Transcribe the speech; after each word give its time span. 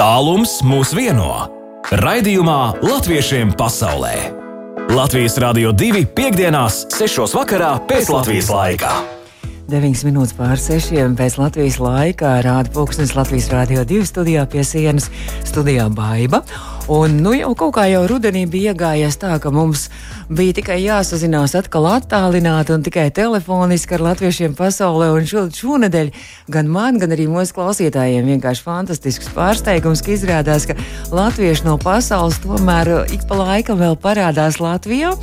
Tālums 0.00 0.62
mūs 0.64 0.94
vieno. 0.96 1.26
Raidījumā 2.00 2.80
Latviešiem 2.80 3.50
pasaulē. 3.52 4.14
Latvijas 4.96 5.34
Rādio 5.42 5.74
2 5.76 6.06
piekdienās, 6.16 6.86
6. 6.96 7.26
vakarā 7.36 7.74
pēc 7.84 8.08
Latvijas 8.08 8.48
laika. 8.48 8.94
9 9.68 10.06
minūtes 10.08 10.32
pār 10.38 10.56
6 10.56 10.96
pēc 11.20 11.36
Latvijas 11.42 11.76
laika 11.84 12.32
rāda 12.46 12.72
pulkstenis 12.72 13.12
Latvijas 13.12 13.50
Rādio 13.52 13.84
2 13.84 14.08
studijā 14.08 14.46
pie 14.48 14.64
sienas, 14.64 15.10
studijā 15.44 15.90
Baiva. 15.92 16.40
Un 16.90 17.20
nu 17.22 17.30
jau 17.38 17.52
kaut 17.54 17.76
kā 17.76 17.84
jau 17.86 18.00
rudenī 18.10 18.48
bija 18.50 18.72
iegājies 18.72 19.14
tā, 19.22 19.36
ka 19.38 19.52
mums 19.54 19.84
bija 20.26 20.56
tikai 20.56 20.80
jāsazinās 20.82 21.52
atkal 21.54 21.84
attālināti 21.86 22.74
un 22.74 22.82
tikai 22.82 23.04
telefoniski 23.14 23.94
ar 23.94 24.02
latviešiem 24.08 24.56
pasaulē. 24.58 25.12
Un 25.14 25.28
šo, 25.30 25.44
šonadēļ 25.54 26.10
gan 26.50 26.66
man, 26.66 26.98
gan 26.98 27.14
arī 27.14 27.28
mūsu 27.30 27.54
klausītājiem 27.54 28.26
vienkārši 28.32 28.66
fantastisks 28.66 29.30
pārsteigums, 29.36 30.02
ka 30.02 30.16
izrādās, 30.16 30.66
ka 30.66 30.74
latvieši 31.14 31.68
no 31.68 31.76
pasaules 31.78 32.42
tomēr 32.42 32.90
ik 33.14 33.22
pa 33.30 33.38
laikam 33.38 33.78
vēl 33.78 33.94
parādās 34.02 34.58
Latvijā. 34.58 35.14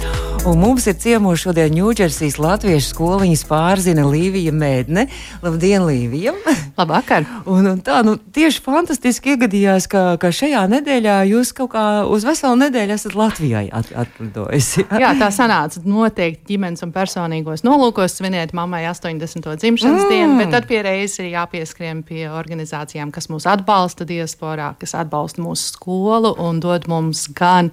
Un 0.47 0.61
mums 0.61 0.85
ir 0.87 0.95
ciemos 0.95 1.41
šodien 1.43 1.73
Ņūdžersijas 1.75 2.37
latviešu 2.39 2.93
skoliņas 2.93 3.43
pārzina 3.49 4.05
Līvija 4.07 4.53
Mēdne. 4.55 5.09
Labdien, 5.43 5.83
Līvija! 5.83 6.31
Labvakar! 6.77 7.25
Un, 7.43 7.67
un 7.73 7.81
tā, 7.83 7.99
nu, 8.07 8.15
tieši 8.15 8.61
fantastiski 8.63 9.33
iegadījās, 9.33 9.89
ka, 9.91 10.03
ka 10.21 10.31
šajā 10.31 10.63
nedēļā 10.71 11.17
jūs 11.33 11.51
kaut 11.57 11.71
kā 11.73 11.83
uz 12.09 12.25
veselu 12.27 12.57
nedēļu 12.61 12.95
esat 12.95 13.15
Latvijai 13.17 13.65
at, 13.73 13.89
atlidojusi. 14.03 14.85
Ja? 14.85 14.99
Jā, 15.07 15.11
tā 15.19 15.29
sanāca 15.33 15.81
noteikti 15.85 16.53
ģimenes 16.53 16.83
un 16.85 16.93
personīgos 16.95 17.63
nolūkos 17.67 18.17
svinēt 18.19 18.53
mammai 18.57 18.83
80. 18.89 19.47
dzimšanas 19.61 20.03
mm. 20.03 20.11
dienu, 20.11 20.37
bet 20.41 20.53
tad 20.53 20.67
pie 20.69 20.81
reizes 20.85 21.21
ir 21.21 21.31
jāpieskrien 21.33 22.03
pie 22.07 22.25
organizācijām, 22.29 23.11
kas 23.15 23.29
mūs 23.31 23.47
atbalsta 23.49 24.07
diasporā, 24.07 24.73
kas 24.81 24.95
atbalsta 24.99 25.43
mūsu 25.43 25.73
skolu 25.73 26.33
un 26.43 26.61
dod 26.63 26.87
mums 26.91 27.27
gan 27.37 27.71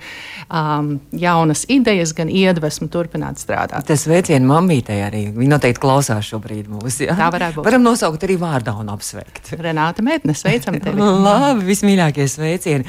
um, 0.49 0.95
jaunas 1.13 1.67
idejas, 1.73 2.15
gan 2.17 2.33
iedvesmu 2.33 2.89
turpināt 2.93 3.43
strādāt. 3.43 3.87
Tas 3.89 4.07
veiciens 4.11 4.47
mammītei 4.49 5.01
arī. 5.05 5.27
Viņa 5.35 5.57
noteikti 5.57 5.83
klausās 5.83 6.29
šobrīd 6.31 6.71
mūs. 6.73 7.01
Ja? 7.05 7.17
Tā 7.19 7.31
varētu 7.35 7.61
būt. 7.61 7.69
Varam 7.69 7.85
nosaukt 7.85 8.25
arī 8.27 8.39
vārdā 8.41 8.77
un 8.81 8.91
apsveikt. 8.95 9.55
Renāta 9.61 10.05
Mētne, 10.05 10.37
sveicam 10.37 10.79
tevi. 10.83 11.03
Labi, 11.27 11.65
vismīļākie 11.69 12.27
sveicieni. 12.31 12.89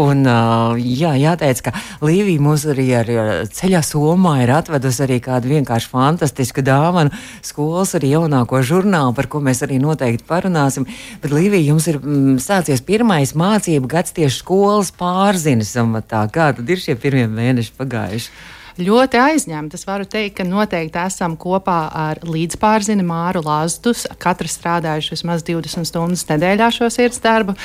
Un, 0.00 0.24
uh, 0.26 0.74
jā, 0.78 1.12
jāteic, 1.20 1.60
ka 1.68 1.72
Līvija 2.02 2.42
mūs 2.42 2.64
arī 2.72 2.86
ar 2.98 3.10
ceļā 3.54 3.82
somā 3.86 4.40
ir 4.42 4.50
atvedusi 4.56 5.04
arī 5.06 5.20
kādu 5.22 5.52
vienkārši 5.52 5.90
fantastisku 5.92 6.64
dāvanu 6.66 7.14
skolas 7.46 7.94
arī 7.94 8.10
jaunāko 8.14 8.58
žurnālu, 8.66 9.14
par 9.14 9.28
ko 9.30 9.42
mēs 9.44 9.62
arī 9.66 9.78
noteikti 9.82 10.26
parunāsim. 10.26 10.88
Bet 11.22 11.34
Līvija, 11.34 11.68
jums 11.70 11.86
ir 11.92 12.00
mm, 12.00 12.40
sācies 12.42 12.82
pirmais 12.82 13.36
mācību 13.38 13.90
gads 13.94 14.16
tieši 14.16 14.42
skolas 14.42 14.90
pārziņas 14.98 15.76
amatā. 15.84 16.26
Kā 16.34 16.50
tad 16.58 16.74
ir 16.74 16.82
šie 16.82 16.98
pirmie 16.98 17.28
mēneši 17.30 17.74
pagājuši? 17.78 18.34
Ļoti 18.78 19.18
aizņemta. 19.20 19.78
Es 19.78 19.86
varu 19.86 20.06
teikt, 20.08 20.36
ka 20.38 20.46
noteikti 20.46 20.98
esam 21.02 21.36
kopā 21.40 21.78
ar 21.94 22.20
līdzpārzini 22.26 23.04
Māru 23.06 23.44
Lazdus. 23.44 24.04
Katrs 24.22 24.56
strādājuši 24.58 25.14
vismaz 25.14 25.44
20 25.46 25.88
stundas 25.88 26.24
nedēļā 26.30 26.70
šo 26.74 26.90
sirds 26.92 27.22
darbu. 27.24 27.56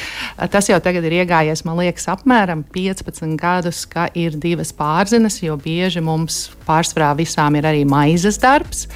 Tas 0.53 0.69
jau 0.69 0.79
tagad 0.83 1.07
ir 1.09 1.19
iegājies, 1.21 1.65
man 1.67 1.79
liekas, 1.81 2.09
apmēram 2.13 2.63
15 2.75 3.37
gadus, 3.39 3.85
ka 3.89 4.09
ir 4.13 4.37
divas 4.37 4.73
pārzinas, 4.75 5.41
jo 5.43 5.57
bieži 5.59 6.03
mums 6.05 6.47
pārsvarā 6.67 7.15
visām 7.17 7.57
ir 7.57 7.69
arī 7.69 7.85
maizes 7.89 8.37
darbs. 8.41 8.87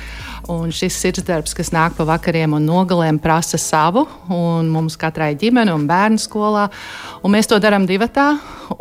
Un 0.51 0.73
šis 0.75 0.97
sirdsdarbs, 0.99 1.53
kas 1.55 1.69
nāk 1.71 1.93
pa 1.95 2.03
vakariem 2.07 2.51
un 2.57 2.65
nogalēm, 2.67 3.15
prasa 3.23 3.55
savu. 3.61 4.03
Mums 4.27 4.97
katrai 4.99 5.31
ģimene 5.39 5.71
un 5.71 5.85
bērnu 5.87 6.19
skolā. 6.19 6.65
Un 7.23 7.31
mēs 7.31 7.47
to 7.47 7.55
darām 7.63 7.85
divatā, 7.87 8.33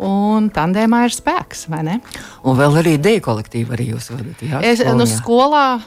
un 0.03 0.49
tandēmā 0.53 1.03
ir 1.07 1.13
spēks, 1.15 1.67
vai 1.71 1.83
ne? 1.87 1.99
Un 2.43 2.57
vēl 2.59 2.75
arī 2.81 2.93
deju 2.99 3.21
kolektīvu 3.23 3.75
arī 3.75 3.85
jūs 3.93 4.09
vadat. 4.11 4.41
Jā, 4.43 4.59
es, 4.67 4.81
nu, 4.97 5.05
skolā, 5.07 5.79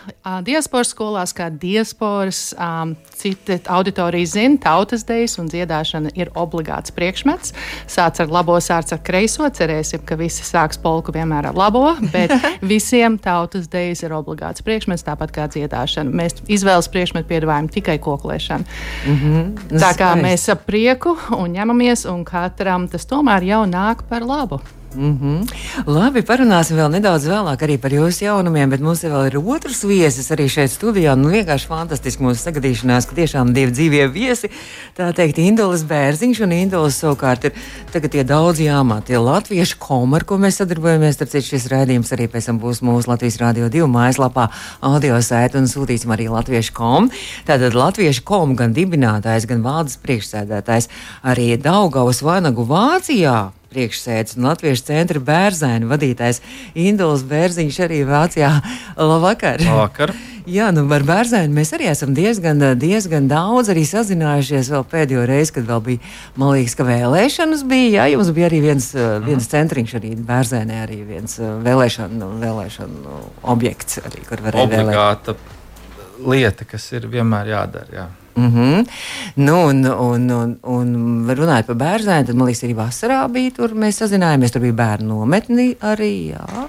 diasporas 0.46 0.92
skolās, 0.94 1.34
kā 1.36 1.50
diasporas, 1.52 2.54
um, 2.56 2.94
citi 3.16 3.58
auditorija 3.72 4.30
zina, 4.30 4.56
tautas 4.62 5.04
dejas 5.08 5.36
un 5.40 5.50
dziedāšana 5.52 6.14
ir 6.16 6.30
obligāts 6.38 6.94
priekšmets. 6.96 7.52
Sāc 7.92 8.20
ar 8.24 8.32
labo, 8.32 8.56
sāc 8.64 8.92
ar 8.96 9.02
kreiso. 9.04 9.44
Cerēsim, 9.56 10.02
ka 10.08 10.16
visi 10.20 10.44
sāks 10.46 10.80
polku 10.80 11.14
vienmēr 11.14 11.50
ar 11.50 11.56
labo, 11.56 11.84
bet 12.12 12.32
visiem 12.72 13.18
tautas 13.22 13.68
dejas 13.72 14.04
ir 14.04 14.16
obligāts 14.16 14.64
priekšmets, 14.64 15.04
tāpat 15.06 15.32
kā 15.36 15.48
dziedāšana. 15.52 16.12
Mēs 16.22 16.40
izvēles 16.48 16.88
priekšmetu 16.92 17.30
piedāvājam 17.30 17.70
tikai 17.72 17.98
koklēšanu. 18.02 18.64
Mm 19.06 19.20
-hmm. 19.20 19.78
Tā 19.80 19.92
kā 19.98 20.12
mēs 20.20 20.48
ap 20.52 20.64
prieku 20.66 21.16
un 21.36 21.52
ņemamies, 21.52 22.08
un 22.08 22.24
katram 22.46 22.86
tas 22.90 23.06
tomēr 23.10 23.46
jau 23.46 23.64
nāk 23.66 24.06
par 24.10 24.26
labu. 24.26 24.60
Mm 24.94 25.18
-hmm. 25.20 25.48
Labi, 25.86 26.22
parunāsim 26.22 26.76
vēl 26.76 26.90
nedaudz 26.90 27.26
vēlāk 27.26 27.78
par 27.78 27.90
jūsu 27.90 28.24
jaunumiem, 28.24 28.70
bet 28.70 28.80
mums 28.80 29.02
vēl 29.04 29.26
ir 29.26 29.36
otrs 29.38 29.84
viesis 29.84 30.30
arī 30.30 30.48
šeit 30.48 30.70
studijā. 30.70 31.14
Nu, 31.14 31.28
vienkārši 31.28 31.66
fantastiski 31.66 32.22
mūsu 32.22 32.40
sagadīšanās, 32.40 33.06
ka 33.06 33.14
tiešām 33.14 33.52
divi 33.52 33.72
dzīvie 33.72 34.12
viesi, 34.12 34.48
tā 34.96 35.12
teikt, 35.12 35.38
Indulas 35.38 35.82
Bērziņš 35.84 36.40
un 36.42 36.52
Indulas 36.52 37.02
savukārt 37.02 37.44
ir 37.44 37.52
tagad 37.92 38.10
tie 38.10 38.24
daudz 38.24 38.60
jāmāt. 38.60 39.02
Tie 39.06 39.18
latviešu 39.18 39.76
komi, 39.78 40.16
ar 40.16 40.24
ko 40.24 40.38
mēs 40.38 40.56
sadarbojamies, 40.56 41.16
tad 41.16 41.28
šis 41.28 41.68
rādījums 41.68 42.12
arī 42.12 42.28
pēc 42.28 42.46
tam 42.46 42.60
būs 42.60 42.80
mūsu 42.82 43.08
Latvijas 43.08 43.36
Rādio 43.36 43.68
2 43.68 43.86
mājaslapā 43.86 44.48
audio 44.80 45.16
sēta 45.20 45.58
un 45.58 45.64
sūtīsim 45.64 46.12
arī 46.12 46.28
latviešu 46.28 46.72
komu. 46.72 47.08
Tātad 47.46 47.74
latviešu 47.74 48.22
komu 48.24 48.54
gan 48.54 48.72
dibinātājs, 48.72 49.46
gan 49.46 49.62
valdes 49.62 49.96
priekšsēdētājs 49.96 50.88
arī 51.22 51.56
Daugavas 51.56 52.22
Vanagu 52.22 52.64
Vācijā 52.64 53.55
priekšsēdis 53.76 54.38
un 54.38 54.48
Latviešu 54.48 54.88
centra 54.88 55.20
bērzaini 55.20 55.90
vadītājs 55.90 56.40
Induls 56.86 57.26
Bērziņš 57.28 57.82
arī 57.84 58.00
Vācijā. 58.08 58.54
Labvakar! 58.96 59.60
Labvakar. 59.60 60.14
Jā, 60.46 60.68
nu 60.70 60.84
ar 60.94 61.02
bērzaini 61.02 61.50
mēs 61.50 61.72
arī 61.74 61.88
esam 61.90 62.12
diezgan, 62.14 62.60
diezgan 62.78 63.26
daudz 63.26 63.72
sazinājušies 63.90 64.68
vēl 64.70 64.84
pēdējo 64.92 65.24
reizi, 65.26 65.56
kad 65.56 65.66
vēl 65.66 65.80
bija, 65.88 66.12
man 66.38 66.52
liekas, 66.54 66.76
ka 66.78 66.86
vēlēšanas 66.86 67.64
bija. 67.66 67.88
Jā, 67.96 68.04
jums 68.14 68.30
bija 68.36 68.46
arī 68.46 68.60
viens, 68.62 68.92
mhm. 68.94 69.26
viens 69.26 69.50
centriņš 69.50 69.96
arī 69.98 70.12
bērzainē, 70.28 70.78
arī 70.84 71.00
viens 71.08 71.40
vēlēšanu, 71.40 72.30
vēlēšanu 72.44 73.16
objekts, 73.56 73.98
arī, 74.06 74.22
kur 74.28 74.44
varēja 74.46 74.68
Obligāta 74.70 75.34
vēlēt. 75.34 76.22
lieta, 76.30 76.68
kas 76.70 76.86
ir 76.94 77.10
vienmēr 77.10 77.50
jādara. 77.56 77.90
Jā. 77.98 78.06
Mm 78.36 78.52
-hmm. 78.52 78.86
nu, 79.34 79.66
un, 79.66 79.84
un, 79.84 80.30
un, 80.30 80.58
un 80.62 81.28
runājot 81.28 81.66
par 81.66 81.76
bērnu, 81.76 82.26
tad 82.26 82.34
man 82.34 82.46
liekas, 82.46 82.64
arī 82.64 82.74
vasarā 82.76 83.28
bija 83.32 83.50
tur. 83.56 83.70
Mēs 83.74 84.02
sazinājāmies, 84.02 84.52
tur 84.52 84.60
bija 84.60 84.72
bērnu 84.72 85.08
nometni 85.08 85.76
arī. 85.80 86.34
Jā. 86.34 86.68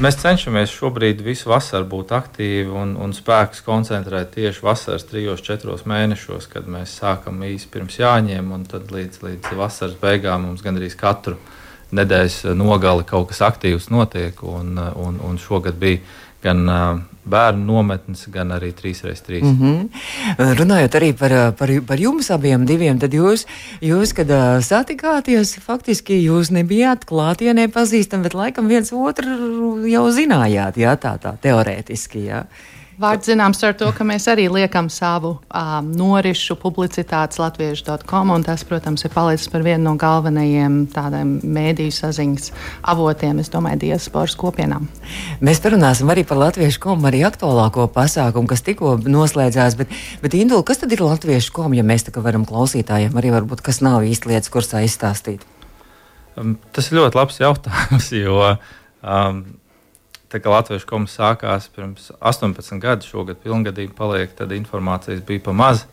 mēs 0.00 0.16
cenšamies 0.22 0.70
šobrīd 0.70 1.20
visu 1.22 1.48
vasaru 1.50 1.84
būt 1.84 2.12
aktīvi 2.16 2.70
un, 2.82 2.96
un 2.96 3.12
spēkus 3.12 3.60
koncentrēt 3.60 4.30
tieši 4.34 4.62
vasaras 4.62 5.04
trijos, 5.04 5.42
četros 5.42 5.84
mēnešos, 5.84 6.48
kad 6.48 6.64
mēs 6.66 6.96
sākam 7.02 7.42
īsi 7.42 7.68
pirms 7.70 7.98
jāņem, 7.98 8.52
un 8.52 8.64
tad 8.64 8.90
līdz, 8.90 9.22
līdz 9.22 9.56
vasaras 9.56 9.94
beigām 10.00 10.46
mums 10.46 10.62
gandrīz 10.62 10.96
katru 10.96 11.36
nedēļas 11.92 12.44
nogali 12.56 13.04
kaut 13.04 13.28
kas 13.28 13.42
aktīvs 13.44 13.90
notiek. 13.90 14.42
Un, 14.42 14.78
un, 14.78 15.20
un 15.20 15.38
šogad 15.38 15.74
bija 15.74 16.00
gan 16.42 16.66
bērnu 17.22 17.66
nometnes, 17.66 18.24
gan 18.34 18.50
arī 18.54 18.72
3x3. 18.74 19.42
Mm 19.42 19.58
-hmm. 19.58 20.56
Runājot 20.58 20.94
arī 20.98 21.12
par, 21.18 21.52
par, 21.58 21.70
par 21.86 22.00
jums 22.00 22.30
abiem, 22.30 22.66
diviem, 22.66 22.98
tad 22.98 23.14
jūs, 23.14 23.46
jūs 23.80 24.14
kad 24.14 24.30
uh, 24.30 24.58
satikāties, 24.58 25.56
faktiski 25.60 26.18
jūs 26.24 26.50
nebijāt 26.50 27.04
klātienē 27.06 27.68
pazīstami, 27.68 28.22
bet 28.22 28.34
laikam 28.34 28.68
viens 28.68 28.92
otru 28.92 29.86
jau 29.86 30.10
zinājāt, 30.10 30.76
jā, 30.76 30.96
tā, 30.96 31.18
tā 31.18 31.36
teorētiski. 31.40 32.26
Jā. 32.26 32.44
Vārds 33.00 33.30
zināms 33.30 33.62
ar 33.64 33.72
to, 33.78 33.86
ka 33.96 34.04
mēs 34.04 34.26
arī 34.28 34.44
liekam 34.52 34.90
savu 34.92 35.30
um, 35.48 35.86
norišu 35.96 36.58
publicitātes 36.60 37.38
latviešu.com, 37.40 38.32
un 38.34 38.44
tas, 38.44 38.64
protams, 38.68 39.06
ir 39.06 39.12
palicis 39.14 39.48
par 39.52 39.64
vienu 39.64 39.86
no 39.86 39.94
galvenajiem 40.00 40.76
tādiem 40.92 41.38
mēdīju 41.40 41.94
saziņas 41.96 42.50
avotiem, 42.92 43.40
es 43.40 43.48
domāju, 43.52 43.80
diasporas 43.86 44.36
kopienām. 44.36 44.90
Mēs 45.40 45.62
parunāsim 45.64 46.12
arī 46.12 46.26
par 46.28 46.42
latviešu 46.42 46.82
komu, 46.84 47.08
arī 47.08 47.22
aktuālāko 47.28 47.88
pasākumu, 47.94 48.50
kas 48.50 48.64
tikko 48.66 48.98
noslēdzās, 49.06 49.78
bet, 49.80 49.96
bet 50.20 50.36
Indula, 50.36 50.66
kas 50.68 50.84
tad 50.84 50.92
ir 50.92 51.04
latviešu 51.06 51.56
komu, 51.56 51.80
ja 51.80 51.86
mēs 51.86 52.04
tā 52.08 52.12
kā 52.12 52.20
varam 52.24 52.44
klausītājiem 52.48 53.16
arī 53.16 53.32
varbūt, 53.38 53.64
kas 53.64 53.80
nav 53.80 54.04
īsti 54.04 54.34
lietas 54.34 54.52
kursā 54.52 54.84
izstāstīt? 54.84 55.48
Um, 56.36 56.58
tas 56.76 56.92
ir 56.92 57.00
ļoti 57.00 57.18
labs 57.18 57.40
jautājums, 57.40 58.12
jo 58.20 58.36
um, 58.52 59.42
tā 60.32 60.40
kā 60.42 60.52
Latvijas 60.52 60.86
koms 60.88 61.14
sākās 61.18 61.68
pirms 61.74 62.10
18 62.18 62.80
gadiem, 62.82 63.08
šogad 63.08 63.40
pilngadīgi 63.44 63.94
paliek, 63.96 64.32
tad 64.36 64.54
informācijas 64.56 65.22
bija 65.28 65.44
pa 65.46 65.56
maz. 65.56 65.86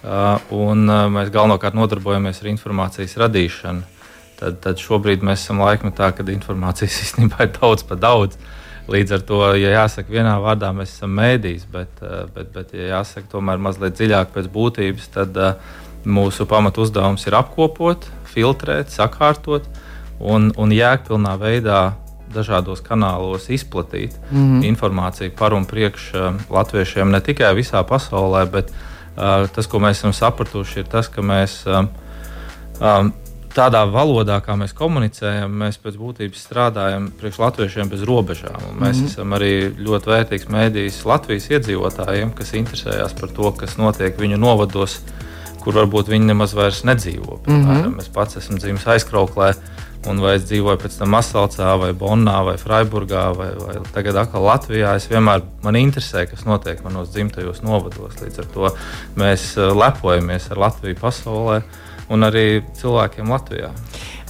Uh, 0.00 0.40
un 0.56 0.86
uh, 0.88 1.06
mēs 1.12 1.28
galvenokārt 1.32 1.76
nodarbojamies 1.76 2.40
ar 2.40 2.52
informācijas 2.52 3.18
radīšanu. 3.20 3.82
Tad, 4.40 4.56
tad 4.64 4.80
šobrīd 4.80 5.24
mēs 5.26 5.42
esam 5.44 5.60
laikmetā, 5.60 6.08
kad 6.16 6.30
informācijas 6.32 7.00
īstenībā 7.04 7.44
ir 7.46 7.52
daudz 7.58 7.84
par 7.88 8.00
daudz. 8.00 8.40
Līdz 8.90 9.12
ar 9.14 9.26
to, 9.28 9.42
ja 9.60 9.74
jāsaka 9.76 10.10
vienā 10.10 10.32
vārdā, 10.42 10.72
mēs 10.74 10.96
esam 10.96 11.12
mēdījis, 11.18 11.68
bet, 11.70 12.00
uh, 12.02 12.24
bet, 12.34 12.48
bet 12.56 12.72
ja 12.74 12.96
jāsaka 12.96 13.28
tomēr 13.36 13.60
mazliet 13.62 13.98
dziļāk 14.00 14.32
pēc 14.34 14.48
būtības, 14.50 15.12
tad, 15.14 15.36
uh, 15.36 15.78
mūsu 16.04 16.46
pamatu 16.48 16.84
uzdevums 16.84 17.26
ir 17.26 17.36
apkopot, 17.36 18.06
filtrēt, 18.30 18.92
sakārtot 18.92 19.66
un, 20.20 20.50
un 20.56 20.72
jēgpilnā 20.72 21.34
veidā 21.40 21.80
dažādos 22.34 22.82
kanālos 22.82 23.48
izplatīt 23.50 24.16
mm 24.30 24.38
-hmm. 24.38 24.68
informāciju 24.68 25.30
par 25.38 25.54
un 25.54 25.64
priekš 25.64 26.12
uh, 26.14 26.34
latviešiem 26.50 27.10
ne 27.10 27.20
tikai 27.20 27.54
visā 27.54 27.82
pasaulē, 27.84 28.46
bet 28.50 28.70
uh, 28.70 29.48
tas, 29.54 29.66
ko 29.66 29.78
mēs 29.78 29.90
esam 29.90 30.12
sapratuši, 30.12 30.78
ir 30.80 30.86
tas, 30.86 31.08
ka 31.08 31.22
mēs 31.22 31.66
uh, 31.66 31.84
um, 32.80 33.12
tādā 33.54 33.82
valodā, 33.90 34.38
kā 34.44 34.54
mēs 34.58 34.74
komunicējam, 34.76 35.52
mēs 35.62 35.78
pēc 35.82 35.96
būtības 36.00 36.44
strādājam 36.46 37.08
priekš 37.20 37.38
latviešiem 37.42 37.90
bez 37.90 38.04
robežām. 38.06 38.58
Un 38.70 38.78
mēs 38.78 38.96
mm 38.96 39.02
-hmm. 39.02 39.10
esam 39.10 39.32
arī 39.32 39.52
ļoti 39.86 40.12
vērtīgs 40.12 40.48
mēdījis 40.48 41.04
Latvijas 41.04 41.50
iedzīvotājiem, 41.50 42.34
kas 42.34 42.52
interesējas 42.52 43.12
par 43.20 43.28
to, 43.28 43.52
kas 43.52 43.76
notiek 43.76 44.18
viņu 44.18 44.36
novados, 44.36 45.00
kur 45.60 45.74
varbūt 45.74 46.08
viņi 46.08 46.24
nemaz 46.24 46.54
vairs 46.54 46.84
nedzīvo. 46.84 47.40
Piemēram, 47.44 47.86
mm 47.86 47.94
-hmm. 47.94 48.00
Es 48.00 48.08
pats 48.08 48.36
esmu 48.36 48.58
dzimis 48.58 48.86
aizkrauklē 48.86 49.54
un 50.08 50.20
vai 50.22 50.36
es 50.38 50.46
dzīvoju 50.48 50.80
pēc 50.80 50.96
tam 51.00 51.12
Masalcā, 51.12 51.74
vai 51.80 51.90
Bonnā, 51.96 52.38
vai 52.46 52.56
Freiburgā, 52.60 53.24
vai, 53.36 53.50
vai 53.58 53.76
tagad 53.92 54.22
atkal 54.22 54.46
Latvijā, 54.46 54.94
es 54.96 55.08
vienmēr 55.10 55.44
man 55.64 55.76
interesē, 55.80 56.24
kas 56.30 56.46
notiek 56.48 56.80
manos 56.86 57.12
dzimtajos 57.12 57.60
novados. 57.66 58.16
Līdz 58.22 58.40
ar 58.40 58.48
to 58.54 58.72
mēs 59.20 59.50
eh, 59.58 59.72
lepojamies 59.76 60.48
ar 60.52 60.62
Latviju 60.64 61.00
pasaulē 61.00 61.60
un 62.10 62.26
arī 62.26 62.46
cilvēkiem 62.80 63.28
Latvijā. 63.30 63.74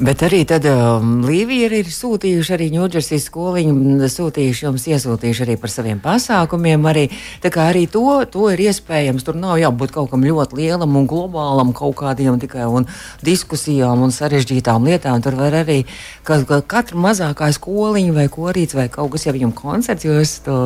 Bet 0.01 0.23
arī 0.25 0.47
tad 0.49 0.65
um, 0.65 1.19
Līvija 1.29 1.67
ir 1.77 1.89
sūtījuši 1.93 2.55
arī 2.55 2.71
Ņūdžersijas 2.73 3.27
skoliņu, 3.29 4.07
sūtījuši 4.09 4.65
jums, 4.65 4.87
iesūtījuši 4.89 5.43
arī 5.45 5.57
par 5.61 5.73
saviem 5.73 5.99
pasākumiem. 6.01 6.87
Arī, 6.89 7.03
tā 7.43 7.51
kā 7.53 7.67
arī 7.69 7.83
to, 7.93 8.05
to 8.33 8.47
ir 8.49 8.63
iespējams. 8.65 9.27
Tur 9.27 9.37
nav 9.37 9.59
jābūt 9.61 9.93
kaut 9.93 10.09
kam 10.15 10.25
ļoti 10.25 10.57
lielam 10.57 10.97
un 10.97 11.09
globālam, 11.11 11.75
kaut 11.77 11.99
kādiem 11.99 12.39
tikai 12.41 12.65
un 12.65 12.89
diskusijām 13.27 14.07
un 14.07 14.15
sarežģītām 14.17 14.89
lietām. 14.89 15.21
Tur 15.21 15.37
var 15.37 15.59
arī 15.59 15.83
ka, 16.25 16.41
ka 16.49 16.63
katra 16.65 17.05
mazākā 17.05 17.51
skoliņa 17.59 18.17
vai 18.17 18.27
korīts 18.33 18.79
vai 18.79 18.89
kaut 18.89 19.13
kas, 19.13 19.29
ja 19.29 19.37
viņam 19.37 19.53
koncerts, 19.59 20.09
jūs 20.09 20.35
to 20.49 20.57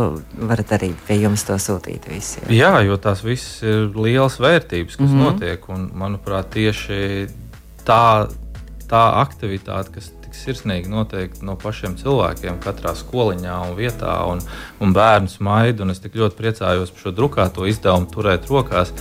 varat 0.46 0.76
arī 0.78 0.92
pie 1.08 1.19
jums 1.25 1.42
to 1.48 1.58
sūtīt 1.58 2.06
visiem. 2.12 2.46
Jā, 2.54 2.76
jo 2.86 3.02
tās 3.02 3.26
visas 3.26 3.66
ir 3.66 3.90
lielas 3.98 4.38
vērtības, 4.38 4.94
kas 4.94 5.10
mm 5.10 5.12
-hmm. 5.19 5.26
notiek. 5.26 5.69
Un, 5.75 5.90
manuprāt, 5.90 6.54
tieši 6.54 7.26
tā 7.82 8.31
tā 8.90 9.02
aktivitāte, 9.20 9.92
kas 9.96 10.10
tik 10.25 10.36
sirsnīgi 10.38 10.90
notiek 10.92 11.34
no 11.46 11.56
pašiem 11.60 11.96
cilvēkiem, 12.00 12.58
katrā 12.64 12.94
skoliņā 12.98 13.58
un 13.69 13.76
vietā, 13.78 14.16
un, 14.31 14.42
un 14.82 14.96
bērnu 14.96 15.31
smaidu. 15.32 15.84
Un 15.84 15.94
es 15.94 16.02
tik 16.02 16.19
ļoti 16.20 16.38
priecājos 16.40 16.94
par 16.94 17.06
šo 17.06 17.14
drukāto 17.14 17.69
izdevumu 17.70 18.10
turēt 18.12 18.50
rokās. 18.50 18.92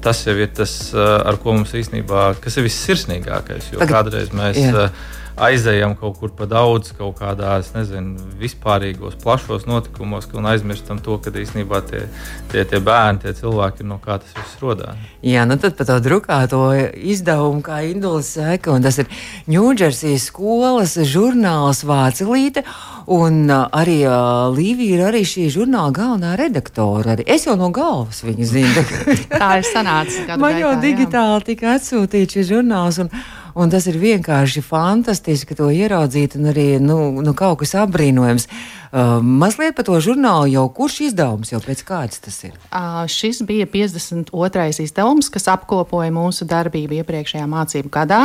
Tas 0.00 0.22
jau 0.24 0.34
ir 0.40 0.52
tas, 0.56 0.74
eh, 0.96 1.14
ar 1.28 1.36
ko 1.42 1.58
mums 1.58 1.74
īstenībā, 1.76 2.34
kas 2.40 2.56
ir 2.56 2.68
vissirsnīgākais. 2.68 3.74
Jo 3.74 3.88
kādreiz 3.88 4.32
mēs. 4.36 4.60
Jā 4.60 4.86
eh, 4.86 5.08
aizejam 5.40 5.94
kaut 5.98 6.18
kur 6.20 6.32
pa 6.36 6.46
daudz, 6.50 6.92
kaut 6.98 7.18
kādās, 7.20 7.72
nezinu, 7.74 8.18
vispārīgos, 8.40 9.16
plašos 9.22 9.66
notikumos, 9.68 10.28
un 10.36 10.48
aizmirstam 10.50 11.00
to, 11.04 11.16
ka 11.22 11.32
īstenībā 11.32 11.82
tie, 11.88 12.04
tie, 12.52 12.64
tie 12.68 12.80
bērni, 12.84 13.22
tie 13.24 13.34
cilvēki, 13.40 13.86
no 13.88 14.00
kā 14.02 14.20
tas 14.22 14.36
viss 14.36 14.60
rodās. 14.62 15.08
Jā, 15.24 15.46
nu 15.48 15.56
tad 15.60 15.76
par 15.78 15.88
to 15.88 15.98
drukāto 16.04 16.62
izdevumu, 16.94 17.64
kā 17.64 17.82
Induls 17.88 18.34
saka, 18.36 18.74
un 18.74 18.84
tas 18.84 19.00
ir 19.00 19.08
Ņūdžersijas 19.50 20.28
skolas 20.30 20.96
žurnāls 21.08 21.84
Vācilīte. 21.88 22.64
Un 23.10 23.48
arī 23.50 23.96
uh, 24.06 24.52
Līvija 24.54 24.94
ir 24.94 25.04
arī 25.08 25.24
šī 25.26 25.48
žurnāla 25.50 25.90
galvenā 25.96 26.36
redaktore. 26.38 27.16
Arī. 27.16 27.24
Es 27.26 27.48
jau 27.48 27.56
no 27.58 27.72
galvas 27.74 28.22
viņu 28.22 28.46
zinu. 28.46 28.84
tā 29.40 29.50
ir 29.58 29.66
sanācis. 29.66 30.30
Man 30.38 30.60
jau 30.60 30.76
digitāli 30.82 31.40
jā. 31.40 31.46
tika 31.50 31.74
atsūtīts 31.74 32.38
šis 32.38 32.50
žurnāls. 32.52 33.00
Un, 33.02 33.10
Un 33.54 33.70
tas 33.72 33.86
ir 33.90 33.98
vienkārši 34.00 34.62
fantastiski 34.62 35.56
to 35.58 35.70
ieraudzīt, 35.74 36.36
un 36.38 36.50
arī 36.52 36.68
nu, 36.82 36.98
nu, 37.22 37.34
kaut 37.34 37.62
kas 37.62 37.74
apbrīnojams. 37.82 38.46
Uh, 38.90 39.20
mazliet 39.22 39.76
par 39.78 39.86
to 39.86 39.94
žurnālu 40.02 40.48
jau 40.50 40.64
kurš 40.74 40.96
izdevums, 41.10 41.52
jau 41.52 41.60
pēc 41.62 41.84
kāds 41.86 42.18
tas 42.24 42.40
ir? 42.48 42.56
Uh, 42.74 43.04
šis 43.06 43.38
bija 43.46 43.68
52. 43.70 44.64
izdevums, 44.82 45.28
kas 45.30 45.46
apkopoja 45.52 46.10
mūsu 46.10 46.42
darbību 46.50 46.98
iepriekšējā 46.98 47.46
mācību 47.46 47.92
gadā. 47.94 48.24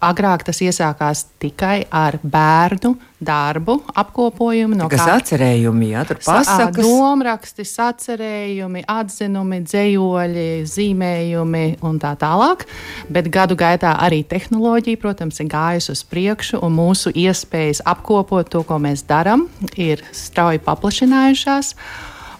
Agrāk 0.00 0.46
tas 0.48 0.62
iesākās 0.64 1.26
tikai 1.40 1.82
ar 1.92 2.16
bērnu 2.24 2.94
darbu 3.20 3.80
apkopojumu. 3.98 4.76
No 4.78 4.86
Kas 4.90 5.02
kā... 5.02 5.16
atcerējumi, 5.18 5.90
jā, 5.90 6.04
tur 6.06 6.20
pasakas. 6.22 6.78
Domraksti, 6.78 7.66
sacerējumi, 7.66 8.84
atzinumi, 8.88 9.60
dzējoļi, 9.66 10.46
zīmējumi 10.70 11.64
un 11.86 11.98
tā 12.02 12.14
tālāk. 12.20 12.64
Bet 13.10 13.30
gadu 13.34 13.58
gaitā 13.58 13.96
arī 14.04 14.22
tehnoloģija, 14.28 15.00
protams, 15.02 15.40
ir 15.42 15.50
gājusi 15.50 15.94
uz 15.96 16.04
priekšu 16.08 16.62
un 16.62 16.76
mūsu 16.78 17.12
iespējas 17.14 17.82
apkopot 17.88 18.50
to, 18.52 18.62
ko 18.66 18.78
mēs 18.82 19.02
darām, 19.08 19.48
ir 19.74 19.97
strauji 20.14 20.62
paplašinājušās. 20.66 21.74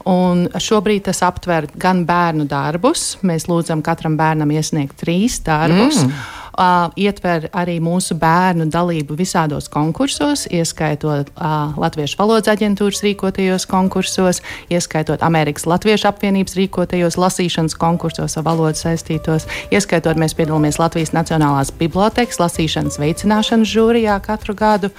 Un 0.09 0.47
šobrīd 0.57 1.05
tas 1.11 1.21
aptver 1.27 1.67
gan 1.77 2.07
bērnu 2.09 2.47
darbus. 2.49 3.19
Mēs 3.27 3.49
lūdzam 3.51 3.83
katram 3.85 4.17
bērnam 4.17 4.53
iesniegt 4.55 4.97
trīs 5.03 5.43
darbus. 5.45 6.05
Mm 6.07 6.39
uh, 6.59 6.91
ietver 6.99 7.49
arī 7.57 7.79
mūsu 7.83 8.17
bērnu 8.19 8.69
dalību 8.73 9.17
visādos 9.19 9.69
konkursos, 9.73 10.47
ieskaitot 10.51 11.31
uh, 11.37 11.77
Latviešu 11.79 12.19
valodas 12.21 12.51
aģentūras 12.53 13.03
rīkotajos 13.07 13.69
konkursos, 13.71 14.43
ieskaitot 14.73 15.23
Amerikas 15.27 15.69
Latviešu 15.71 16.11
apvienības 16.11 16.59
rīkotajos 16.59 17.19
lasīšanas 17.21 17.79
konkursos 17.79 18.39
ar 18.39 18.47
valodu 18.47 18.81
saistītos, 18.81 19.49
ieskaitot 19.75 20.21
mēs 20.21 20.37
piedalāmies 20.39 20.81
Latvijas 20.83 21.15
Nacionālās 21.17 21.73
bibliotekas 21.79 22.41
lasīšanas 22.43 23.01
veicināšanas 23.03 23.75
žūrijā 23.75 24.19
katru 24.25 24.57
gadu. 24.59 24.93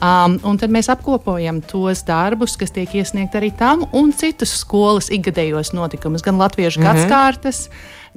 Um, 0.00 0.38
un 0.48 0.56
tad 0.58 0.72
mēs 0.74 0.88
apkopojam 0.90 1.60
tos 1.62 2.00
darbus, 2.08 2.56
kas 2.58 2.72
tiek 2.74 2.90
iesniegti 2.98 3.38
arī 3.38 3.52
tam, 3.54 3.84
un 3.92 4.10
citus 4.12 4.54
skolas 4.62 5.12
ikgadējos 5.14 5.74
notikumus, 5.76 6.24
gan 6.26 6.40
latviešu 6.40 6.80
mm 6.80 6.86
-hmm. 6.86 7.08
gadsimtas 7.08 7.68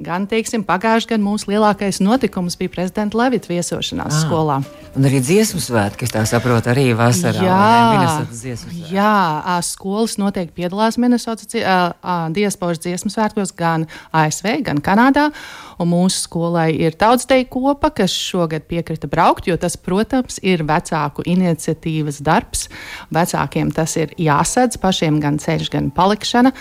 gan, 0.02 0.26
teiksim, 0.28 0.64
pagājušajā 0.66 1.14
gadā 1.14 1.24
mūsu 1.24 1.52
lielākais 1.52 2.00
notikums 2.04 2.56
bija 2.60 2.72
prezidenta 2.72 3.18
Levita 3.18 3.48
viesošanās 3.52 4.12
ah. 4.12 4.24
skolā. 4.24 4.58
Un 4.96 5.04
arī 5.04 5.18
dziesmu 5.20 5.60
svētki, 5.60 6.06
kas 6.06 6.12
tā 6.14 6.22
saprot, 6.24 6.64
arī 6.72 6.86
vasarā. 6.96 7.42
Jā, 7.44 7.56
jā 8.88 9.56
skolas 9.66 10.16
noteikti 10.16 10.62
piedalās 10.62 10.96
Minnesotas 10.96 11.52
diasporas 12.32 12.80
dziesmu 12.80 13.12
svētkos 13.12 13.52
gan 13.58 13.84
ASV, 14.16 14.62
gan 14.64 14.80
Kanādā. 14.80 15.28
Un 15.76 15.90
mūsu 15.90 16.22
skolai 16.24 16.70
ir 16.72 16.96
tautsdeja 16.96 17.44
kopa, 17.52 17.90
kas 17.92 18.14
šogad 18.16 18.64
piekrita 18.70 19.10
braukt, 19.12 19.44
jo 19.50 19.58
tas, 19.60 19.76
protams, 19.76 20.38
ir 20.40 20.64
vecāku 20.64 21.26
iniciatīvas 21.28 22.22
darbs. 22.24 22.64
Vecākiem 23.12 23.74
tas 23.76 23.98
ir 24.00 24.14
jāsadz, 24.16 24.80
pašiem 24.80 25.20
gan 25.20 25.36
ceļš, 25.42 25.68
gan 25.74 25.92
palikšana. 25.92 26.54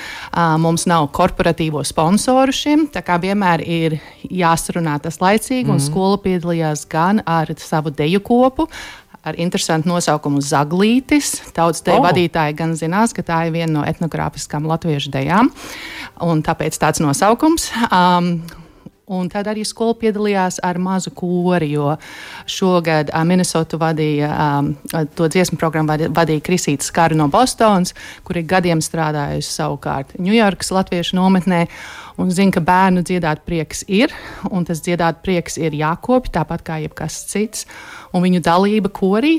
Mums 0.60 0.84
nav 0.92 1.08
korporatīvo 1.16 1.86
sponsoru 1.88 2.52
šim, 2.56 2.90
tā 2.92 3.06
kā 3.08 3.16
vienmēr 3.24 3.64
ir 3.64 3.98
jāsarunā 4.28 4.98
tas 5.08 5.22
laicīgi, 5.24 5.70
un 5.70 5.80
mm. 5.80 5.86
skola 5.88 6.20
piedalījās 6.20 6.84
gan 6.92 7.24
ar 7.24 7.56
savu 7.64 7.96
deju 7.96 8.25
kopu, 8.26 8.68
ar 9.26 9.38
interesantu 9.42 9.90
nosaukumu 9.90 10.42
Zaglītis. 10.46 11.40
Tautas 11.56 11.82
deju 11.86 12.02
oh. 12.02 12.06
vadītāji 12.06 12.58
gan 12.58 12.76
zinās, 12.78 13.16
ka 13.16 13.26
tā 13.26 13.46
ir 13.48 13.56
viena 13.56 13.80
no 13.80 13.88
etnogrāfiskām 13.88 14.68
latviešu 14.70 15.14
dejām, 15.16 15.50
un 16.26 16.46
tāpēc 16.46 16.78
tāds 16.82 17.02
nosaukums. 17.04 17.72
Um, 17.90 18.38
Un 19.06 19.28
tad 19.30 19.46
arī 19.46 19.62
skola 19.62 19.94
piedalījās 20.02 20.56
ar 20.66 20.80
mazu 20.82 21.12
kori, 21.14 21.68
jo 21.76 21.92
šogad 22.50 23.12
Minnesota 23.30 23.78
vadīja 23.78 24.30
um, 24.34 24.72
to 25.14 25.28
dziesmu 25.30 25.60
programmu, 25.62 25.94
vadīja, 26.10 26.42
Krisītas 26.42 26.90
Skara 26.90 27.18
no 27.18 27.28
Bostonas, 27.30 27.94
kur 28.26 28.40
ir 28.42 28.48
gadiem 28.50 28.82
strādājusi 28.82 29.54
savukārt 29.60 30.18
Ņujorkas 30.18 30.74
latviešu 30.74 31.20
nometnē. 31.20 31.68
Un 32.18 32.32
zina, 32.32 32.54
ka 32.56 32.64
bērnu 32.64 33.04
dziedāt 33.06 33.44
prieks 33.46 33.84
ir, 33.92 34.14
un 34.50 34.66
tas 34.66 34.82
dziedāt 34.82 35.20
prieks 35.22 35.60
ir 35.62 35.76
jākopja 35.76 36.40
tāpat 36.40 36.64
kā 36.66 36.80
jebkas 36.82 37.20
cits. 37.30 37.68
Un 38.16 38.26
viņu 38.26 38.42
dalība 38.42 38.90
korī 38.90 39.36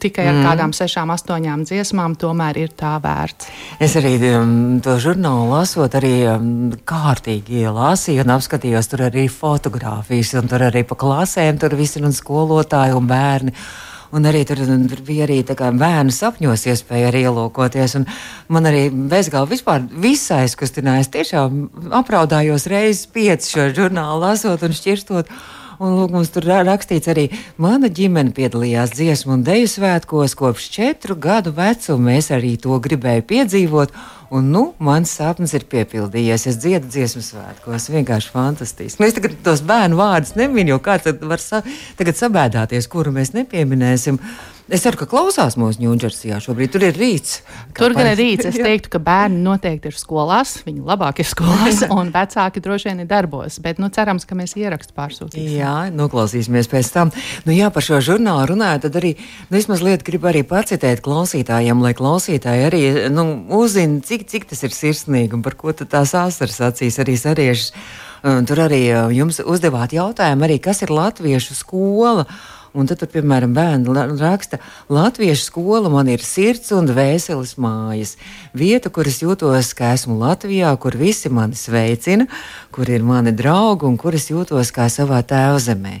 tikai 0.00 0.26
ar 0.28 0.38
mm. 0.38 0.46
kādām 0.48 0.72
sešām, 0.76 1.12
astoņām 1.14 1.66
dziesmām, 1.68 2.16
tomēr 2.20 2.62
ir 2.62 2.72
tā 2.76 2.96
vērts. 3.02 3.50
Es 3.82 3.96
arī 4.00 4.16
um, 4.32 4.80
to 4.84 4.96
žurnālu 5.02 5.50
lasot, 5.52 5.94
arī 5.98 6.14
um, 6.32 6.72
kārtīgi 6.88 7.66
lasīju 7.70 8.24
un 8.24 8.34
apskatījos, 8.36 8.90
tur 8.90 9.06
arī 9.10 9.28
fotografijas, 9.32 10.34
un 10.40 10.50
tur 10.50 10.66
arī 10.70 10.84
pa 10.88 10.98
klasēm, 10.98 11.60
tur 11.60 11.78
visi 11.78 12.02
un 12.02 12.16
skolotāji 12.16 12.96
un 12.96 13.08
bērni. 13.10 13.56
Un 14.10 14.26
arī 14.26 14.40
tur, 14.42 14.58
tur 14.90 15.02
bija 15.06 15.22
arī 15.28 15.38
bērnu 15.46 16.10
sapņos, 16.10 16.64
iespēja 16.72 17.12
arī 17.12 17.22
ielūkoties. 17.28 17.94
Man 18.50 18.66
arī 18.66 18.88
bezgalīgi 18.90 19.54
vispār 19.54 19.84
viss 20.02 20.32
aizkustinājās. 20.34 21.12
Tiešām 21.14 21.60
apraudājos 22.00 22.66
reizes 22.70 23.06
pieci 23.06 23.54
šo 23.54 23.68
žurnālu 23.76 24.24
lasot 24.24 24.66
un 24.66 24.74
šķirstot. 24.74 25.30
Un 25.80 25.94
lūk, 25.96 26.10
mums 26.12 26.28
tur 26.28 26.44
rakstīts 26.44 27.08
arī, 27.08 27.22
mana 27.56 27.88
ģimene 27.88 28.34
piedalījās 28.36 28.90
dziesmu 28.98 29.38
un 29.38 29.44
deju 29.46 29.68
svētkos 29.72 30.34
kopš 30.36 30.66
četru 30.74 31.16
gadu 31.16 31.54
vecuma. 31.56 32.18
Es 32.18 32.28
arī 32.36 32.50
to 32.60 32.76
gribēju 32.84 33.24
piedzīvot. 33.30 33.94
Un, 34.28 34.50
nu, 34.52 34.66
mans 34.76 35.14
sapnis 35.16 35.56
ir 35.56 35.64
piepildījies. 35.72 36.44
Es 36.52 36.60
dziedu 36.60 36.92
dziesmu 36.92 37.24
svētkos. 37.24 37.88
Vienkārši 37.96 38.32
fantastiski. 38.34 39.00
Nu, 39.00 39.08
es 39.08 39.16
tagad 39.16 39.40
tos 39.46 39.64
bērnu 39.64 39.96
vārdus 40.02 40.36
neminu, 40.36 40.74
jo 40.74 40.82
kāds 40.84 41.08
var 41.24 41.40
sa 41.40 41.62
tagad 41.96 42.20
sabēdāties, 42.20 42.90
kuru 42.92 43.16
mēs 43.16 43.32
nepieminēsim. 43.38 44.20
Es 44.70 44.84
ceru, 44.84 45.00
ka 45.00 45.06
klausās 45.10 45.56
mūsu 45.58 45.82
Ņūdžersijā 45.82 46.36
šobrīd. 46.44 46.70
Tur 46.70 46.84
ir 46.86 46.94
rīts. 46.94 47.40
Tur 47.74 47.90
gan 47.96 48.12
ir 48.12 48.18
rīts. 48.20 48.46
Es 48.46 48.54
teiktu, 48.54 48.92
ka 48.92 49.00
bērni 49.02 49.40
noteikti 49.42 49.90
ir 49.90 49.96
skolās. 49.98 50.60
Viņi 50.62 50.84
labāk 50.86 51.22
ir 51.24 51.26
skolās, 51.26 51.80
un 51.96 52.12
vecāki 52.14 52.62
droši 52.62 52.90
vien 52.90 53.02
ir 53.02 53.08
darbos. 53.10 53.58
Bet 53.64 53.80
nu, 53.82 53.88
cerams, 53.90 54.26
ka 54.28 54.38
mēs 54.38 54.54
ierakstu 54.60 54.94
pārsūtīsim. 54.94 55.56
Jā, 55.58 55.74
noklausīsimies 55.94 56.70
pēc 56.70 56.90
tam. 56.94 57.10
Nu, 57.48 57.54
jā, 57.56 57.72
par 57.74 57.86
šo 57.86 57.98
žurnālu 58.12 58.52
runājot, 58.52 58.84
tad 58.86 59.00
arī 59.00 59.16
nu, 59.48 59.58
es 59.58 59.66
mazliet 59.70 60.06
gribu 60.06 60.30
arī 60.30 60.44
pacitēt 60.46 61.02
klausītājiem, 61.02 61.82
lai 61.82 61.92
klausītāji 61.98 62.68
arī 62.68 62.84
nu, 63.10 63.26
uzzina, 63.58 63.98
cik, 64.06 64.28
cik 64.30 64.46
tas 64.52 64.62
ir 64.66 64.76
sirsnīgi 64.76 65.34
un 65.34 65.42
par 65.46 65.58
ko 65.58 65.74
tās 65.74 66.14
asaras 66.14 66.62
acīs 66.70 67.00
arī 67.02 67.18
sariežas. 67.18 67.74
Tur 68.20 68.60
arī 68.68 68.84
jums 69.16 69.40
uzdevāt 69.40 69.94
jautājumu, 69.96 70.44
arī, 70.44 70.60
kas 70.62 70.82
ir 70.84 70.92
latviešu 70.92 71.56
skola. 71.56 72.26
Un 72.70 72.86
tad, 72.86 73.00
tur, 73.00 73.08
piemēram, 73.10 73.50
bērni 73.50 73.90
raksta, 74.20 74.60
Latviešu 74.92 75.42
skola 75.48 75.90
man 75.90 76.06
ir 76.12 76.22
sirds 76.22 76.70
un 76.76 76.86
dvēseles 76.86 77.56
mājas. 77.58 78.14
Vieta, 78.54 78.92
kur 78.94 79.10
es 79.10 79.18
jūtos, 79.24 79.72
ka 79.74 79.90
esmu 79.96 80.14
Latvijā, 80.20 80.70
kur 80.78 80.94
visi 80.94 81.32
mani 81.34 81.58
sveicina, 81.58 82.28
kur 82.70 82.86
ir 82.86 83.02
mani 83.02 83.34
draugi 83.34 83.88
un 83.90 83.98
kur 83.98 84.14
es 84.14 84.30
jūtos 84.30 84.70
kā 84.76 84.86
savā 84.86 85.18
tēvzemē. 85.26 85.96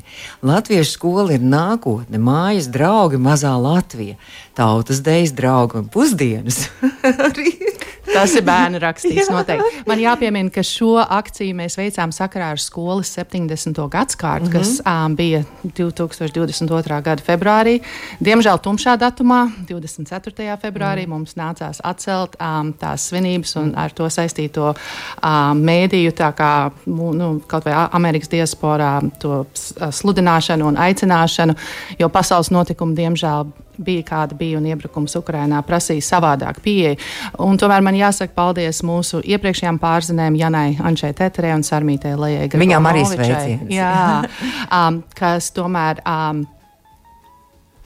Latviešu 0.46 0.94
skola 0.94 1.34
ir 1.34 1.42
nākotne, 1.42 2.22
mājas 2.22 2.70
draugi, 2.70 3.18
mazā 3.18 3.56
Latvija, 3.58 4.14
tautas 4.54 5.02
dejas 5.02 5.34
draugi 5.34 5.82
un 5.82 5.90
pusdienas. 5.90 6.68
Tas 8.14 8.34
ir 8.36 8.44
bērnu 8.46 8.80
rakstījis 8.82 9.26
Jā. 9.28 9.34
noteikti. 9.34 9.82
Man 9.88 10.02
jāpiemina, 10.02 10.52
ka 10.52 10.64
šo 10.66 10.96
akciju 11.02 11.56
mēs 11.58 11.76
veicām 11.78 12.12
sakarā 12.14 12.52
ar 12.54 12.62
skolas 12.62 13.12
70. 13.16 13.80
gadsimtu, 13.90 14.26
mm 14.26 14.46
-hmm. 14.46 14.52
kas 14.52 14.80
um, 14.84 15.16
bija 15.16 15.44
2022. 15.64 17.02
gada 17.02 17.22
februārī. 17.22 17.80
Diemžēl 18.20 18.58
tumšā 18.58 18.96
datumā, 18.98 19.50
24. 19.68 20.56
februārī, 20.62 21.06
mm. 21.06 21.10
mums 21.10 21.34
nācās 21.36 21.80
atcelt 21.84 22.36
um, 22.40 22.72
tās 22.72 23.08
svinības 23.08 23.56
un 23.56 23.72
ar 23.76 23.90
to 23.92 24.08
saistīto 24.10 24.74
um, 24.74 25.60
mēdīju, 25.70 26.12
tā 26.12 26.32
kā 26.32 26.70
nu, 26.86 27.40
kaut 27.46 27.64
vai 27.64 27.88
Amerikas 27.92 28.28
diasporā, 28.28 29.00
to 29.18 29.46
sludināšanu 29.90 30.66
un 30.66 30.76
aicināšanu, 30.76 31.54
jo 31.98 32.08
pasaules 32.08 32.50
notikumi 32.50 32.94
diemžēl 32.94 33.46
bija 33.84 34.04
kāda 34.10 34.36
bija 34.38 34.58
un 34.60 34.68
iebrukums 34.70 35.16
Ukrainā 35.18 35.62
prasīja 35.66 36.04
savādāk 36.04 36.60
pieeja. 36.64 36.98
Un 37.42 37.58
tomēr 37.60 37.84
man 37.84 37.98
jāsaka 37.98 38.34
paldies 38.36 38.82
mūsu 38.86 39.22
iepriekšējām 39.24 39.80
pārzinēm 39.82 40.38
Janai 40.40 40.68
Ančai 40.84 41.12
Teterē 41.16 41.54
un 41.56 41.66
Sarmītē 41.66 42.14
Lejai. 42.20 42.48
Viņām 42.60 42.88
arī 42.90 43.04
sveiciens. 43.08 43.66
Jā, 43.72 44.22
um, 44.78 45.02
kas 45.16 45.52
tomēr. 45.56 46.02
Um, 46.06 46.46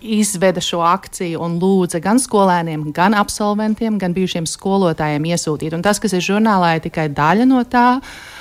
izveda 0.04 0.60
šo 0.60 0.82
akciju 0.84 1.40
un 1.40 1.54
lūdza 1.56 1.96
gan 2.04 2.18
skolēniem, 2.20 2.90
gan 2.92 3.14
absolventiem, 3.16 3.96
gan 3.96 4.12
bijušiem 4.12 4.44
skolotājiem 4.44 5.30
iesūtīt. 5.32 5.72
Un 5.72 5.80
tas, 5.80 5.96
kas 5.96 6.12
ir 6.12 6.20
žurnālā, 6.26 6.74
ir 6.76 6.84
tikai 6.84 7.06
daļa 7.08 7.46
no 7.48 7.62
tā. 7.64 7.86
Uh, 7.96 8.33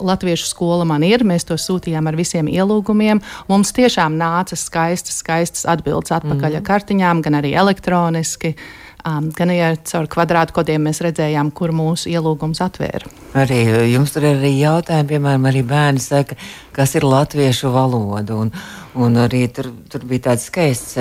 Latviešu 0.00 0.48
skola 0.50 0.86
man 0.88 1.04
ir. 1.06 1.24
Mēs 1.26 1.46
to 1.48 1.58
sūtījām 1.60 2.10
ar 2.10 2.18
visiem 2.18 2.50
ielūgumiem. 2.50 3.22
Mums 3.50 3.74
tiešām 3.76 4.18
nāca 4.20 4.58
skaistas, 4.58 5.20
skaistas 5.22 5.66
atbildes 5.70 6.12
atpakaļ 6.16 6.50
mm. 6.50 6.60
ar 6.60 6.66
kartiņām, 6.66 7.24
gan 7.26 7.40
arī 7.40 7.54
elektroniski. 7.58 8.54
Um, 9.00 9.30
gan 9.32 9.48
arī 9.48 9.78
caur 9.88 10.04
kvadrātkodiem 10.12 10.82
mēs 10.84 10.98
redzējām, 11.00 11.54
kur 11.56 11.72
mūsu 11.72 12.10
ielūgums 12.12 12.60
atvēra. 12.60 13.08
Arī 13.40 13.62
jums 13.88 14.12
tur 14.12 14.26
ir 14.28 14.36
arī 14.36 14.50
jautājumi, 14.58 15.08
piemēram, 15.14 15.46
arī 15.48 15.62
bērni 15.64 16.02
saka, 16.04 16.36
kas 16.76 16.92
ir 16.98 17.06
latviešu 17.08 17.72
valoda. 17.72 18.36
Un, 18.36 18.52
un 18.98 19.20
arī 19.22 19.44
tur, 19.54 19.70
tur 19.90 20.04
bija 20.08 20.30
tāds 20.30 20.48
skaists 20.50 20.98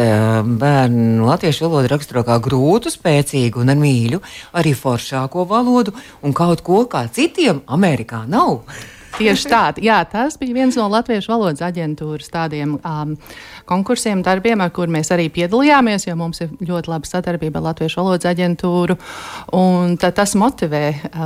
bērnu 0.59 1.25
latviešu 1.25 1.65
valodu 1.65 1.93
raksturo 1.93 2.25
kā 2.27 2.37
grūtu, 2.43 2.91
spēcīgu 2.93 3.63
un 3.63 3.73
ar 3.73 3.81
mīļu, 3.81 4.21
arī 4.59 4.75
foršāko 4.77 5.47
valodu 5.49 5.95
un 6.21 6.35
kaut 6.37 6.63
ko 6.65 6.85
kā 6.91 7.07
citiem 7.13 7.63
Amerikā 7.67 8.25
nav. 8.29 8.61
Tieši 9.17 9.47
tā, 9.49 9.61
jā, 9.81 9.97
tas 10.07 10.37
bija 10.39 10.53
viens 10.55 10.75
no 10.77 10.85
Latviešu 10.91 11.31
valodas 11.31 11.63
aģentūras 11.65 12.29
tādiem 12.31 12.75
um, 12.77 13.15
konkursiem, 13.67 14.21
darbiem, 14.23 14.61
ar 14.61 14.69
kuriem 14.75 14.99
mēs 14.99 15.09
arī 15.15 15.25
piedalījāmies, 15.33 16.05
jo 16.07 16.15
mums 16.19 16.43
ir 16.45 16.53
ļoti 16.63 16.91
laba 16.91 17.09
sadarbība 17.09 17.59
ar 17.59 17.71
Latviešu 17.71 17.99
valodas 18.03 18.29
aģentūru. 18.29 18.99
Tas 19.99 20.35
motivē, 20.39 20.83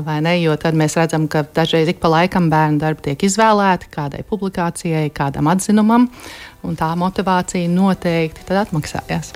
vai 0.07 0.17
ne? 0.25 0.37
Jo 0.41 0.55
tad 0.61 0.79
mēs 0.79 0.95
redzam, 0.97 1.27
ka 1.27 1.43
dažreiz 1.43 1.91
ik 1.91 2.01
pa 2.01 2.11
laikam 2.15 2.49
bērnu 2.53 2.81
darbi 2.81 3.09
tiek 3.09 3.27
izvēlēti 3.27 3.91
kādai 3.93 4.23
publikācijai, 4.31 5.09
kādam 5.13 5.51
atzinumam, 5.51 6.07
un 6.63 6.77
tā 6.79 6.89
motivācija 6.99 7.69
noteikti 7.69 8.45
atmaksājās. 8.63 9.33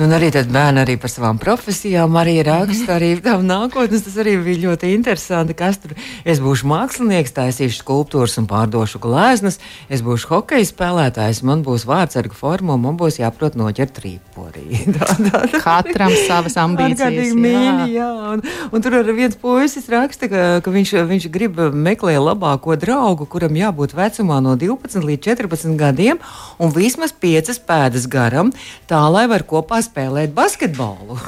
Nu, 0.00 0.06
un 0.08 0.14
arī 0.16 0.30
bērni 0.32 0.80
arī 0.80 0.94
par 0.96 1.10
savām 1.12 1.36
profesijām 1.36 2.14
arī 2.16 2.38
raksta, 2.46 2.94
arī 2.94 3.10
tam 3.20 3.42
nākotnes. 3.44 4.00
Tas 4.06 4.14
arī 4.22 4.38
bija 4.40 4.62
ļoti 4.62 4.94
interesanti. 4.94 5.52
Kas 5.52 5.76
tur 5.82 5.92
es 6.24 6.38
būšu 6.40 6.64
mākslinieks, 6.70 7.34
taisīšu 7.36 7.82
skulptūras 7.82 8.38
un 8.40 8.46
pārdošu 8.48 8.96
gleznas, 9.04 9.58
es 9.92 10.00
būšu 10.00 10.30
hokeja 10.30 10.64
spēlētājs, 10.70 11.42
man 11.44 11.60
būs 11.66 11.84
vārdsarga 11.84 12.32
forma 12.32 12.78
un 12.78 12.86
man 12.86 12.96
būs 12.96 13.18
jāprot 13.20 13.58
noķert 13.60 14.00
rīporī. 14.00 14.86
Katram 15.66 16.16
savas 16.22 16.56
ambīcijas. 16.64 17.36
Mīļi, 17.36 17.90
jā. 17.98 18.08
Un, 18.32 18.44
un 18.72 18.86
tur 18.86 18.96
arī 19.02 19.18
viens 19.20 19.36
puisis 19.36 19.90
raksta, 19.92 20.30
ka, 20.32 20.46
ka 20.64 20.74
viņš, 20.78 20.94
viņš 21.12 21.28
grib 21.34 21.60
meklēt 21.76 22.22
labāko 22.24 22.78
draugu, 22.80 23.28
kuram 23.28 23.60
jābūt 23.60 23.92
vecumā 24.00 24.40
no 24.48 24.56
12 24.56 25.04
līdz 25.12 25.28
14 25.44 25.76
gadiem 25.76 26.24
un 26.56 26.72
vismaz 26.72 27.12
5 27.12 27.60
pēdas 27.68 28.08
garam, 28.08 28.56
tā 28.88 29.04
lai 29.12 29.28
var 29.28 29.44
kopā 29.44 29.76
spēlēt 29.84 29.89
basketbolu. 30.34 31.18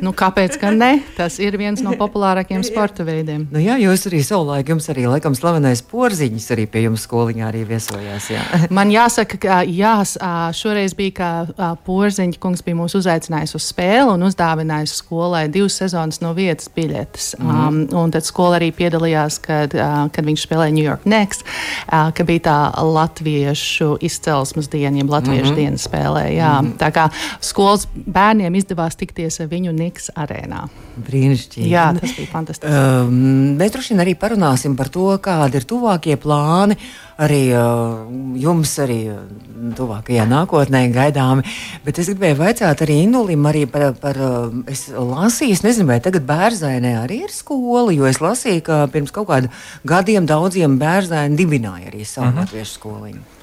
Nu, 0.00 0.12
kāpēc 0.16 0.56
gan 0.60 0.78
ne? 0.80 0.90
Tas 1.16 1.36
ir 1.42 1.56
viens 1.60 1.82
no 1.84 1.92
populārākajiem 1.98 2.62
sporta 2.64 3.04
veidiem. 3.04 3.44
Nu, 3.52 3.60
jā, 3.60 3.76
jūs 3.82 4.06
arī 4.08 4.22
savulaik, 4.24 4.70
jums 4.72 4.88
arī 4.92 5.04
laikam 5.10 5.34
slavenais 5.36 5.82
porziņš 5.90 6.46
arī 6.54 6.66
pie 6.70 6.84
jums 6.86 7.04
skoliņā 7.06 7.48
arī 7.50 7.64
viesojās. 7.68 8.28
Jā. 8.32 8.44
Man 8.76 8.92
jāsaka, 8.94 9.38
ka 9.42 9.60
jā, 9.68 9.94
šoreiz 10.56 10.96
bija, 10.98 11.12
ka 11.18 11.72
porziņš 11.84 12.40
kungs 12.42 12.64
bija 12.64 12.78
mūs 12.78 12.96
uzaicinājis 12.98 13.56
uz 13.58 13.68
spēli 13.72 14.14
un 14.14 14.24
uzdāvinājis 14.28 14.96
skolai 15.02 15.44
divas 15.52 15.76
sezonas 15.82 16.22
no 16.24 16.32
vietas 16.36 16.70
biļetes. 16.72 17.34
Mm. 17.38 17.52
Um, 17.52 17.80
un 18.04 18.14
tad 18.14 18.26
skola 18.28 18.60
arī 18.60 18.70
piedalījās, 18.76 19.38
kad, 19.44 19.76
uh, 19.76 20.06
kad 20.14 20.28
viņš 20.28 20.46
spēlēja 20.46 20.76
New 20.76 20.86
York 20.86 21.04
Next, 21.08 21.44
uh, 21.44 22.08
ka 22.16 22.26
bija 22.28 22.46
tā 22.48 22.58
latviešu 22.86 23.96
izcelsmes 24.04 24.70
diena, 24.72 24.96
jeb 25.02 25.12
latviešu 25.12 25.50
mm 25.50 25.52
-hmm. 25.52 25.60
dienas 25.60 25.88
spēlē. 25.88 26.24
Jā. 26.32 26.54
Mm 26.60 26.72
-hmm. 26.72 26.76
Tā 26.80 26.90
kā 26.92 27.08
skolas 27.40 27.88
bērniem 27.94 28.54
izdevās 28.54 28.96
tikties 28.96 29.40
ar 29.40 29.46
viņu 29.46 29.72
Niks 29.82 30.10
arēnā. 30.14 30.64
Brīnišķīgi. 31.02 31.70
Jā, 31.72 31.88
tas 31.96 32.12
bija 32.16 32.30
fantastiski. 32.30 32.70
Um, 32.70 33.56
mēs 33.58 33.72
droši 33.74 33.94
vien 33.94 34.02
arī 34.04 34.14
parunāsim 34.18 34.76
par 34.78 34.90
to, 34.92 35.08
kādi 35.24 35.58
ir 35.58 35.66
tuvākie 35.68 36.18
plāni 36.20 36.76
arī 37.22 37.40
uh, 37.54 38.04
jums, 38.40 38.72
arī 38.82 38.98
tuvākajā 39.78 40.24
nākotnē 40.28 40.84
gaidāmi. 40.94 41.44
Bet 41.84 42.00
es 42.02 42.10
gribēju 42.12 42.38
vaicāt 42.40 42.84
arī 42.84 43.00
Indulim 43.06 43.46
arī 43.48 43.66
par, 43.70 43.92
par 44.00 44.18
uh, 44.22 44.62
es 44.70 44.88
lasīju, 44.92 45.58
es 45.58 45.64
nezinu, 45.66 45.90
vai 45.92 46.00
tagad 46.04 46.26
bērzainē 46.28 46.96
arī 47.02 47.22
ir 47.26 47.34
skola, 47.34 47.92
jo 47.94 48.08
es 48.10 48.22
lasīju, 48.22 48.64
ka 48.68 48.80
pirms 48.92 49.14
kaut 49.14 49.30
kādiem 49.30 49.52
gadiem 49.88 50.26
daudziem 50.28 50.78
bērzaini 50.80 51.38
dibināja 51.38 51.92
arī 51.92 52.04
savu 52.04 52.26
uh 52.26 52.32
mhm. 52.32 52.38
-huh. 52.38 52.46
latviešu 52.46 52.78
skoliņu. 52.78 53.41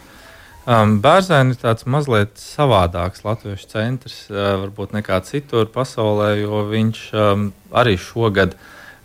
Um, 0.68 0.98
Bērzēni 1.00 1.56
ir 1.56 1.60
tāds 1.62 1.86
mazliet 1.90 2.36
savādāks 2.38 3.24
latviešu 3.24 3.70
centrs, 3.72 4.18
uh, 4.28 4.58
varbūt 4.66 4.92
nekā 4.98 5.22
citur 5.26 5.70
pasaulē, 5.72 6.34
jo 6.42 6.66
viņš 6.68 7.04
um, 7.16 7.46
arī 7.72 7.96
šogad, 8.02 8.58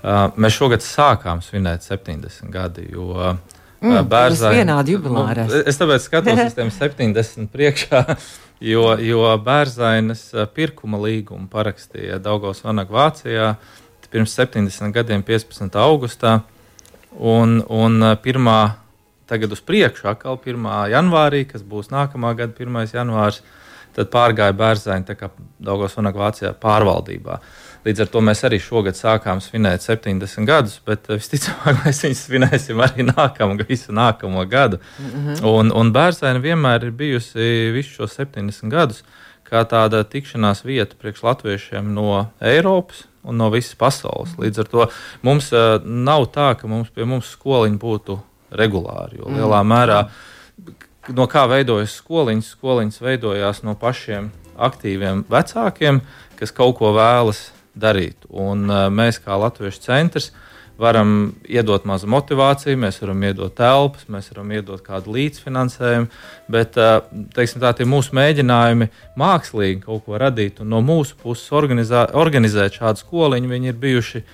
uh, 0.03 0.35
mēs 0.35 0.59
šogad 0.59 0.83
sākām 0.85 1.45
svinēt 1.45 1.87
70 1.87 2.51
gadi. 2.53 2.89
Jo, 2.91 3.07
uh, 3.15 3.61
mm, 3.85 4.11
Bērzēni, 4.11 4.65
vienādi 4.65 4.97
jubilāri. 4.97 5.47
Nu, 5.47 5.63
es 5.63 5.79
tāpēc 5.81 6.09
skatos 6.09 6.43
uz 6.43 6.59
tiem 6.59 6.75
70 6.75 7.49
priekšā, 7.55 8.03
jo, 8.73 8.85
jo 8.99 9.31
Bērzainas 9.47 10.27
uh, 10.35 10.51
pirkuma 10.51 11.01
līgumu 11.07 11.47
parakstīja 11.53 12.19
Daugos 12.23 12.67
Vanag 12.67 12.91
Vācijā 12.93 13.55
pirms 14.15 14.35
70 14.39 14.95
gadiem, 14.95 15.25
15. 15.27 15.75
augustā. 15.83 16.39
Un, 17.15 17.61
un 17.71 18.03
uh, 18.03 18.17
pirmā 18.19 18.84
tagad 19.31 19.53
uz 19.53 19.61
priekšu, 19.65 20.09
atkal 20.13 20.39
1. 20.39 20.71
janvārī, 20.93 21.45
kas 21.49 21.63
būs 21.67 21.93
nākamā 21.93 22.35
gada 22.39 22.53
1. 22.53 22.95
janvārs, 22.95 23.43
tad 23.95 24.11
pārgāja 24.11 24.55
bērzaini 24.59 25.31
Daugos 25.63 25.95
un 25.99 26.11
Vācijā 26.11 26.51
pārvaldībā. 26.59 27.39
Līdz 27.85 28.01
ar 28.01 28.09
to 28.11 28.23
mēs 28.25 28.41
arī 28.49 28.59
šogad 28.63 28.97
sākām 28.97 29.43
svinēt 29.45 29.85
70 29.85 30.49
gadus, 30.49 30.79
bet 30.87 31.11
eh, 31.11 31.21
visticamāk 31.21 31.81
mēs 31.85 32.01
viņus 32.07 32.23
svinēsim 32.29 32.81
arī 32.81 33.07
nākamo, 33.11 33.59
visu 33.69 33.93
nākamo 33.93 34.47
gadu. 34.49 34.81
Mm 34.99 35.11
-hmm. 35.11 35.45
Un, 35.45 35.73
un 35.73 35.93
bērnu 35.93 36.41
vienmēr 36.41 36.85
ir 36.85 36.91
bijusi 36.91 37.71
visu 37.75 37.91
šos 37.91 38.19
70 38.19 38.69
gadus 38.69 39.05
kā 39.45 39.65
tāda 39.69 40.03
tikšanās 40.05 40.65
vieta 40.65 40.97
priekš 40.99 41.23
latviešiem 41.23 41.95
no 41.95 42.31
Eiropas 42.41 43.05
un 43.23 43.37
no 43.37 43.51
visas 43.51 43.75
pasaules. 43.75 44.37
Līdz 44.39 44.61
ar 44.61 44.71
to 44.73 44.87
mums 45.23 45.53
uh, 45.53 45.81
nav 45.85 46.27
tā, 46.35 46.55
ka 46.59 46.69
mums 46.69 46.91
pie 46.91 47.05
mums 47.05 47.31
skoliņi 47.37 47.79
būtu 47.81 48.19
regulāri, 48.59 49.21
jo 49.21 49.31
lielā 49.31 49.61
mm. 49.63 49.75
mērā 49.75 50.01
no 51.15 51.27
kā 51.31 51.45
veidojas 51.51 51.99
skoliņas, 52.01 52.55
skoliņas 52.57 53.03
veidojās 53.05 53.63
no 53.67 53.75
pašiem 53.81 54.31
aktīviem 54.55 55.25
vecākiem, 55.31 56.01
kas 56.39 56.55
kaut 56.55 56.79
ko 56.79 56.95
vēlas 56.97 57.49
darīt. 57.75 58.27
Un, 58.31 58.69
uh, 58.71 58.89
mēs, 58.93 59.21
kā 59.23 59.37
Latviešu 59.39 59.83
centrs, 59.85 60.31
varam 60.79 61.35
iedot 61.47 61.85
mazu 61.87 62.09
motivāciju, 62.11 62.79
mēs 62.83 62.99
varam 63.03 63.23
iedot 63.23 63.55
telpas, 63.59 64.07
mēs 64.11 64.31
varam 64.33 64.51
iedot 64.57 64.83
kādu 64.83 65.15
līdzfinansējumu, 65.15 66.09
bet 66.51 66.79
uh, 66.81 66.97
teiksim, 67.35 67.63
tā, 67.63 67.75
tie 67.79 67.87
mūsu 67.89 68.17
mēģinājumi 68.19 68.91
mākslīgi 69.21 69.85
kaut 69.85 70.07
ko 70.07 70.19
radīt 70.21 70.63
un 70.65 70.73
no 70.75 70.83
mūsu 70.85 71.19
puses 71.21 71.53
organizā, 71.55 72.09
organizēt 72.19 72.81
šādu 72.81 73.05
skoliņu, 73.05 73.53
viņi 73.55 73.71
ir 73.71 73.79
bijuši 73.87 74.25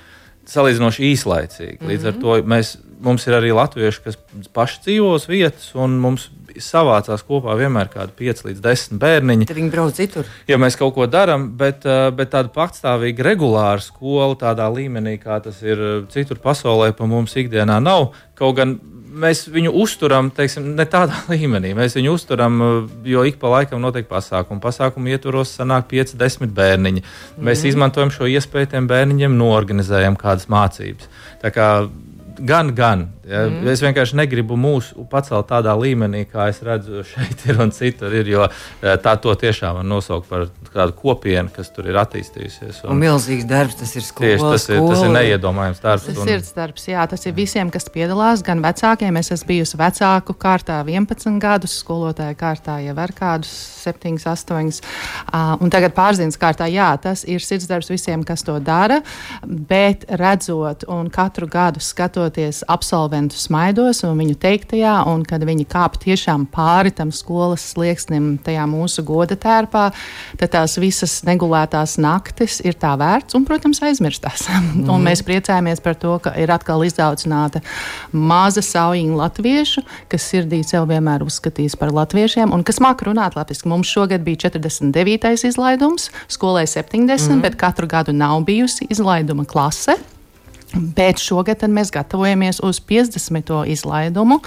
salīdzinoši 0.50 1.10
īslaicīgi. 1.12 1.80
Līdz 1.86 2.08
ar 2.08 2.16
mhm. 2.16 2.22
to 2.24 2.54
mēs, 2.54 2.74
mums 3.02 3.26
ir 3.28 3.37
arī 3.38 3.54
latvieši, 3.57 4.02
kas 4.04 4.19
paši 4.54 4.85
dzīvos 4.87 5.26
vietas, 5.30 5.71
un 5.78 5.99
mums 6.02 6.28
savācās 6.59 7.23
kopā 7.26 7.54
vienmēr 7.59 7.90
kādi 7.92 8.14
5 8.19 8.45
līdz 8.49 8.62
10 8.64 9.00
bērniņi. 9.02 9.49
Tad 9.50 9.61
viņi 9.61 9.73
brauc 9.73 9.97
citur. 9.97 10.30
Ja 10.50 10.59
mēs 10.61 10.78
kaut 10.78 10.95
ko 10.97 11.07
darām, 11.11 11.50
bet, 11.61 11.87
eh, 11.87 12.11
bet 12.11 12.33
tāda 12.35 12.50
patstāvīga, 12.54 13.26
regulāra 13.30 13.83
skola 13.85 14.35
tādā 14.37 14.66
līmenī, 14.73 15.19
kā 15.23 15.40
tas 15.42 15.62
ir 15.62 15.78
eh, 15.78 16.07
citur 16.11 16.40
pasaulē, 16.42 16.92
pa 16.97 17.07
mums 17.07 17.37
ikdienā 17.37 17.80
nav. 17.83 18.12
Kaut 18.35 18.57
gan 18.57 18.78
mēs 19.11 19.45
viņu 19.50 19.73
uzturam, 19.75 20.30
teiksim, 20.30 20.75
ne 20.76 20.87
tādā 20.87 21.16
līmenī. 21.33 21.75
Mēs 21.76 21.97
viņu 21.99 22.14
uzturam, 22.19 22.61
eh, 22.62 22.92
jo 23.14 23.25
ik 23.25 23.40
pa 23.40 23.54
laikam 23.57 23.83
notiek 23.83 24.09
pasākumi. 24.11 24.62
Pasākumu 24.62 25.14
ietvaros 25.14 25.54
sanāk 25.59 25.88
5, 25.92 26.16
10 26.19 26.54
bērniņi. 26.57 27.04
Mēs 27.38 27.64
mm. 27.64 27.73
izmantojam 27.73 28.14
šo 28.14 28.30
iespēju 28.30 28.75
tiem 28.75 28.90
bērniņiem, 28.90 29.38
noorganizējam 29.38 30.19
kādas 30.21 30.50
mācības. 30.50 31.11
Tā 31.40 31.52
kā 31.54 31.73
gan, 32.47 32.75
gan. 32.75 33.06
Ja? 33.26 33.44
Mm. 33.47 33.68
Es 33.70 33.82
vienkārši 33.85 34.16
negribu 34.18 34.56
mūsu 34.59 35.04
pacelt 35.11 35.49
tādā 35.50 35.75
līmenī, 35.78 36.25
kā 36.28 36.49
es 36.50 36.61
redzu, 36.66 37.04
šeit 37.12 37.44
ir 37.49 37.61
un 37.62 37.73
citur 37.75 38.14
ir. 38.16 38.30
Jo 38.30 38.47
eh, 38.47 38.97
tā 39.02 39.16
to 39.20 39.35
tiešām 39.38 39.80
var 39.80 39.87
nosaukt 39.87 40.28
par 40.30 40.49
kādu 40.70 40.94
kopienu, 40.99 41.50
kas 41.54 41.73
tur 41.75 41.88
ir 41.90 41.99
attīstījusies. 42.00 42.82
Un, 42.85 42.94
un 42.94 43.02
milzīgs 43.04 43.47
darbs, 43.50 43.78
tas 43.80 43.94
ir 43.99 44.06
skola. 44.06 44.32
Tieši 44.32 44.47
tas, 44.47 44.66
skola. 44.66 44.80
ir, 44.80 44.94
tas 44.94 45.04
ir 45.04 45.14
neiedomājams 45.16 45.82
darbs. 45.85 46.09
Tas 46.09 46.20
un... 46.23 46.32
ir 46.32 46.44
darbs, 46.56 46.87
jā, 46.90 47.06
tas 47.11 47.26
ir 47.26 47.37
visiem, 47.37 47.73
kas 47.75 47.88
piedalās, 47.92 48.44
gan 48.47 48.62
vecākiem. 48.64 49.20
Es 49.20 49.32
esmu 49.37 49.50
bijusi 49.50 49.80
vecāku 49.80 50.37
kārtā 50.40 50.80
11 50.87 51.40
gadus, 51.42 51.76
skolotāja 51.82 52.37
kārtā 52.38 52.78
jau 52.85 52.97
ar 53.02 53.14
kādus 53.16 53.50
7, 53.80 54.18
8. 54.20 54.80
Uh, 55.30 55.54
un 55.62 55.73
tagad 55.73 55.94
pārziņas 55.97 56.38
kārtā, 56.40 56.68
jā, 56.70 56.90
tas 57.02 57.25
ir 57.28 57.42
sirdsdarbs 57.44 57.90
visiem, 57.90 58.25
kas 58.26 58.44
to 58.47 58.56
dara, 58.62 59.00
bet 59.42 60.06
redzot 60.20 60.87
un 60.90 61.11
katru 61.12 61.49
gadu 61.50 61.82
skatoties 62.30 62.62
absolventu 62.68 63.34
smaidos 63.37 64.04
un 64.06 64.18
viņu 64.18 64.37
teiktajā, 64.38 65.04
un 65.10 65.25
kad 65.26 65.42
viņi 65.42 65.66
kāp 65.66 65.99
tiešām 65.99 66.46
pāri 66.46 66.92
tam 66.94 67.10
skolas 67.10 67.72
slieksnim, 67.72 68.38
tajā 68.38 68.66
mūsu 68.70 69.02
goda 69.04 69.34
tērpā, 69.34 69.90
tad 70.38 70.52
tās 70.52 70.78
visas 70.78 71.22
negulētās 71.26 71.99
naktis 71.99 72.60
ir 72.62 72.75
tā 72.78 72.94
vērts 72.96 73.34
un, 73.34 73.44
protams, 73.44 73.82
aizmirstās. 73.82 74.46
Mm. 74.49 74.88
un 74.94 75.02
mēs 75.02 75.25
priecājamies 75.26 75.82
par 75.82 75.99
to, 75.99 76.18
ka 76.22 76.34
ir 76.38 76.50
atkal 76.50 76.84
izaudzināta 76.87 77.62
maza 78.12 78.62
saujiņa 78.62 79.18
latviešu, 79.18 79.84
kas 80.08 80.28
sirdī 80.30 80.62
sev 80.62 80.87
vienmēr 80.90 81.25
uzskatīs 81.26 81.76
par 81.76 81.90
latviešiem 81.94 82.54
un 82.54 82.62
kas 82.62 82.80
māk 82.82 83.02
runāt 83.08 83.34
latviešu. 83.38 83.66
Mums 83.70 83.90
šogad 83.90 84.22
bija 84.22 84.46
49. 84.50 85.50
izlaidums, 85.50 86.10
skolai 86.30 86.66
70, 86.70 87.34
mm. 87.34 87.42
bet 87.42 87.58
katru 87.58 87.90
gadu 87.90 88.14
nav 88.14 88.44
bijusi 88.46 88.87
izlaiduma 88.90 89.49
klase. 89.49 89.99
Bet 90.74 91.18
šogad 91.18 91.64
mēs 91.66 91.90
gatavojamies 91.90 92.60
uz 92.62 92.78
50. 92.86 93.50
izlaidumu. 93.72 94.38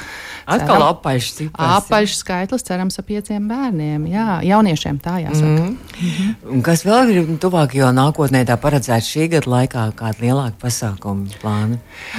Atkal 0.48 0.86
apaļš. 0.86 1.30
Apaļš 1.51 2.15
skaitlis, 2.22 2.63
cerams, 2.63 2.98
ar 3.00 3.06
pieciem 3.08 3.44
bērniem. 3.50 4.06
Jā, 4.08 4.39
jauniešiem 4.48 5.00
tā 5.03 5.18
jāsaka. 5.24 5.68
Mm 5.68 5.77
-hmm. 6.00 6.62
Kas 6.63 6.86
vēl 6.86 7.12
ir 7.12 7.27
tuvākajā 7.44 7.91
nākotnē 7.91 8.45
tā 8.48 8.58
paredzēts 8.58 9.10
šī 9.12 9.28
gada 9.36 9.52
laikā, 9.52 9.91
kāda 9.95 10.19
lielāka 10.21 10.56
pasākuma 10.62 11.28
plāna? 11.41 11.78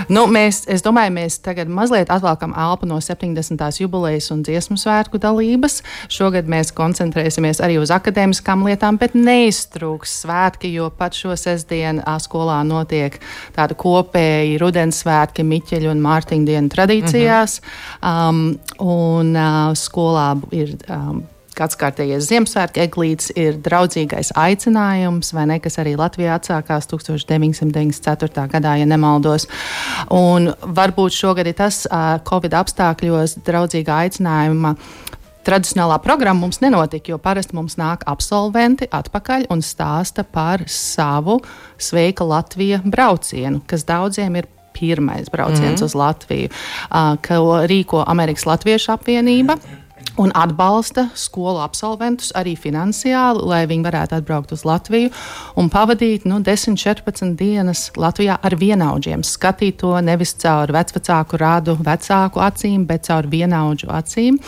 Nu, 0.08 0.26
mēs, 0.26 0.64
es 0.68 0.82
domāju, 0.82 1.12
mēs 1.12 1.40
tagad 1.40 1.68
mazliet 1.68 2.10
atvelkam 2.10 2.54
elpu 2.56 2.86
no 2.86 3.00
70. 3.00 3.80
jubilejas 3.80 4.30
un 4.30 4.42
dziesmu 4.42 4.76
svētku 4.76 5.18
dalības. 5.18 5.82
Šogad 6.08 6.44
mēs 6.46 6.72
koncentrēsimies 6.72 7.60
arī 7.60 7.78
uz 7.78 7.90
akadēmiskām 7.90 8.64
lietām, 8.64 8.98
bet 8.98 9.14
neiztrūks 9.14 10.20
svētki, 10.24 10.72
jo 10.72 10.90
pat 10.90 11.14
šo 11.14 11.36
sestdienu 11.36 12.02
skolā 12.18 12.62
notiek 12.66 13.20
tāda 13.56 13.74
kopīga 13.74 13.93
kopēji 13.94 14.58
Rudensvētki, 14.62 15.46
Miķeļu 15.46 15.92
un 15.92 16.02
Mārtiņu 16.04 16.50
dienu 16.50 16.72
tradīcijās. 16.72 17.60
Mm 17.60 18.08
-hmm. 18.08 18.58
um, 18.80 18.90
un 18.96 19.36
uh, 19.36 19.70
skolā 19.78 20.34
ir. 20.52 20.76
Um, 20.88 21.24
Kāds 21.54 21.76
kārtējais 21.78 22.26
Ziemassvētku 22.26 22.80
eglītis 22.82 23.30
ir 23.38 23.60
draudzīgais 23.62 24.32
aicinājums, 24.34 25.28
vai 25.36 25.44
ne, 25.46 25.60
kas 25.62 25.78
arī 25.78 25.92
Latvijā 25.94 26.34
atsākās 26.34 26.88
1994. 26.90 28.48
gadā, 28.50 28.72
ja 28.80 28.88
nemaldos. 28.90 29.46
Un 30.10 30.50
varbūt 30.58 31.14
šogad 31.14 31.46
ir 31.46 31.54
tas 31.54 31.84
uh, 31.86 32.18
Covid 32.26 32.58
apstākļos 32.58 33.36
draudzīga 33.46 34.00
aicinājuma 34.02 34.74
tradicionālā 35.44 35.98
programma 36.02 36.44
mums 36.44 36.60
nenotika, 36.64 37.12
jo 37.12 37.20
parasti 37.22 37.56
mums 37.56 37.78
nāk 37.80 38.04
absolventi 38.10 38.88
atpakaļ 38.90 39.48
un 39.54 39.62
stāsta 39.64 40.24
par 40.24 40.64
savu 40.70 41.40
Sveika 41.78 42.26
Latvija 42.26 42.80
braucienu, 42.84 43.62
kas 43.66 43.86
daudziem 43.88 44.40
ir 44.40 44.50
pirmais 44.74 45.30
brauciens 45.30 45.78
mm 45.78 45.84
uz 45.84 45.94
Latviju, 45.94 46.50
uh, 46.50 47.14
ko 47.22 47.60
rīko 47.70 48.02
Amerikas 48.06 48.46
Latviešu 48.48 48.92
apvienība 48.96 49.58
un 50.16 50.30
atbalsta 50.34 51.08
skolu 51.18 51.58
absolventus 51.64 52.30
arī 52.38 52.54
finansiāli, 52.58 53.42
lai 53.50 53.64
viņi 53.70 53.86
varētu 53.86 54.16
atbraukt 54.18 54.52
uz 54.54 54.62
Latviju 54.66 55.10
un 55.58 55.70
pavadīt 55.72 56.26
nu, 56.28 56.38
10, 56.44 56.78
14 56.78 57.34
dienas 57.38 57.88
Latvijā 57.98 58.36
ar 58.38 58.56
vienaudžiem. 58.58 59.24
Skatīt 59.26 59.80
to 59.82 59.92
nevis 60.04 60.34
caur 60.38 60.70
vecāku 60.74 61.40
rādu, 61.40 61.76
vecāku 61.82 62.42
acīm, 62.44 62.86
bet 62.86 63.08
caur 63.08 63.26
vienaudžu 63.30 63.90
acīm, 63.94 64.38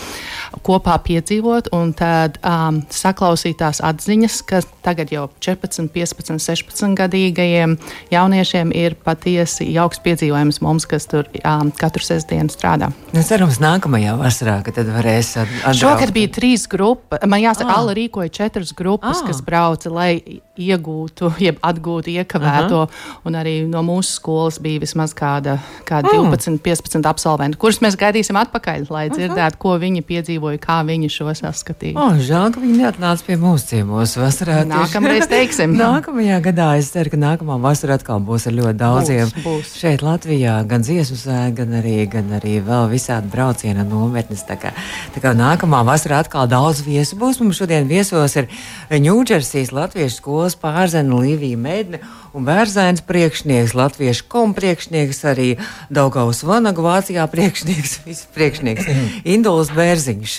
kopā 0.67 0.99
piedzīvot 1.07 1.73
un 1.77 1.93
tad 1.99 2.39
um, 2.47 2.83
saklausīt 2.93 3.59
tās 3.63 3.83
atziņas, 3.85 4.39
ka 4.47 4.63
tagad 4.87 5.11
jau 5.15 5.27
14, 5.43 5.91
15, 5.95 6.39
16 6.47 6.95
gadīgajiem 7.01 7.77
jauniešiem 8.15 8.71
ir 8.77 8.95
patiesi 9.03 9.67
jauks 9.75 9.99
piedzīvojums 10.05 10.63
mums, 10.63 10.87
kas 10.87 11.11
tur 11.11 11.27
um, 11.43 11.73
katru 11.75 12.07
sestdienu 12.07 12.53
strādā. 12.55 12.93
Cerams, 13.27 13.59
nākamajā 13.63 14.15
vasarā, 14.21 14.61
kad 14.63 14.79
tad 14.79 14.95
varēs 14.95 15.35
atbraukt. 15.35 15.46
Šogad 15.77 16.13
bija 16.15 16.31
trīs 16.33 16.67
grupas. 16.71 17.23
Man 17.27 17.43
jāsaka, 17.43 17.71
ah. 17.71 17.81
Alla 17.81 17.95
rīkoja 17.97 18.33
četras 18.33 18.73
grupas, 18.77 19.23
ah. 19.23 19.27
kas 19.29 19.43
brauca, 19.45 19.93
lai 19.93 20.41
iegūtu, 20.63 21.33
jeb 21.47 21.61
atgūtu 21.65 22.13
iekavēto. 22.17 22.83
Aha. 22.87 23.15
Un 23.27 23.39
arī 23.39 23.57
no 23.69 23.83
mūsu 23.87 24.17
skolas 24.19 24.61
bija 24.63 24.83
vismaz 24.83 25.15
kāda, 25.17 25.59
kāda 25.89 26.13
mm. 26.13 26.31
12, 26.33 26.61
15 26.65 27.09
absolventi, 27.09 27.59
kurus 27.61 27.81
mēs 27.85 27.99
gaidīsim 28.01 28.39
atpakaļ, 28.41 28.87
lai 28.93 29.07
dzirdētu, 29.13 29.61
ko 29.63 29.77
viņi 29.83 30.05
piedzīvoja, 30.07 30.61
kā 30.63 30.81
viņi 30.87 31.11
šo 31.13 31.33
saskatīja. 31.37 31.97
Oh, 32.01 32.17
žēl, 32.21 32.51
ka 32.55 32.63
viņi 32.63 32.81
neatnāca 32.83 33.27
pie 33.27 33.39
mūsu 33.41 33.71
ciemos 33.73 34.17
vasarā. 34.19 34.63
Nākamreiz 34.69 35.29
teiksim. 35.31 35.77
Nākamajā 35.81 36.39
gadā 36.45 36.69
es 36.81 36.93
ceru, 36.95 37.13
ka 37.13 37.21
nākamā 37.21 37.59
vasara 37.63 37.97
atkal 37.99 38.23
būs 38.25 38.49
ar 38.51 38.57
ļoti 38.57 38.79
daudziem. 38.81 39.33
Būs, 39.35 39.45
būs. 39.47 39.73
Šeit 39.81 40.05
Latvijā 40.07 40.59
gan 40.69 40.85
dziesmu 40.87 41.19
sēga, 41.21 41.55
gan 41.63 41.79
arī, 41.81 41.97
gan 42.11 42.31
arī 42.39 42.59
vēl 42.65 42.91
visādi 42.93 43.31
brauciena 43.33 43.85
nometnes. 43.87 44.45
Tā 44.47 44.59
kā, 44.61 44.73
tā 45.15 45.23
kā 45.25 45.33
nākamā 45.37 45.83
vasarā 45.87 46.21
atkal 46.23 46.47
daudz 46.51 46.85
viesu 46.87 47.19
būs. 47.21 47.41
Mums 47.43 47.59
šodien 47.59 47.89
viesos 47.91 48.37
ir 48.39 48.49
Ņūdžersijas 48.91 49.73
Latviešu 49.75 50.21
skolas 50.21 50.46
skolas 50.47 50.57
pārzena 50.61 51.19
Līvija 51.19 51.59
Mēdne 51.59 52.01
un 52.37 52.47
Vērzēns 52.47 53.03
priekšnieks, 53.07 53.75
Latviešu 53.77 54.27
kom 54.31 54.53
priekšnieks, 54.57 55.23
arī 55.29 55.49
Daugaus 55.93 56.43
Vanagu 56.47 56.85
Vācijā 56.85 57.25
priekšnieks, 57.33 57.99
viss 58.07 58.29
priekšnieks, 58.37 58.89
Induls 59.35 59.73
Bērziņš. 59.77 60.37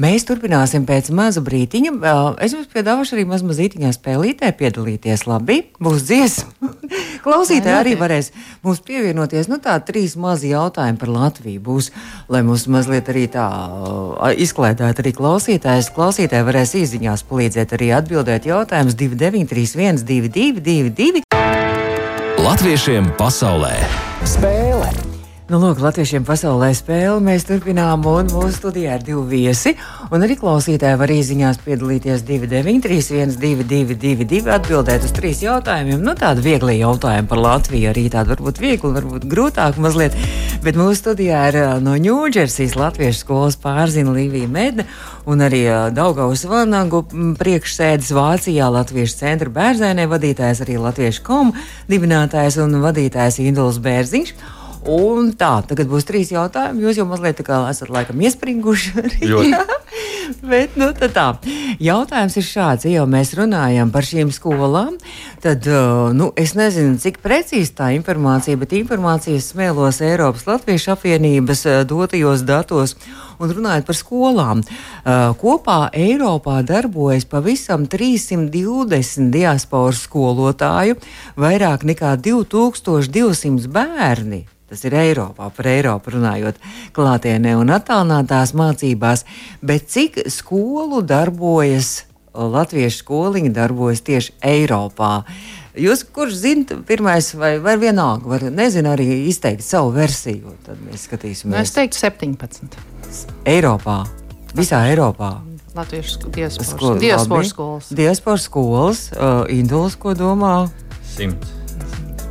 Mēs 0.00 0.26
turpināsim 0.28 0.86
pēc 0.88 1.12
maza 1.14 1.42
brītiņa. 1.44 1.94
Es 2.42 2.56
jums 2.56 2.70
piedāvāšu 2.72 3.16
arī 3.16 3.26
maz 3.28 3.44
mazītiņā 3.46 3.92
spēlītē 3.96 4.52
piedalīties. 4.58 5.26
Labi, 5.30 5.62
būs 5.82 6.06
dziesma. 6.08 6.72
Klausītāji 7.24 7.78
arī 7.78 7.96
varēs 8.00 8.32
mums 8.64 8.82
pievienoties. 8.82 9.48
Nu 9.50 9.60
tā 9.62 9.76
trīs 9.86 10.16
mazi 10.18 10.50
jautājumi 10.50 10.98
par 10.98 11.12
Latviju 11.12 11.62
būs, 11.62 11.92
lai 12.32 12.42
mums 12.46 12.66
mazliet 12.70 13.08
arī 13.12 13.28
tā 13.30 13.46
izklaidētu 14.42 15.04
arī 15.04 15.14
klausītājs. 15.16 15.92
Klausītāji 15.94 16.48
varēs 16.48 16.74
īziņās 16.82 17.22
palīdzēt 17.30 17.76
arī 17.78 17.92
atbildēt 17.94 18.50
jautājumus 18.50 18.98
29. 18.98 19.42
2931, 19.52 20.04
222, 20.04 21.21
Latviešiem 22.42 23.12
pasaulē 23.14 23.76
spēle! 24.26 25.11
Nu, 25.52 25.58
lūk, 25.60 25.82
Latviešiem 25.84 26.22
pasaulē 26.24 26.70
spēle 26.72 27.18
mēs 27.20 27.42
turpinām, 27.44 28.06
un 28.08 28.30
mūsu 28.32 28.54
studijā 28.56 28.94
ir 28.96 29.02
divi 29.04 29.20
viesi. 29.28 29.74
Un 30.08 30.22
arī 30.24 30.38
klausītāji 30.40 30.96
var 30.96 31.10
īsiņās 31.12 31.58
piedalīties 31.60 32.22
293, 32.24 33.34
1222, 33.36 34.48
atbildēt 34.48 35.04
uz 35.04 35.12
trīs 35.12 35.42
jautājumiem. 35.44 36.00
Nu, 36.00 36.14
tādi 36.16 36.40
viegli 36.46 36.78
jautājumi 36.78 37.28
par 37.28 37.42
Latviju, 37.44 37.90
arī 37.90 38.06
tādi 38.14 38.32
varbūt 38.32 38.62
viegli, 38.64 38.92
varbūt 38.94 39.26
grūtāk 39.28 39.76
mazliet. 39.76 40.16
Bet 40.64 40.78
mūsu 40.80 41.02
studijā 41.02 41.42
ir 41.50 41.60
no 41.84 41.98
Ņūdžersijas 42.00 42.78
Latviešu 42.80 43.20
skolas 43.20 43.60
pārzina 43.60 44.16
Līvija 44.16 44.48
Medne 44.48 44.88
un 45.28 45.44
arī 45.44 45.66
Daugaus 45.92 46.46
Vanagu 46.48 47.02
priekšsēdis 47.12 48.14
Vācijā 48.16 48.72
Latviešu 48.72 49.20
centra 49.20 49.52
bērnē 49.52 50.08
vadītājs, 50.16 50.64
arī 50.64 50.80
Latviešu 50.80 51.28
komu 51.28 51.52
dibinātājs 51.92 52.56
un 52.64 52.80
vadītājs 52.88 53.42
Induls 53.44 53.84
Bērziņš. 53.84 54.36
Un 54.88 55.30
tā, 55.38 55.60
tagad 55.68 55.86
būs 55.90 56.06
trīs 56.08 56.32
jautājumi. 56.34 56.82
Jūs 56.82 56.98
jau 56.98 57.06
mazliet 57.06 57.38
tā 57.38 57.46
kā 57.46 57.60
esat 57.70 57.92
laikam 57.92 58.18
iespringuši. 58.22 59.04
Bet, 60.42 60.76
nu, 60.80 60.88
tā, 60.96 61.08
tā. 61.12 61.26
Jautājums 61.82 62.36
ir 62.38 62.46
šāds, 62.46 62.86
ja 62.86 63.02
jau 63.02 63.06
mēs 63.10 63.32
runājam 63.38 63.90
par 63.94 64.06
šīm 64.06 64.30
skolām, 64.34 64.96
tad 65.42 65.66
nu, 66.16 66.30
es 66.38 66.54
nezinu, 66.58 66.96
cik 67.02 67.20
precīzi 67.22 67.74
tā 67.76 67.90
informācija, 67.96 68.58
bet 68.58 68.72
informācijas 68.78 69.50
smēlos 69.52 70.00
Eiropas 70.04 70.46
Latviešu 70.48 70.94
apvienības 70.94 71.66
dotajos 71.90 72.46
datos. 72.48 72.96
Un 73.42 73.50
runājot 73.50 73.86
par 73.88 73.98
skolām, 73.98 74.62
kopā 75.42 75.78
Eiropā 75.98 76.60
darbojas 76.66 77.26
pavisam 77.26 77.88
320 77.90 79.32
diasporas 79.34 80.04
skolotāju, 80.06 81.00
vairāk 81.36 81.86
nekā 81.90 82.14
2200 82.22 83.70
bērni. 83.72 84.44
Tas 84.72 84.86
ir 84.88 84.94
Eiropā, 84.96 85.50
par 85.52 85.66
Eiropu 85.68 86.14
runājot, 86.14 86.56
klātienē 86.96 87.58
un 87.60 87.68
attālinātās 87.74 88.54
mācībās. 88.56 89.26
Bet 89.60 89.90
cik 89.92 90.16
skolu 90.32 91.02
darbojas, 91.04 92.06
latviešu 92.32 93.02
skoliņi 93.02 93.52
darbojas 93.52 94.00
tieši 94.06 94.32
Eiropā? 94.48 95.10
Jūs, 95.76 96.06
kurš 96.16 96.40
zinat, 96.40 96.72
pirmais 96.88 97.28
vai, 97.36 97.58
vai 97.60 97.76
vienalga, 97.84 98.32
var 98.32 98.48
nezinu, 98.48 98.94
arī 98.96 99.10
izteikt 99.28 99.60
savu 99.64 99.92
versiju. 99.92 100.56
Tad 100.64 100.80
mēs 100.88 101.04
skatīsimies. 101.04 101.52
Nu, 101.52 101.60
es 101.60 101.76
teiktu 101.76 102.00
17. 102.00 102.80
Eiropā, 103.52 104.02
visā 104.56 104.86
Eiropā. 104.88 105.34
Latviešu 105.76 106.32
diasporas 106.32 107.52
skolas. 107.52 107.92
Diasporas 107.92 108.48
skolas, 108.48 109.08
uh, 109.12 109.44
Indulas, 109.52 110.00
ko 110.00 110.16
domā? 110.16 110.62
100. 111.12 111.61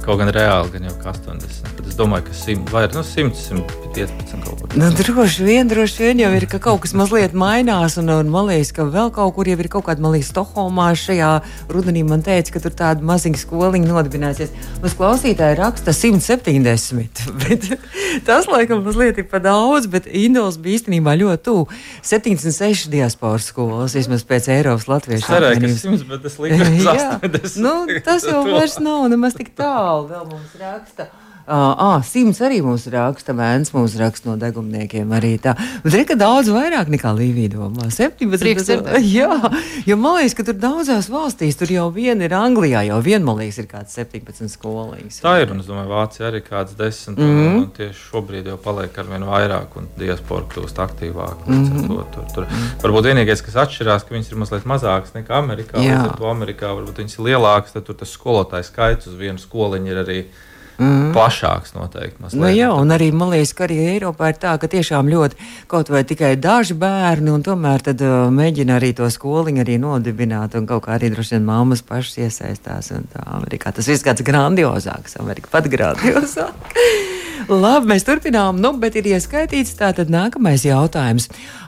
Kaut 0.02 0.18
gan 0.18 0.32
reāli, 0.34 0.72
gan 0.74 0.88
jau 0.90 0.96
80. 1.06 1.60
Bet 1.78 1.88
es 1.92 1.98
domāju, 2.00 2.26
ka 2.30 2.38
100 2.40 2.72
vai 2.74 2.88
nu, 2.96 3.04
100, 3.06 3.81
115 3.91 4.43
kaut 4.45 4.62
kur. 4.62 4.71
Nu, 4.80 4.88
droši 4.95 5.43
vien, 5.43 5.67
droši 5.67 6.04
vien 6.04 6.21
jau 6.23 6.32
ir, 6.36 6.45
ka 6.49 6.60
kaut 6.63 6.82
kas 6.86 6.93
mazliet 6.97 7.34
mainās. 7.38 7.97
Un, 7.99 8.10
un 8.13 8.30
man 8.32 8.47
liekas, 8.47 8.71
ka 8.75 8.86
vēl 8.88 9.12
kaut 9.13 9.36
kur 9.36 9.49
ir 9.49 9.60
kaut 9.71 9.86
kāda, 9.88 10.04
liekas, 10.13 10.32
Stokholmā 10.32 10.91
šajā 10.97 11.32
rudenī 11.71 12.04
man 12.08 12.23
teica, 12.25 12.56
ka 12.56 12.63
tur 12.63 12.75
tāda 12.77 13.04
maziņa 13.06 13.41
skoliņa 13.41 13.89
nodibināsies. 13.89 14.54
Mums 14.82 14.95
klausītāji 14.99 15.58
raksta 15.60 15.95
170. 15.95 17.23
Bet 17.41 17.67
tas, 18.27 18.47
laikam, 18.51 18.84
mazliet 18.86 19.19
ir 19.21 19.27
pa 19.32 19.41
daudz, 19.43 19.88
bet 19.91 20.08
Indols 20.08 20.58
bija 20.62 20.80
īstenībā 20.80 21.15
ļoti 21.19 21.43
tuvu. 21.47 21.67
76 22.06 22.91
diasporas 22.91 23.49
skolas, 23.51 23.95
vismaz 23.97 24.23
pēc 24.27 24.49
Eiropas 24.56 24.88
latviešu 24.91 25.27
Cerēju, 25.27 25.63
ka 25.63 25.73
100, 25.82 26.08
bet 26.12 26.30
es 26.30 26.38
liku 26.41 26.62
uz 26.62 26.88
80. 26.93 27.60
Nu, 27.65 27.75
tas 28.06 28.27
jau 28.27 28.45
vairs 28.56 28.77
nav 28.84 29.08
nemaz 29.12 29.36
tik 29.38 29.54
tālu 29.58 30.08
vēl 30.12 30.25
mums 30.30 30.56
raksta. 30.62 31.10
Ah, 31.47 32.01
simts 32.06 32.41
arī 32.43 32.62
mums 32.63 32.86
raksta, 32.91 33.34
mēnesis 33.38 33.73
mums 33.73 33.95
raksta 33.99 34.30
no 34.30 34.36
degumniekiem. 34.39 35.10
Arī 35.17 35.34
tā. 35.41 35.56
Bet 35.84 36.13
ir 36.13 36.19
daudz 36.19 36.51
vairāk 36.54 36.91
nekā 36.93 37.13
Līvija 37.17 37.56
domā. 37.56 37.89
17. 37.91 38.91
Jā, 39.17 39.30
jo 39.88 39.97
man 39.99 40.19
liekas, 40.19 40.36
ka 40.38 40.45
tur 40.47 40.58
daudzās 40.62 41.10
valstīs, 41.12 41.58
tur 41.60 41.71
jau 41.73 41.88
viena 41.93 42.27
ir 42.27 42.36
Anglijā, 42.38 42.84
jau 42.88 42.99
vien, 43.04 43.23
man 43.25 43.39
liekas, 43.41 43.62
ir 43.63 43.69
kāds 43.71 43.97
17 43.97 44.51
skolīgs. 44.54 45.21
Tā 45.23 45.38
ir, 45.41 45.54
un 45.54 45.63
es 45.63 45.69
domāju, 45.69 45.89
Vācija 45.91 46.30
arī 46.30 46.43
kāds 46.45 46.77
10. 46.77 47.17
Mm 47.17 47.23
-hmm. 47.23 47.47
un, 47.47 47.63
un 47.63 47.71
tieši 47.77 47.99
šobrīd 48.12 48.47
jau 48.47 48.58
paliek 48.58 48.97
ar 48.97 49.10
vien 49.10 49.25
vairāk, 49.27 49.75
un 49.77 49.89
diaspora 49.97 50.45
kļūst 50.54 50.77
aktīvāk. 50.86 51.47
Mm 51.47 51.65
-hmm. 51.65 51.88
to, 51.88 52.06
tur, 52.13 52.25
tur. 52.36 52.45
Varbūt 52.84 53.10
vienīgais, 53.12 53.41
kas 53.45 53.56
atšķirās, 53.65 54.06
ka 54.06 54.15
viņas 54.15 54.32
ir 54.32 54.38
mazliet 54.38 54.65
mazākas 54.65 55.13
nekā 55.13 55.34
Amerikā. 55.41 55.77
Līdz 55.77 56.12
ar 56.12 56.17
to 56.17 56.30
Amerikā 56.30 56.73
varbūt 56.77 57.01
viņas 57.01 57.19
ir 57.19 57.25
lielākas, 57.25 57.73
tad 57.73 57.84
tur 57.84 57.95
tas 57.95 58.10
skolotāju 58.17 58.63
skaits 58.63 59.08
uz 59.08 59.15
vienu 59.15 59.38
skoliņu 59.38 59.91
ir 59.91 59.97
arī 60.06 60.19
mm. 60.78 61.12
plašāks 61.16 61.76
noteikti. 61.76 62.32
Nu, 62.38 62.50
jā, 62.52 62.72
un 62.76 62.94
arī 62.94 63.12
man 63.16 63.34
liekas, 63.34 63.54
ka 63.58 63.66
arī 63.68 63.80
Eiropā 63.96 64.32
ir 64.32 64.40
tā, 64.42 64.56
ka 64.62 64.70
tiešām 64.72 65.10
ļoti 65.12 65.40
kaut 65.72 65.92
vai 65.94 66.04
tikai 66.08 66.34
daži 66.42 66.78
bērni, 66.80 67.34
un 67.34 67.46
tomēr 67.46 67.86
tad 67.92 68.04
uh, 68.06 68.28
mēģina 68.34 68.80
arī 68.80 68.94
to 68.98 69.10
skoliņu 69.12 69.66
arī 69.66 69.80
nodibināt, 69.82 70.58
un 70.60 70.68
kaut 70.70 70.86
kā 70.88 70.98
arī 70.98 71.12
droši 71.14 71.38
vien 71.38 71.48
mammas 71.48 71.84
pašas 71.86 72.22
iesaistās. 72.28 72.94
Tā 73.12 73.26
Amerikā 73.38 73.74
tas 73.76 73.90
viss 73.92 74.06
kāds 74.06 74.26
grandiozāks, 74.26 75.18
Amerika 75.22 75.52
pat 75.52 75.72
grandiozāk. 75.72 76.70
Labi, 77.52 77.90
mēs 77.92 78.06
turpinām, 78.08 78.62
nu, 78.64 78.70
bet 78.80 78.96
ir 78.96 79.10
ieskaitīts 79.12 79.74
tātad 79.76 80.08
nākamais 80.08 80.64
jautājums. 80.64 81.26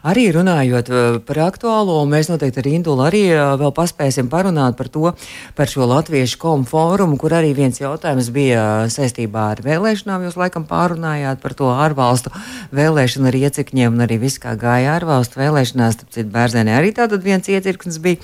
Arī 0.08 0.30
runājot 0.32 0.91
uh, 0.91 1.17
par 1.28 1.41
aktuālo, 1.43 1.98
mēs 2.08 2.30
noteikti 2.32 2.62
ar 2.62 2.69
Indulu 2.72 3.04
arī 3.04 3.24
uh, 3.34 3.58
vēl 3.60 3.74
paspēsim 3.76 4.30
parunāt 4.32 4.78
par 4.80 4.88
to, 4.93 5.12
par 5.58 5.67
šo 5.67 5.84
latviešu 5.91 6.39
komu 6.39 6.63
fórumu, 6.69 7.17
kur 7.19 7.36
arī 7.36 7.52
viens 7.58 7.82
jautājums 7.82 8.30
bija 8.32 8.62
uh, 8.63 8.93
saistībā 8.96 9.50
ar 9.58 9.63
vēlēšanām. 9.65 10.24
Jūs 10.30 10.39
laikam 10.39 10.63
pārunājāt 10.69 11.43
par 11.43 11.58
to 11.60 11.67
ārvalstu 11.74 12.32
vēlēšanu 12.72 13.28
ar 13.34 13.39
iecikņiem 13.41 14.00
un 14.00 14.08
arī 14.08 14.22
viss, 14.24 14.39
kā 14.39 14.56
gāja 14.56 14.96
ārvalstu 15.02 15.43
vēlēšanās. 15.43 16.00
Tāpēc 16.00 16.32
bērzenē 16.32 16.80
arī 16.80 16.96
tātad 16.96 17.28
viens 17.28 17.52
iecirknis 17.52 18.00
bija. 18.00 18.24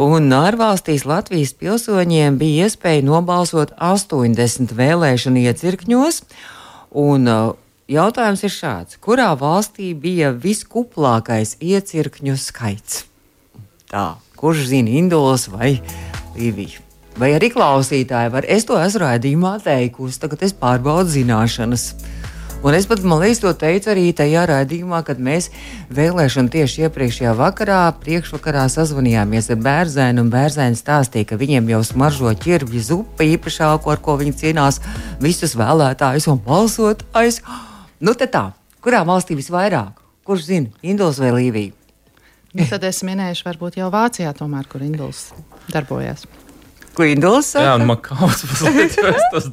Un 0.00 0.32
ārvalstīs 0.32 1.04
Latvijas 1.04 1.52
pilsoņiem 1.60 2.40
bija 2.40 2.64
iespēja 2.64 3.04
nobalsot 3.12 3.76
80 3.92 4.72
vēlēšanu 4.80 5.48
iecirkņos. 5.50 6.24
Un 6.94 7.26
uh, 7.26 7.52
jautājums 7.90 8.44
ir 8.46 8.52
šāds: 8.54 8.98
kurā 9.02 9.32
valstī 9.38 9.90
bija 9.98 10.30
viskuplākais 10.30 11.56
iecirkņu 11.58 12.36
skaits? 12.38 13.02
Tā, 13.90 14.14
kurš 14.38 14.68
zina 14.70 14.94
Indulas 14.94 15.48
vai 15.50 15.80
Līviju? 16.38 16.84
Vai 17.18 17.30
arī 17.36 17.50
klausītāji, 17.54 18.30
var 18.34 18.46
es 18.50 18.66
to 18.66 18.78
esmu 18.78 19.04
raidījumā 19.04 19.52
teikusi, 19.62 20.18
tagad 20.22 20.40
es 20.42 20.54
pārbaudu 20.58 21.12
zināšanas. 21.12 21.92
Un 22.64 22.72
es 22.72 22.86
pat, 22.88 23.02
man 23.04 23.20
liekas, 23.20 23.42
to 23.42 23.50
teicu 23.60 23.90
arī 23.92 24.06
tajā 24.16 24.46
raidījumā, 24.48 25.02
kad 25.04 25.18
mēs 25.20 25.50
vēlēšanu 25.92 26.48
tieši 26.48 26.86
iepriekšējā 26.86 27.34
vakarā, 27.36 27.80
priekšvakarā 28.00 28.62
sazvanījāmies 28.72 29.50
ar 29.52 29.58
bērnu, 29.60 30.24
bērns 30.32 30.80
stāstīja, 30.80 31.28
ka 31.28 31.36
viņiem 31.36 31.68
jau 31.74 31.82
smaržo 31.84 32.32
ķirbju 32.40 32.80
zupa 32.86 33.26
īpašāko, 33.28 33.92
ar 33.92 34.00
ko 34.00 34.16
viņi 34.22 34.32
cīnās 34.40 34.80
visus 35.20 35.52
vēlētājus 35.60 36.30
un 36.32 36.40
balsotājus. 36.46 37.42
Nu, 38.00 38.16
tā, 38.16 38.46
kurā 38.80 39.02
valstī 39.04 39.36
visvairāk? 39.36 40.00
Kurš 40.24 40.48
zina, 40.48 40.72
Induls 40.80 41.20
vai 41.20 41.34
Līvija? 41.36 41.76
Nu, 42.56 42.64
tad 42.70 42.88
es 42.88 43.02
minēšu, 43.04 43.44
varbūt 43.50 43.76
jau 43.82 43.92
Vācijā, 43.92 44.32
tomēr, 44.40 44.64
kur 44.72 44.80
Induls 44.88 45.34
darbojas. 45.68 46.24
Saka? 47.44 47.66
Jā, 47.66 47.74
un 47.78 47.88
man 47.90 48.00
kaut 48.04 48.34
kas 48.34 48.62
mazliet 48.64 49.28
tas 49.30 49.48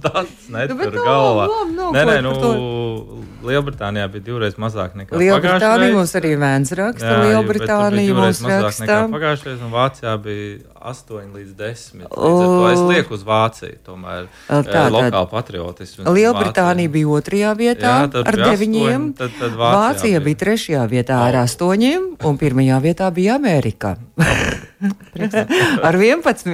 netur 0.51 0.93
nu, 0.93 1.05
galvā. 1.05 1.47
Nu, 1.71 1.91
nē, 1.95 2.05
nē, 2.09 2.17
nu, 2.25 2.33
Lielbritānijā 3.45 4.05
bija 4.13 4.25
divreiz 4.25 4.57
mazāk 4.61 4.93
nekā 4.97 5.17
Lielbritānija 5.17 5.95
mums 5.95 6.13
arī 6.19 6.33
vēns 6.39 6.73
raksta. 6.77 7.09
Jā, 7.09 7.21
Lielbritānija 7.25 8.17
mums 8.17 8.41
raksta. 8.45 8.99
Pagājušajā 9.11 9.53
reizē 9.55 9.69
Vācijā 9.71 10.15
bija 10.21 10.59
8 10.91 11.35
līdz 11.37 11.55
10. 11.57 12.05
Līdz 12.11 12.71
es 12.71 12.83
lieku 12.91 13.17
uz 13.17 13.25
Vāciju, 13.25 13.77
tomēr 13.85 14.29
tā, 14.47 14.85
lokāli 14.93 15.31
patriotismu. 15.33 16.07
Lielbritānija 16.17 16.93
bija 16.93 17.13
otrajā 17.17 17.53
vietā 17.57 17.95
jā, 18.05 18.23
ar 18.25 18.41
9. 18.45 19.11
Tad, 19.17 19.37
tad 19.39 19.57
Vācija 19.61 20.19
bija. 20.19 20.25
bija 20.29 20.41
trešajā 20.45 20.87
vietā 20.91 21.21
ar 21.29 21.41
8. 21.45 21.93
un 22.29 22.41
pirmajā 22.41 22.81
vietā 22.85 23.09
bija 23.13 23.39
Amerika. 23.41 23.97
Ar 25.83 25.95
11. 25.95 26.45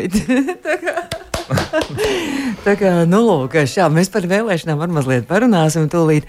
Tā 2.66 2.76
kā, 2.80 2.94
nu, 3.10 3.22
lūk, 3.24 3.58
šā, 3.70 3.88
mēs 3.94 4.12
par 4.14 4.28
vēlēšanām 4.30 4.80
var 4.82 4.94
mazliet 4.94 5.28
parunāsim 5.30 5.88
tūlīt. 5.92 6.28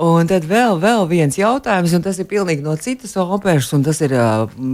Un 0.00 0.24
tad 0.24 0.46
vēl, 0.48 0.78
vēl 0.80 1.02
viens 1.10 1.36
jautājums, 1.36 1.92
un 1.92 2.00
tas 2.00 2.16
ir 2.22 2.24
pilnīgi 2.30 2.62
no 2.64 2.72
citas 2.80 3.12
operas, 3.20 3.66
un 3.76 3.82
tas 3.84 3.98
ir 4.00 4.14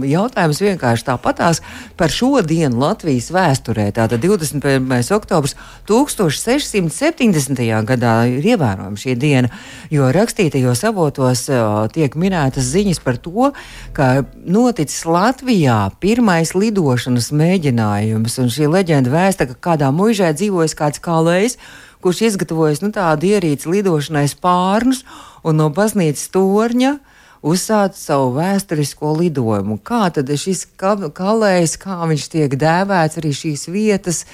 jautājums 0.07 0.61
vienkārši 0.63 1.03
tāpatās 1.09 1.59
par 1.99 2.13
šo 2.13 2.39
dienu 2.47 2.79
Latvijas 2.79 3.27
vēsturē. 3.35 3.89
Tātad 3.97 4.23
21. 4.23 4.87
oktobrs 5.17 5.57
1670. 5.89 7.59
gadā 7.89 8.13
ir 8.31 8.47
ievērojama 8.53 9.01
šī 9.01 9.17
diena, 9.19 9.51
jo 9.91 10.07
rakstītajos 10.15 10.85
avotos 10.87 11.43
tiek 11.91 12.15
minētas 12.15 12.71
ziņas 12.71 13.03
par 13.03 13.19
to, 13.19 13.51
ka 13.97 14.23
noticis 14.47 15.03
Latvijā 15.03 15.89
pirmais 15.99 16.55
lidošanas 16.55 17.33
mēģinājums, 17.35 18.39
un 18.45 18.47
šī 18.53 18.71
leģenda 18.77 19.11
vēsta, 19.11 19.51
ka 19.51 19.59
kādā 19.73 19.91
muižē 20.17 20.33
dzīvojas 20.33 20.73
kāds 20.73 20.99
kalējs 20.99 21.57
kurš 22.01 22.21
izgatavojis 22.31 22.81
nu, 22.81 22.91
tādu 22.93 23.27
ierīci 23.33 23.69
lidošanai 23.69 24.27
spārnus 24.29 25.03
un 25.45 25.57
no 25.57 25.69
baznīcas 25.69 26.29
torņa 26.33 26.97
uzsācis 27.45 28.05
savu 28.09 28.31
vēsturisko 28.37 29.13
lidojumu. 29.17 29.77
Kā 29.85 30.09
tad 30.13 30.29
šis 30.29 30.65
kalējs, 30.77 31.77
kā 31.81 31.99
viņš 32.09 32.29
tiek 32.33 32.57
dēvēts 32.57 33.21
arī 33.21 33.33
šīs 33.33 33.67
vietas? 33.69 34.25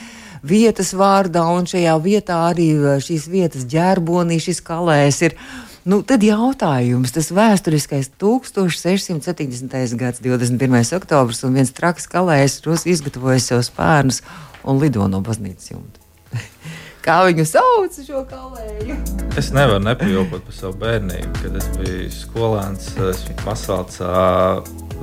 Vietas 0.44 0.92
vārdā, 0.92 1.46
un 1.56 1.64
šajā 1.64 1.94
vietā 2.04 2.42
arī 2.50 2.74
šīs 3.00 3.30
vietas 3.32 3.64
ģerbonī 3.72 4.42
šis 4.44 4.60
kalējs 4.64 5.22
ir. 5.30 5.38
Nu, 5.84 5.98
tad 6.08 6.24
jautājums, 6.24 7.12
tas 7.12 7.28
vēsturiskais 7.36 8.08
1670. 8.22 9.98
gads, 10.00 10.22
21. 10.24 10.80
oktobris, 10.96 11.42
un 11.44 11.58
viens 11.60 11.74
traks 11.76 12.08
kalējs 12.08 12.62
izgatavoja 12.88 13.42
sev 13.44 13.66
spērnus 13.68 14.22
un 14.64 14.80
lido 14.80 15.10
no 15.12 15.20
baznīcas 15.20 15.74
jumta. 15.74 16.00
Kā 17.04 17.18
viņu 17.28 17.44
sauc 17.44 18.00
šo 18.00 18.24
kalēju? 18.30 18.96
Es 19.36 19.52
nevaru 19.52 19.84
nepajokot 19.84 20.48
par 20.48 20.56
savu 20.56 20.80
bērnību, 20.86 21.34
kad 21.42 21.60
es 21.60 21.68
biju 21.76 22.08
skolēns. 22.16 22.88
Es 23.10 23.26
biju 23.28 23.44
Masāls, 23.44 24.00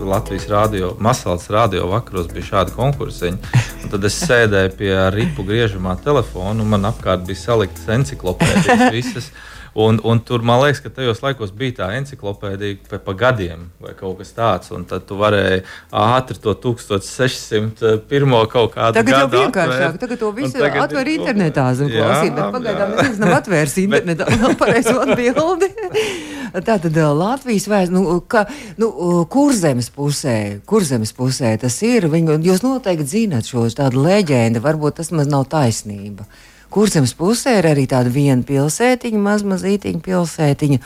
Latvijas 0.00 0.48
rādio, 0.48 0.94
Masāls 0.96 1.44
radio 1.52 1.90
vakaros 1.92 2.32
bija 2.32 2.54
šādi 2.54 2.78
konkursiņi. 2.78 3.60
Tad 3.92 4.08
es 4.08 4.16
sēdēju 4.24 4.76
pie 4.80 4.94
ripu 5.12 5.44
griežamā 5.44 5.98
telefona, 6.00 6.56
un 6.64 6.72
man 6.72 6.88
apkārt 6.88 7.28
bija 7.28 7.44
saliktas 7.44 7.84
enciklopēdijas 8.00 8.88
visas. 8.96 9.32
Un, 9.74 10.00
un 10.02 10.18
tur 10.26 10.42
man 10.42 10.62
liekas, 10.64 10.80
ka 10.82 10.90
tajos 10.94 11.22
laikos 11.22 11.52
bija 11.54 11.76
tā 11.80 11.88
encyklopēdija 12.00 12.80
pa, 12.90 12.98
pa 13.04 13.14
gadiem 13.14 13.68
vai 13.82 13.94
kaut 13.98 14.18
kas 14.18 14.32
tāds. 14.34 14.72
Un 14.74 14.86
tad 14.88 15.06
tu 15.06 15.18
varēji 15.20 15.62
ātri 15.94 16.40
to 16.42 16.54
1601. 16.66 18.36
kaut 18.50 18.74
kādu 18.74 18.98
tagad 18.98 19.14
gadu. 19.14 19.30
Tagad 19.30 19.38
jau 19.38 19.44
vienkāršāk, 19.44 20.00
tagad 20.02 20.22
to 20.24 20.32
visu 20.34 20.58
tagad 20.58 20.82
atver 20.88 21.06
ir, 21.06 21.20
internetā 21.20 21.68
zem 21.78 21.92
klausīt, 21.92 22.34
bet 22.34 22.56
pagaidām 22.56 22.96
neviens 22.96 23.22
nav 23.22 23.36
atvērs 23.38 23.78
internetā 23.86 24.28
vēl 24.34 24.58
pareizo 24.60 24.98
atbildi. 25.06 25.70
Tātad 26.70 26.96
Latvijas 27.14 27.68
vēsts, 27.70 27.94
nu, 27.94 28.18
ka, 28.26 28.44
nu, 28.80 28.90
kurzemes 29.30 29.90
pusē, 29.94 30.58
kurzemes 30.66 31.14
pusē 31.14 31.54
tas 31.62 31.76
ir, 31.86 32.08
viņu, 32.10 32.40
jūs 32.42 32.64
noteikti 32.66 33.06
zinat 33.06 33.46
šo 33.46 33.68
tādu 33.76 34.02
leģendu, 34.02 34.62
varbūt 34.64 34.98
tas 34.98 35.12
maz 35.14 35.30
nav 35.30 35.46
taisnība. 35.52 36.26
Kurzemes 36.70 37.14
pusē 37.18 37.56
ir 37.58 37.66
arī 37.72 37.86
tāda 37.90 38.12
viena 38.14 38.44
pilsētiņa, 38.46 39.22
mazmazītiņa 39.24 40.02
pilsētiņa, 40.06 40.78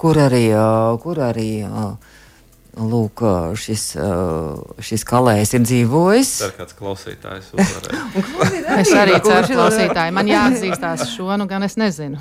kur 0.00 0.20
arī, 0.24 0.46
kur 1.02 1.20
arī 1.26 1.50
lūk, 2.76 3.22
šis, 3.60 3.84
šis 4.88 5.04
kalējs 5.08 5.54
ir 5.56 5.66
dzīvojis. 5.68 6.32
Ceru, 6.40 6.56
kāds 6.56 6.78
klausītājs 6.80 7.52
es 8.80 8.96
arī 8.96 9.20
ceru, 9.24 9.52
klausītāji. 9.52 10.16
Man 10.16 10.32
jāatzīstās 10.32 11.06
šo, 11.12 11.30
nu 11.40 11.48
gan 11.50 11.68
es 11.68 11.78
nezinu. 11.80 12.20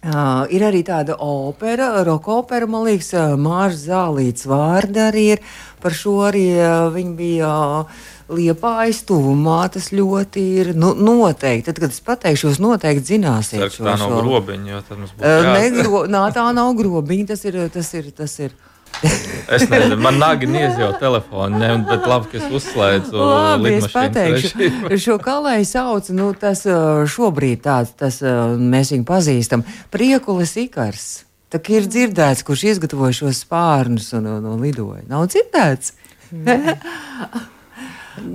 Uh, 0.00 0.46
ir 0.48 0.62
arī 0.64 0.78
tāda 0.80 1.12
opera, 1.20 1.90
roka 2.08 2.32
opera, 2.40 2.64
man 2.64 2.86
liekas, 2.86 3.10
Mārcis 3.36 3.82
Zālīts 3.90 4.46
vārda 4.48 5.10
arī 5.10 5.26
ir. 5.34 5.42
Par 5.82 5.92
šo 5.92 6.14
arī 6.30 6.46
uh, 6.56 6.88
viņi 6.94 7.12
bija. 7.18 7.50
Uh, 7.82 8.08
Liepājas 8.30 9.02
tuvumā 9.08 9.64
tas 9.74 9.90
ļoti 9.94 10.42
ir 10.62 10.72
nu, 10.78 10.92
noteikti. 10.94 11.66
Tad, 11.68 11.80
kad 11.82 11.94
es 11.94 12.02
pateikšu, 12.06 12.50
jūs 12.50 12.60
noteikti 12.62 13.16
zināsiet. 13.16 13.62
Ceru, 13.64 13.88
tā 13.88 13.96
nav 13.98 14.16
grobiņa, 14.20 14.72
jo 14.72 14.82
tad 14.86 15.00
mums 15.02 15.14
būs. 15.14 15.24
Uh, 15.24 15.48
negro, 15.56 16.02
nā, 16.14 16.24
tā 16.34 16.44
nav 16.56 16.74
grobiņa, 16.78 17.30
tas 17.32 17.46
ir. 17.48 17.62
Tas 17.74 17.94
ir, 17.98 18.10
tas 18.16 18.36
ir 18.46 18.58
es 19.54 19.64
nezinu, 19.70 19.96
man 20.02 20.18
nāga 20.20 20.48
niezjau 20.50 20.90
telefonu, 21.00 21.60
ne, 21.62 21.70
bet 21.88 22.06
labi, 22.10 22.30
ka 22.32 22.40
es 22.40 22.56
uzslēdzu. 22.58 23.16
Labi, 23.16 23.72
es 23.78 23.86
pateikšu. 23.92 24.70
Šo 25.00 25.16
kalēju 25.22 25.68
sauc, 25.68 26.10
nu, 26.16 26.30
tas 26.38 26.66
šobrīd 27.14 27.62
tāds, 27.64 27.94
tas 27.98 28.20
mēs 28.58 28.92
viņu 28.94 29.06
pazīstam. 29.08 29.64
Priekulis 29.94 30.56
Ikars. 30.60 31.08
Tā 31.50 31.58
ir 31.74 31.88
dzirdēts, 31.90 32.44
kurš 32.46 32.66
izgatavoja 32.76 33.16
šos 33.24 33.40
spārnus 33.42 34.12
un, 34.18 34.28
un, 34.36 34.44
un 34.52 34.60
lidoja. 34.62 35.02
Nav 35.10 35.26
dzirdēts? 35.32 35.96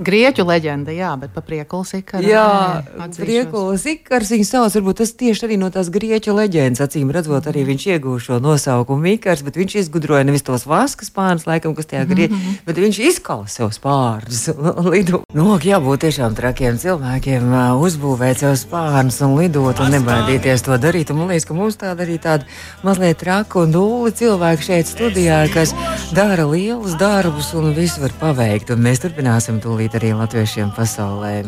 Grieķu 0.06 0.46
leģenda, 0.46 0.92
jā, 0.94 1.12
bet 1.20 1.32
par 1.34 1.44
priekolu 1.46 1.86
sikaru. 1.86 2.26
Jā, 2.26 2.82
priekolu 3.16 3.76
sikars 3.80 4.32
viņa 4.34 4.48
sauc, 4.48 4.76
varbūt 4.78 5.02
tas 5.02 5.12
tieši 5.18 5.46
arī 5.46 5.58
no 5.60 5.70
tās 5.74 5.90
grieķu 5.92 6.34
leģendas, 6.36 6.82
acīm 6.84 7.12
redzot, 7.14 7.48
arī 7.50 7.64
viņš 7.70 7.86
iegūst 7.94 8.30
šo 8.30 8.40
nosaukumu 8.42 9.06
Mikars, 9.06 9.44
bet 9.46 9.58
viņš 9.60 9.78
izgudroja 9.82 10.26
nevis 10.26 10.44
tos 10.46 10.66
vaskas 10.68 11.10
spārnus, 11.12 11.46
laikam, 11.48 11.74
kas 11.76 11.88
tajā 11.90 12.04
grieķu, 12.08 12.34
mm 12.34 12.40
-hmm. 12.40 12.62
bet 12.66 12.80
viņš 12.82 13.00
izkala 13.10 13.46
sev 13.46 13.70
spārnus 13.76 14.48
un 14.78 14.90
lido. 14.90 15.22
Nu, 15.34 15.58
jābūt 15.58 16.06
tiešām 16.06 16.34
trakiem 16.34 16.78
cilvēkiem 16.78 17.52
uzbūvēt 17.80 18.42
sev 18.42 18.56
spārnus 18.58 19.20
un 19.24 19.36
lidot 19.38 19.80
un 19.80 19.92
nebaidīties 19.94 20.64
to 20.66 20.78
darīt. 20.80 21.10
Un 21.10 21.22
man 21.22 21.32
liekas, 21.32 21.46
ka 21.48 21.54
mums 21.54 21.78
tāda 21.80 22.04
arī 22.06 22.18
tāda 22.22 22.46
mazliet 22.86 23.18
traka 23.20 23.62
un 23.62 23.74
dūli 23.74 24.12
cilvēki 24.16 24.68
šeit 24.68 24.90
studijā, 24.90 25.40
kas 25.52 25.74
dara 26.16 26.46
lielus 26.48 26.96
darbus 27.00 27.52
un 27.54 27.72
visu 27.76 28.02
var 28.04 28.14
paveikt. 28.20 28.70
Un 28.74 28.82
mēs 28.86 29.02
turpināsim 29.04 29.60
tūlīt 29.76 29.92
arī 29.98 30.14
latviešiem 30.16 30.70
pasaulē. 30.72 31.44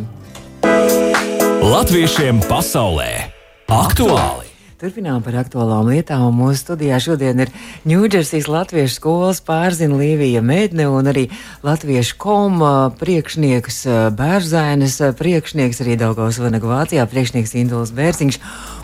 Latviešiem 1.64 2.42
pasaulē 2.44 3.32
aktuāli! 3.72 4.44
Turpinām 4.78 5.24
par 5.24 5.38
aktuālām 5.40 5.88
lietām. 5.88 6.28
Mūsu 6.36 6.60
studijā 6.60 6.98
šodien 7.00 7.40
ir 7.40 7.48
Ņūdžersijas 7.88 8.50
Latviešu 8.52 8.98
skolas 8.98 9.40
pārzina 9.40 9.96
Līvija 9.96 10.42
Mēdne 10.44 10.90
un 10.92 11.08
arī 11.08 11.24
Latviešu 11.64 12.18
koma 12.20 12.92
priekšnieks 13.00 13.80
Bērzainas, 14.20 15.00
priekšnieks 15.18 15.80
arī 15.82 15.96
Daugavas 15.98 16.38
Vanagu 16.38 16.68
Vācijā, 16.68 17.08
priekšnieks 17.08 17.56
Induls 17.56 17.96
Bērziņš. 17.96 18.38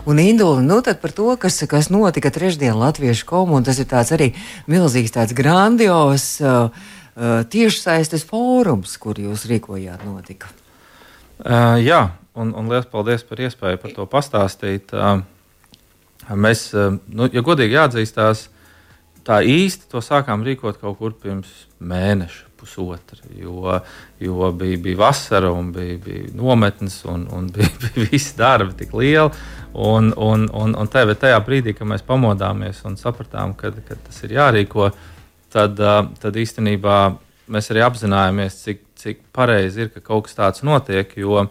Un 0.09 0.25
Indula, 0.25 0.65
nu 0.65 0.81
tad 0.81 1.05
par 1.05 1.13
to, 1.13 1.29
kas, 1.37 1.61
kas 1.69 1.93
notika 1.93 2.33
trešdien 2.33 2.73
Latviešu 2.81 3.29
komu, 3.29 3.61
un 3.61 3.69
tas 3.69 3.77
ir 3.77 3.93
tāds 3.93 4.11
arī 4.17 4.33
milzīgs, 4.65 5.13
tāds 5.13 5.37
grandios. 5.37 6.31
Uh, 6.41 6.93
tiešsaistes 7.15 8.25
fórums, 8.27 8.97
kur 8.99 9.19
jūs 9.19 9.45
rīkojāt, 9.47 10.03
notika. 10.07 10.51
Uh, 11.39 11.75
jā, 11.83 12.01
un, 12.35 12.53
un 12.55 12.67
liels 12.71 12.87
paldies 12.91 13.23
par 13.27 13.41
iespēju 13.43 13.79
par 13.79 13.93
to 13.95 14.07
pastāstīt. 14.11 14.91
Uh, 14.95 15.23
mēs, 16.31 16.69
uh, 16.75 16.95
nu, 17.11 17.27
ja 17.31 17.43
godīgi 17.43 17.75
jāatzīstās, 17.75 18.49
tā 19.27 19.41
īsti 19.43 19.89
to 19.91 20.03
sākām 20.03 20.43
rīkot 20.45 20.79
kaut 20.81 20.99
kur 20.99 21.15
pirms 21.19 21.51
mēneša, 21.79 22.43
pusotra. 22.59 23.19
Jo, 23.35 23.79
jo 24.19 24.51
bija, 24.55 24.79
bija 24.83 25.01
vasara, 25.05 25.51
un 25.55 25.73
bija, 25.75 25.97
bija 26.03 26.35
nometnes, 26.35 27.01
un, 27.11 27.27
un 27.31 27.47
bija, 27.55 27.71
bija 27.83 28.11
visi 28.11 28.35
darbi 28.39 28.75
tik 28.83 28.95
lieli. 28.95 29.31
Un, 29.75 30.13
un, 30.15 30.47
un, 30.55 30.75
un 30.79 30.87
tajā, 30.87 31.15
tajā 31.19 31.39
brīdī, 31.43 31.75
kad 31.75 31.87
mēs 31.87 32.03
pamodāmies 32.07 32.79
un 32.87 32.95
sapratām, 32.99 33.57
ka, 33.59 33.73
tas 33.75 34.23
ir 34.23 34.37
jārīko, 34.37 34.87
uh, 34.87 35.14
tad, 35.55 35.79
tad 36.21 36.39
īstenībā 36.41 36.99
mēs 37.51 37.71
arī 37.71 37.83
apzināmies, 37.85 38.57
cik, 38.65 38.81
cik 38.99 39.21
pareizi 39.35 39.85
ir, 39.85 39.93
ka 39.93 40.03
kaut 40.03 40.27
kas 40.27 40.37
tāds 40.37 40.65
notiek. 40.65 41.11
Jo 41.19 41.45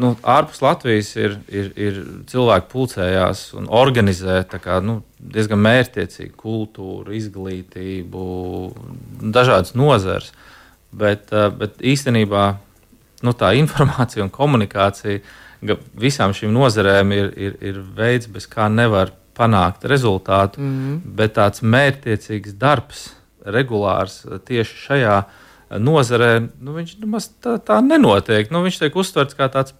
nu, 0.00 0.12
ārpus 0.26 0.62
Latvijas 0.64 1.12
ir, 1.18 1.36
ir, 1.48 1.70
ir 1.78 2.00
cilvēki 2.30 2.70
pulcējās 2.72 3.46
un 3.58 3.68
organizē 3.70 4.40
kā, 4.52 4.80
nu, 4.84 5.00
diezgan 5.18 5.62
mērķiecīgu 5.64 6.34
kultūru, 6.40 7.14
izglītību, 7.16 8.26
dažādas 9.34 9.74
nozares. 9.78 10.32
Bet, 10.94 11.32
bet 11.58 11.80
īstenībā 11.82 12.52
nu, 13.26 13.34
tā 13.34 13.54
informācija 13.58 14.22
un 14.26 14.32
komunikācija 14.34 15.22
visām 15.98 16.34
šīm 16.36 16.52
nozarēm 16.54 17.12
ir, 17.16 17.30
ir, 17.40 17.54
ir 17.64 17.80
veids, 17.96 18.28
bez 18.30 18.46
kā 18.50 18.68
nevar 18.70 19.14
panākt 19.36 19.84
rezultātu, 19.90 20.60
mm 20.60 20.74
-hmm. 20.74 21.00
bet 21.16 21.34
tāds 21.38 21.62
mērķtiecīgs 21.62 22.58
darbs, 22.58 23.14
regulārs 23.44 24.24
tieši 24.44 24.76
šajā 24.86 25.24
nozarē, 25.78 26.48
nu, 26.60 26.74
viņš 26.74 26.98
nu, 27.02 27.18
tā, 27.42 27.58
tā 27.58 27.80
nenotiek. 27.84 28.50
Nu, 28.50 28.62
viņš 28.64 28.78
tiek 28.78 28.96
uztverts 28.96 29.34
kā 29.34 29.48
tāds 29.48 29.74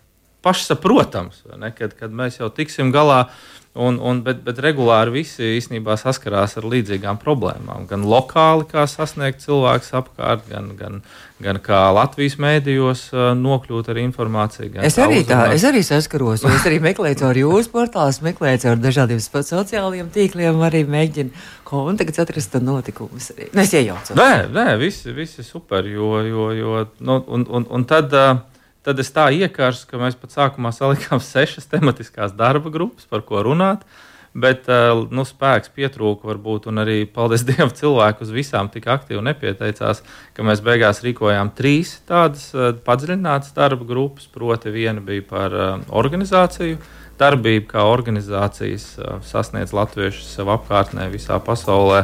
pašsaprotams, 0.44 1.44
kad, 1.78 1.94
kad 1.96 2.12
mēs 2.12 2.40
jau 2.40 2.50
tiksim 2.52 2.92
galā. 2.92 3.28
Un, 3.74 3.96
un, 3.98 4.20
bet, 4.22 4.38
bet 4.46 4.60
regulāri 4.62 5.10
visi 5.16 5.56
īstenībā 5.56 5.96
saskarās 5.98 6.52
ar 6.60 6.66
līdzīgām 6.70 7.16
problēmām. 7.18 7.88
Gan 7.90 8.04
lokāli, 8.06 8.68
kā 8.70 8.84
sasniegt 8.86 9.42
cilvēkus 9.42 9.90
apkārt, 9.98 10.44
gan, 10.46 10.68
gan, 10.78 11.00
gan 11.42 11.58
kā 11.58 11.80
Latvijas 11.96 12.36
mēdījos 12.38 13.02
nokļūt 13.40 13.90
ar 13.90 13.98
informāciju. 14.04 14.70
Es 14.78 15.00
arī, 15.02 15.24
tā, 15.26 15.40
es 15.56 15.66
arī 15.66 15.82
saskaros, 15.82 16.46
jo 16.46 16.54
es 16.54 16.68
arī 16.70 16.78
meklēju 16.86 17.18
caur 17.24 17.42
jūsu 17.42 17.74
portālus, 17.74 18.22
meklēju 18.22 18.62
caur 18.68 18.78
dažādiem 18.78 19.18
sociālajiem 19.26 20.14
tīkliem, 20.14 20.62
arī 20.70 20.86
mēģinu 20.94 21.34
kontakts 21.66 22.22
atrast 22.22 22.54
un 22.54 22.70
notikumus. 22.70 23.32
Nu, 23.50 23.66
es 23.66 23.74
iejaucos. 23.74 24.14
Nē, 24.14 24.52
nē, 24.54 24.70
visi, 24.78 25.10
visi 25.18 25.42
super, 25.42 25.82
jo, 25.90 26.14
jo, 26.22 26.50
jo 26.54 26.80
nu, 27.02 27.24
un, 27.26 27.50
un, 27.50 27.72
un 27.74 27.90
tad. 27.90 28.14
Uh, 28.14 28.50
Tad 28.84 28.98
es 29.00 29.08
tā 29.14 29.30
iekārsu, 29.32 29.86
ka 29.88 29.96
mēs 30.00 30.16
pat 30.20 30.34
sākumā 30.34 30.72
salikām 30.76 31.22
sešas 31.32 31.70
tematiskās 31.72 32.34
darba 32.36 32.72
grupas, 32.72 33.08
par 33.08 33.24
ko 33.24 33.40
runāt. 33.46 33.86
Bet 34.34 34.66
eh, 34.66 34.90
nu, 35.14 35.22
spēks 35.22 35.70
pietrūka, 35.76 36.26
varbūt, 36.26 36.66
un 36.66 36.82
arī, 36.82 37.04
paldies 37.06 37.44
Dievam, 37.48 37.70
cilvēku 37.70 38.26
uz 38.26 38.32
visām 38.34 38.68
tik 38.72 38.88
aktīvi 38.90 39.22
nepieteicās, 39.22 40.02
ka 40.34 40.46
mēs 40.46 40.62
beigās 40.64 41.04
rīkojām 41.06 41.52
trīs 41.54 41.94
tādas 42.08 42.48
eh, 42.52 42.72
padziļinātas 42.84 43.54
darba 43.56 43.86
grupas. 43.88 44.26
Proti, 44.34 44.74
viena 44.74 45.00
bija 45.04 45.24
par 45.30 45.54
eh, 45.54 45.88
organizāciju 46.02 46.80
darbību, 47.20 47.68
kā 47.70 47.84
organizācijas 47.86 48.88
sasniedz 49.22 49.70
latviešus 49.70 50.32
sev 50.34 50.50
apkārtnē 50.50 51.06
visā 51.12 51.38
pasaulē, 51.38 52.00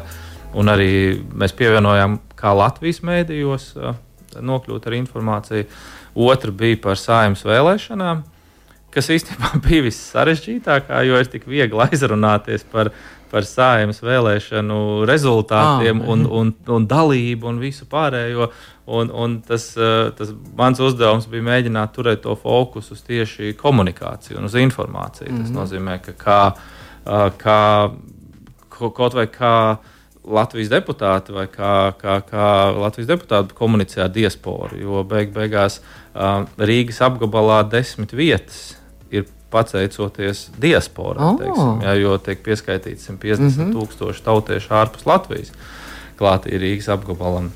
un 0.54 0.70
arī 0.70 0.92
mēs 1.34 1.50
pievienojām, 1.58 2.20
kā 2.38 2.54
Latvijas 2.54 3.02
mēdījos 3.02 3.72
nokļūt 4.38 4.86
ar 4.86 4.96
informāciju 5.00 5.66
otra 6.14 6.50
bija 6.50 6.78
par 6.82 6.98
saimnes 6.98 7.44
vēlēšanām, 7.46 8.24
kas 8.94 9.10
īstenībā 9.14 9.54
bija 9.66 9.86
vissarežģītākā, 9.86 11.04
jo 11.06 11.20
ir 11.20 11.30
tik 11.30 11.46
viegli 11.50 11.86
aizrunāties 11.86 12.66
par, 12.72 12.92
par 13.30 13.46
saimnes 13.46 14.02
vēlēšanu 14.02 15.06
rezultātiem 15.08 16.02
ah, 16.02 16.12
un, 16.14 16.26
un, 16.26 16.52
un 16.76 16.88
dalību 16.90 17.50
un 17.52 17.62
visu 17.62 17.88
pārējo. 17.90 18.50
Un, 18.90 19.10
un 19.14 19.36
tas, 19.46 19.68
eh, 19.78 20.08
tas 20.18 20.32
mans 20.58 20.80
uzdevums 20.82 21.28
bija 21.30 21.44
mēģināt 21.46 21.92
turēt 21.94 22.24
to 22.24 22.34
fokusu 22.34 22.96
uz 22.96 23.04
tieši 23.06 23.52
komunikāciju 23.60 24.40
un 24.40 24.48
uz 24.48 24.56
informāciju. 24.58 25.30
Mm 25.30 25.36
-hmm. 25.36 25.42
Tas 25.42 25.50
mhm. 25.50 25.58
nozīmē, 25.60 25.98
ka 26.02 26.12
kā, 26.24 26.40
eh, 27.06 27.30
kā, 27.38 27.90
kaut 28.80 29.14
vai 29.14 29.26
kā 29.26 29.78
Latvijas 30.30 30.70
deputāti 30.70 31.34
vai 31.34 31.46
kā, 31.50 31.92
kā, 31.98 32.20
kā 32.26 32.46
Latvijas 32.76 33.08
deputāti 33.10 33.56
komunicē 33.56 34.04
ar 34.06 34.12
diasporu. 34.14 34.78
Jo 34.78 35.02
beig, 35.08 35.32
beigās 35.34 35.80
uh, 35.80 36.46
Rīgas 36.58 37.00
apgabalā 37.04 37.62
desmit 37.70 38.14
vietas 38.16 38.76
ir 39.10 39.26
pateicoties 39.50 40.46
diasporai, 40.62 41.24
oh. 41.26 41.38
teiksim, 41.40 41.82
ja, 41.82 41.94
jo 41.98 42.14
tiek 42.22 42.42
pieskaitīts 42.46 43.08
150 43.10 43.40
mm 43.40 43.50
-hmm. 43.56 43.72
tūkstoši 43.74 44.22
tautiešu 44.26 44.74
ārpus 44.74 45.06
Latvijas 45.06 45.52
klātī 46.18 46.54
Rīgas 46.54 46.90
apgabalam. 46.92 47.50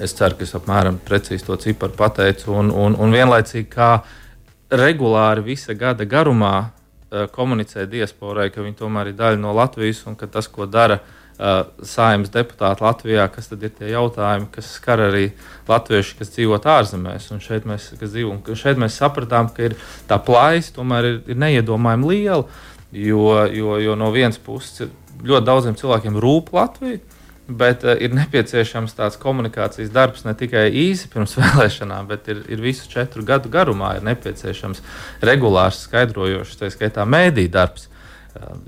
Es 0.00 0.14
ceru, 0.16 0.36
ka 0.36 0.44
es 0.44 0.54
apmēram 0.54 0.98
precīzi 1.08 1.46
to 1.46 1.56
ciparu 1.56 1.92
pateicu, 1.96 2.52
un, 2.52 2.70
un, 2.70 2.96
un 2.98 3.12
vienlaicīgi 3.12 3.68
kā 3.68 3.98
regulāri 4.70 5.44
visa 5.44 5.74
gada 5.74 6.04
garumā 6.04 6.56
uh, 6.60 7.26
komunicē 7.30 7.86
diasporai, 7.86 8.50
ka 8.50 8.60
viņi 8.60 8.74
tomēr 8.74 9.12
ir 9.12 9.14
daļa 9.14 9.36
no 9.38 9.52
Latvijas 9.52 10.06
un 10.06 10.16
ka 10.16 10.26
tas, 10.26 10.48
ko 10.48 10.66
dara 10.66 10.94
uh, 10.94 11.23
saimnes 11.38 12.30
deputāti 12.30 12.84
Latvijā, 12.84 13.26
kas 13.32 13.50
tad 13.50 13.64
ir 13.66 13.72
tie 13.74 13.90
jautājumi, 13.90 14.46
kas 14.54 14.68
skar 14.76 15.02
arī 15.08 15.24
latvieši, 15.68 16.18
kas 16.20 16.30
dzīvo 16.34 16.60
ārzemēs. 16.60 17.30
Un 17.34 17.42
šeit 17.42 17.66
mēs, 17.66 17.90
dzīvo, 17.98 18.36
un 18.38 18.58
šeit 18.58 18.78
mēs 18.78 19.00
sapratām, 19.00 19.50
ka 19.54 19.70
ir 19.70 19.74
tā 20.10 20.20
plājas 20.22 20.70
tomēr 20.76 21.10
ir, 21.10 21.18
ir 21.34 21.40
neiedomājami 21.42 22.12
liela, 22.12 22.44
jo, 22.94 23.26
jo, 23.50 23.74
jo 23.82 23.96
no 23.98 24.12
vienas 24.14 24.38
puses 24.38 24.86
ļoti 25.24 25.46
daudziem 25.48 25.78
cilvēkiem 25.80 26.20
rūp 26.22 26.54
Latvija. 26.54 27.02
Bet 27.44 27.82
uh, 27.84 27.92
ir 28.00 28.14
nepieciešams 28.16 28.94
tāds 28.96 29.18
komunikācijas 29.20 29.90
darbs 29.92 30.22
ne 30.24 30.32
tikai 30.38 30.68
īsi 30.70 31.10
pirms 31.12 31.34
vēlēšanām, 31.42 32.06
bet 32.08 32.30
ir, 32.32 32.44
ir 32.48 32.62
visu 32.62 32.86
četru 32.88 33.26
gadu 33.26 33.50
garumā. 33.52 33.96
Ir 33.98 34.06
nepieciešams 34.06 34.80
regulārs, 35.26 35.82
skaidrojošs, 35.88 36.56
tā 36.62 36.70
skaitā 36.72 37.04
mēdī 37.04 37.50
darbs 37.52 37.90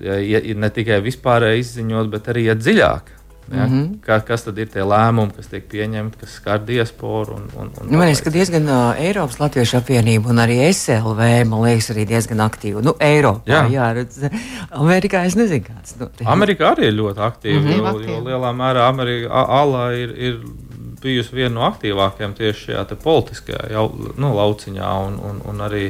ja, 0.01 0.19
ir 0.19 0.57
ne 0.57 0.71
tikai 0.71 1.01
vispārēji 1.05 1.65
izziņot, 1.65 2.11
bet 2.13 2.33
arī 2.33 2.49
iet 2.51 2.65
dziļāk. 2.65 3.17
Ja? 3.53 3.67
Mm 3.67 3.73
-hmm. 3.73 3.99
Kā, 4.07 4.19
kas 4.27 4.43
tad 4.43 4.59
ir 4.59 4.67
tie 4.67 4.83
lēmumi, 4.83 5.31
kas 5.37 5.47
tiek 5.47 5.69
pieņemti, 5.71 6.19
kas 6.21 6.31
skar 6.41 6.65
diasporu? 6.67 7.35
Un, 7.35 7.45
un, 7.55 7.71
un 7.81 7.91
nu, 7.91 7.99
man 7.99 8.09
liekas, 8.09 8.23
ka 8.25 8.31
diezgan 8.31 8.67
uh, 8.69 8.99
Eiropas 8.99 9.39
Latviešu 9.39 9.77
apvienība 9.79 10.31
un 10.31 10.43
arī 10.43 10.57
SLV, 10.73 11.21
man 11.47 11.63
liekas, 11.63 11.91
arī 11.95 12.07
diezgan 12.07 12.43
aktīva. 12.43 12.83
Nu, 12.83 12.97
Eiropā, 12.99 13.47
jā, 13.47 13.63
jā 13.71 13.93
redz, 13.95 14.19
Amerikā 14.71 15.23
es 15.27 15.37
nezinu, 15.39 15.63
kāds. 15.69 15.95
Nu, 16.01 16.11
Amerikā 16.25 16.75
arī 16.75 16.91
ir 16.91 16.99
ļoti 16.99 17.23
aktīva, 17.23 17.61
mm 17.61 17.67
-hmm. 17.67 17.79
jo, 17.79 18.01
jo 18.01 18.21
lielā 18.27 18.53
mērā 18.63 18.89
Amerika, 18.89 19.47
ALA 19.61 19.93
ir, 19.93 20.11
ir 20.19 20.41
bijusi 21.07 21.37
viena 21.37 21.55
no 21.55 21.65
aktīvākajām 21.71 22.35
tieši 22.37 22.67
šajā 22.67 22.99
politiskajā 23.03 23.71
jau, 23.73 23.87
nu, 24.19 24.33
lauciņā. 24.37 24.91
Un, 25.07 25.17
un, 25.31 25.41
un 25.51 25.65
arī, 25.65 25.87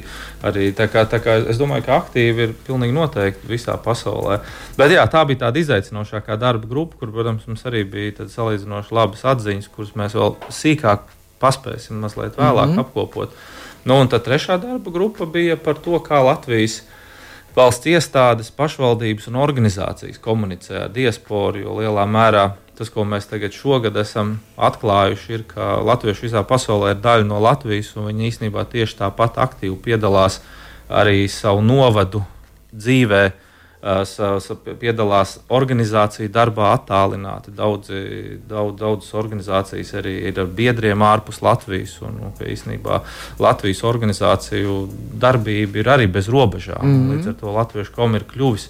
arī 0.46 0.68
tā 0.76 0.87
kā, 0.92 1.07
tā 1.11 1.20
kā 1.24 1.38
es 1.50 1.61
domāju, 1.61 1.87
ka 1.88 1.98
aktīvi 2.02 2.46
ir 2.46 2.55
pilnīgi 2.68 2.94
noteikti 2.96 3.50
visā 3.50 3.74
pasaulē. 3.83 4.38
Bet 4.79 4.94
jā, 4.94 5.05
tā 5.11 5.24
bija 5.29 5.46
tāda 5.46 5.62
izaicinošākā 5.64 6.38
darba 6.40 6.68
grupa, 6.70 7.00
kur, 7.00 7.12
protams, 7.14 7.48
mums 7.48 7.64
arī 7.68 7.85
bija 7.88 8.29
salīdzinoši 8.31 8.96
labas 8.96 9.24
atziņas, 9.33 9.70
kuras 9.74 9.94
mēs 9.98 10.16
vēl 10.18 10.37
sīkāk 10.52 11.09
paspēsim 11.42 12.00
mazliet 12.00 12.37
vēlāk 12.38 12.70
mm 12.70 12.76
-hmm. 12.76 12.81
apkopot. 12.81 13.33
Nu, 13.85 14.00
un 14.00 14.09
tad 14.09 14.24
trešā 14.26 14.59
darba 14.61 14.90
grupa 14.90 15.26
bija 15.26 15.57
par 15.57 15.74
to, 15.79 15.98
kā 16.02 16.22
Latvijas 16.24 16.83
valsts 17.57 17.87
iestādes, 17.87 18.50
pašvaldības 18.50 19.29
un 19.31 19.37
organizācijas 19.40 20.18
komunicē 20.20 20.85
ar 20.85 20.90
diasporu, 20.92 21.59
jo 21.59 21.76
lielā 21.81 22.05
mērā 22.07 22.50
tas, 22.78 22.90
ko 22.92 23.04
mēs 23.08 23.28
tagad 23.30 23.54
šogad 23.56 23.96
esam 24.00 24.36
atklājuši, 24.56 25.32
ir, 25.32 25.46
ka 25.48 25.76
latvieši 25.84 26.28
visā 26.28 26.44
pasaulē 26.46 26.94
ir 26.94 27.02
daļa 27.04 27.26
no 27.28 27.40
Latvijas, 27.42 27.94
un 27.96 28.10
viņi 28.10 28.30
īstenībā 28.30 28.66
tieši 28.72 29.00
tāpat 29.00 29.40
aktīvi 29.42 29.76
piedalās 29.88 30.40
arī 30.88 31.26
savu 31.32 31.64
novadu 31.64 32.22
dzīvē. 32.74 33.24
Piedalās 34.80 35.36
organizāciju 35.52 36.30
darbā 36.32 36.72
attālināti. 36.74 37.52
Daudzi, 37.54 37.98
daudz, 38.48 38.74
daudzas 38.80 39.12
organizācijas 39.14 39.92
arī 40.00 40.14
ir 40.26 40.40
ar 40.42 40.48
biedriem 40.50 41.04
ārpus 41.06 41.38
Latvijas. 41.44 41.92
Un, 42.02 42.16
un, 42.26 42.32
īstenībā 42.34 43.02
Latvijas 43.38 43.84
organizāciju 43.86 44.80
darbība 45.22 45.82
ir 45.82 45.92
arī 45.92 46.08
bez 46.10 46.26
robežām. 46.32 46.82
Mm 46.82 46.96
-hmm. 46.96 47.12
Līdz 47.14 47.28
ar 47.28 47.38
to 47.40 47.52
Latviešu 47.60 47.94
komu 47.94 48.16
ir 48.16 48.24
kļuvis 48.24 48.68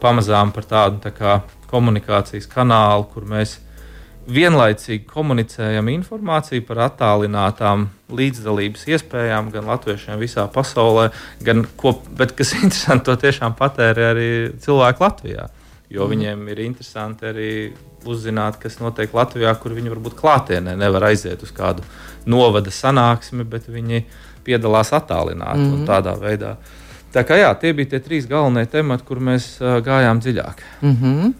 pamazām 0.00 0.52
par 0.52 0.64
tādu 0.64 1.00
tā 1.04 1.12
kā, 1.12 1.40
komunikācijas 1.70 2.48
kanālu, 2.50 3.06
kur 3.12 3.26
mēs 3.30 3.58
vienlaicīgi 4.30 5.06
komunicējam 5.08 5.88
informāciju 5.90 6.64
par 6.68 6.84
attālinātām 6.90 7.86
līdzdalības 8.14 8.84
iespējām 8.90 9.50
gan 9.54 9.70
latviešiem 9.70 10.20
visā 10.20 10.44
pasaulē, 10.52 11.08
gan, 11.46 11.64
ko, 11.80 11.96
bet 12.18 12.34
kas 12.38 12.54
interesanti, 12.60 13.06
to 13.08 13.16
tiešām 13.24 13.56
patērē 13.58 14.10
arī 14.14 14.30
cilvēki 14.62 15.04
Latvijā. 15.06 15.48
Jo 15.90 16.04
mm. 16.04 16.12
viņiem 16.12 16.50
ir 16.52 16.60
interesanti 16.66 17.26
arī 17.26 17.52
uzzināt, 18.06 18.60
kas 18.62 18.78
notiek 18.80 19.14
Latvijā, 19.14 19.54
kur 19.58 19.74
viņi 19.74 19.94
varbūt 19.94 20.18
klātienē 20.20 20.76
nevar 20.78 21.08
aiziet 21.10 21.42
uz 21.42 21.50
kādu 21.54 21.82
novada 22.30 22.70
sanāksmi, 22.70 23.44
bet 23.48 23.66
viņi 23.68 24.04
piedalās 24.46 24.92
attālināti 24.96 25.64
mm. 25.64 25.74
un 25.74 25.88
tādā 25.88 26.14
veidā. 26.20 26.54
Uh, 26.54 26.89
Tā 27.10 27.24
kā 27.26 27.40
jā, 27.40 27.48
tie 27.58 27.72
bija 27.74 27.90
tie 27.94 27.98
trīs 28.04 28.26
galvenie 28.30 28.68
temati, 28.70 29.02
kur 29.06 29.18
mēs 29.18 29.46
uh, 29.58 29.80
gājām 29.82 30.20
dziļāk. 30.22 30.60
Mm 30.80 30.96
-hmm. 31.00 31.32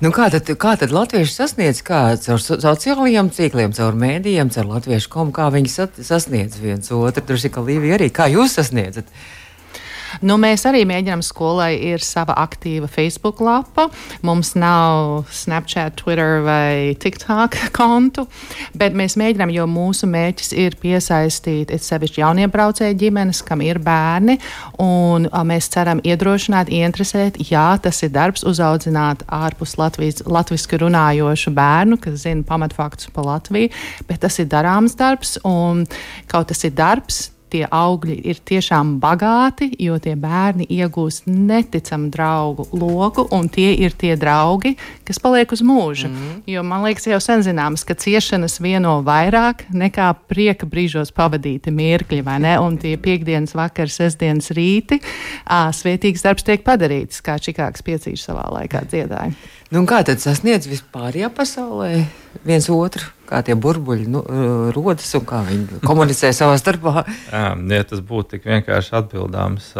nu, 0.00 0.10
kā, 0.10 0.30
tad, 0.32 0.48
kā 0.56 0.76
tad 0.80 0.90
latvieši 0.90 1.34
sasniedz? 1.34 1.82
Kā 1.84 2.16
caur 2.16 2.40
sociālajiem 2.40 3.28
tīkliem, 3.28 3.74
caur 3.76 3.92
mēdījiem, 3.92 4.48
caur 4.50 4.66
latviešu 4.66 5.08
komu, 5.12 5.32
kā 5.32 5.50
viņi 5.52 5.68
sasniedz 6.00 6.56
viens 6.62 6.92
otru? 6.92 7.22
Tur 7.22 7.36
ir 7.36 7.52
kā 7.52 7.60
Līvija 7.60 7.98
arī. 7.98 8.08
Kā 8.08 8.24
jūs 8.32 8.56
sasniedzat? 8.56 9.04
Nu, 10.24 10.38
mēs 10.40 10.64
arī 10.68 10.84
mēģinām 10.88 11.22
skolai 11.24 11.72
ir 11.90 12.02
sava 12.04 12.36
aktīva 12.42 12.88
Facebook 12.90 13.42
lapa. 13.44 13.88
Mums 14.26 14.54
nav 14.58 15.28
Snapchat, 15.34 15.96
Twitter 16.00 16.42
vai 16.46 16.96
TikTok 17.00 17.56
kontu, 17.76 18.26
bet 18.78 18.96
mēs 18.98 19.18
mēģinām, 19.20 19.52
jo 19.54 19.66
mūsu 19.70 20.08
mērķis 20.10 20.52
ir 20.58 20.76
piesaistīt 20.80 21.72
sevišķi 21.84 22.22
jauniebraucēju 22.22 22.98
ģimenes, 22.98 23.42
kam 23.46 23.62
ir 23.64 23.80
bērni, 23.82 24.38
un 24.82 25.28
a, 25.30 25.44
mēs 25.46 25.70
ceram 25.74 26.02
iedrošināt, 26.06 26.72
ieinteresēt, 26.74 27.40
jā, 27.50 27.68
tas 27.82 28.02
ir 28.04 28.12
darbs 28.14 28.44
uzaudzināt 28.48 29.24
ārpus 29.26 29.76
Latvijas, 29.80 30.24
latviski 30.26 30.80
runājošu 30.82 31.54
bērnu, 31.56 32.00
kas 32.02 32.22
zina 32.24 32.46
pamatfaktus 32.48 33.12
par 33.14 33.28
Latviju, 33.28 33.72
bet 34.08 34.22
tas 34.24 34.38
ir 34.42 34.50
darāms 34.50 34.96
darbs, 34.98 35.38
un 35.46 35.84
kaut 36.30 36.50
tas 36.52 36.64
ir 36.66 36.74
darbs, 36.76 37.28
tie 37.50 37.64
augļi 37.70 38.16
ir 38.30 38.40
tiešām 38.44 38.96
bagāti, 39.02 39.70
jo 39.82 39.98
tie 40.02 40.14
bērni 40.18 40.66
iegūst 40.68 41.26
neticamu 41.26 42.10
draugu 42.14 42.68
loku, 42.72 43.26
un 43.34 43.48
tie 43.52 43.72
ir 43.76 43.96
tie 43.98 44.14
draugi, 44.20 44.74
kas 45.08 45.20
paliek 45.22 45.52
uz 45.52 45.62
mūžu. 45.62 46.08
Mm 46.08 46.16
-hmm. 46.16 46.42
Jo 46.46 46.62
man 46.62 46.84
liekas, 46.84 47.06
jau 47.06 47.20
sen 47.20 47.42
zināms, 47.42 47.84
ka 47.84 47.94
ciešanas 47.94 48.60
vieno 48.60 49.02
vairāk 49.02 49.64
nekā 49.72 50.14
prieka 50.28 50.66
brīžos 50.66 51.12
pavadīti 51.12 51.70
mirkļi, 51.70 52.22
vai 52.24 52.38
ne? 52.38 52.58
Un 52.58 52.78
tie 52.78 52.96
piekdienas 52.96 53.54
vakar, 53.54 53.88
sestdienas 53.88 54.50
rīti, 54.50 55.00
ā, 55.46 55.72
svētīgs 55.72 56.22
darbs 56.22 56.42
tiek 56.42 56.64
padarīts, 56.64 57.22
kā 57.22 57.38
Čikāgas 57.38 57.82
piecīši 57.82 58.24
savā 58.24 58.48
laikā 58.50 58.84
dziedāja. 58.90 59.32
Nu, 59.70 59.84
kā 59.86 60.02
tad 60.04 60.20
sasniedz 60.20 60.66
vispārējā 60.66 61.28
pasaulē 61.28 62.04
viens 62.44 62.70
otru? 62.70 63.17
Kā 63.28 63.42
tie 63.44 63.56
burbuļi 63.60 64.06
nu, 64.08 64.22
rodas 64.72 65.10
un 65.18 65.26
kā 65.28 65.42
viņi 65.44 65.82
komunicē 65.84 66.30
savā 66.32 66.54
starpā? 66.60 67.02
Jā, 67.28 67.50
ja 67.52 67.88
tas 67.88 68.00
būtu 68.00 68.36
tik 68.36 68.46
vienkārši 68.48 68.94
atbildāms. 69.02 69.74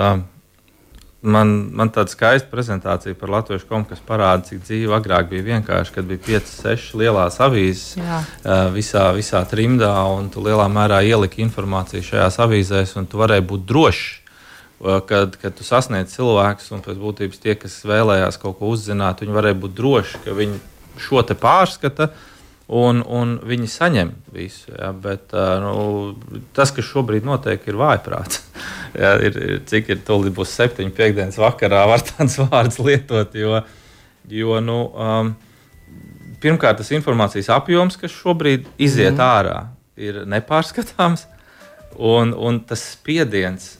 Man, 1.18 1.48
man 1.74 1.90
tāda 1.90 2.12
skaista 2.12 2.46
prezentācija 2.46 3.16
par 3.18 3.32
Latvijas 3.32 3.64
komu, 3.66 3.88
kas 3.88 3.98
parāda, 4.06 4.44
cik 4.46 4.60
dzīve 4.62 4.94
agrāk 4.94 5.26
bija 5.32 5.48
vienkārši, 5.48 5.94
kad 5.96 6.06
bija 6.06 6.20
5, 6.28 6.52
6 6.60 6.92
lielās 7.00 7.40
avīzes 7.42 7.96
Jā. 7.98 8.20
visā, 8.70 9.08
visā 9.16 9.40
trimdā, 9.50 9.90
un 10.14 10.28
tu 10.30 10.44
lielā 10.44 10.68
mērā 10.70 11.00
ieliki 11.08 11.42
informāciju 11.42 12.06
šajās 12.06 12.38
avīzēs, 12.44 12.94
un 13.00 13.10
tu 13.10 13.18
varēji 13.18 13.48
būt 13.50 13.66
drošs. 13.66 14.06
Kad, 14.78 15.32
kad 15.42 15.56
tu 15.58 15.64
sasniedz 15.66 16.12
cilvēkus, 16.14 16.68
un 16.76 16.84
pēc 16.84 17.00
būtības 17.02 17.40
tie, 17.42 17.56
kas 17.58 17.80
vēlējās 17.82 18.38
kaut 18.38 18.60
ko 18.60 18.68
uzzināt, 18.70 19.24
viņi 19.24 19.34
varēja 19.34 19.56
būt 19.58 19.72
droši, 19.74 20.20
ka 20.22 20.36
viņi 20.38 20.60
šo 21.02 21.24
te 21.26 21.34
pārskata, 21.34 22.12
un, 22.68 23.00
un 23.02 23.36
viņi 23.48 23.70
saņem 23.72 24.12
visu. 24.34 24.72
Ja, 24.76 24.92
bet 24.92 25.32
nu, 25.62 25.72
tas, 26.56 26.72
kas 26.74 26.88
šobrīd 26.88 27.26
notiek, 27.26 27.64
ir 27.68 27.80
vājprāts. 27.80 28.42
ja, 29.02 29.16
ir, 29.24 29.36
ir, 29.36 29.62
cik 29.68 29.92
ir 29.94 30.02
tūlīt 30.06 30.36
būs 30.36 30.52
septiņu 30.58 30.94
piekdienas 30.96 31.40
vakarā, 31.40 31.86
var 31.88 32.04
tāds 32.10 32.38
vārds 32.42 32.80
lietot. 32.82 33.34
Jo, 33.38 33.62
jo 34.28 34.60
nu, 34.64 34.78
um, 34.92 35.32
pirmkārt, 36.42 36.82
tas 36.82 36.92
informācijas 36.96 37.50
apjoms, 37.56 37.98
kas 38.00 38.14
šobrīd 38.14 38.68
iziet 38.76 39.16
mm. 39.16 39.24
ārā, 39.24 39.58
ir 39.96 40.22
nepārskatāms. 40.28 41.26
Un, 41.98 42.30
un 42.36 42.60
tas 42.68 42.82
spiediens 42.92 43.78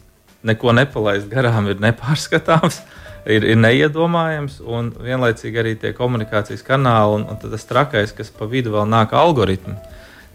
neko 0.49 0.73
nepalaist 0.75 1.29
garām 1.31 1.69
ir 1.71 1.79
nepārskatāms. 1.83 2.81
Uh, 2.81 2.98
ir, 3.29 3.45
ir 3.45 3.61
neiedomājams, 3.61 4.59
un 4.65 4.91
vienlaicīgi 5.05 5.61
arī 5.61 5.75
tie 5.81 5.93
komunikācijas 5.97 6.65
kanāli, 6.67 7.21
un, 7.21 7.27
un 7.33 7.41
tas 7.43 7.67
trakais, 7.69 8.15
kas 8.17 8.33
pa 8.35 8.49
vidu 8.51 8.75
vēl 8.75 8.89
nāk 8.89 9.15
algoritmi. 9.17 9.77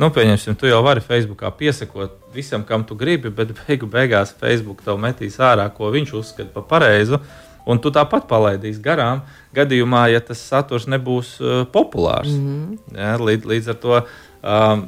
Nu, 0.01 0.09
pieņemsim, 0.13 0.55
tu 0.57 0.65
jau 0.65 0.79
vari 0.85 1.03
Facebookā 1.05 1.51
piesakot 1.57 2.15
visam, 2.33 2.63
kam 2.65 2.85
tu 2.87 2.97
gribi, 2.97 3.29
bet 3.29 3.53
beigu 3.61 3.89
beigās 3.89 4.33
Facebook 4.39 4.81
tev 4.85 4.97
metīs 5.01 5.37
ārā, 5.41 5.67
ko 5.73 5.91
viņš 5.93 6.15
uzskata 6.21 6.49
par 6.55 6.69
pareizu. 6.69 7.21
Un 7.69 7.79
tu 7.79 7.93
tāpat 7.95 8.25
palaidīsi 8.27 8.81
garām, 8.83 9.21
gadījumā, 9.55 10.09
ja 10.11 10.19
tas 10.19 10.41
saturs 10.43 10.83
nebūs 10.91 11.37
uh, 11.39 11.61
populārs. 11.71 12.33
Mm 12.33 12.49
-hmm. 12.49 12.97
ja, 12.97 13.13
līdz, 13.15 13.45
līdz 13.47 13.69
ar 13.71 13.77
to, 13.85 14.01
um, 14.41 14.81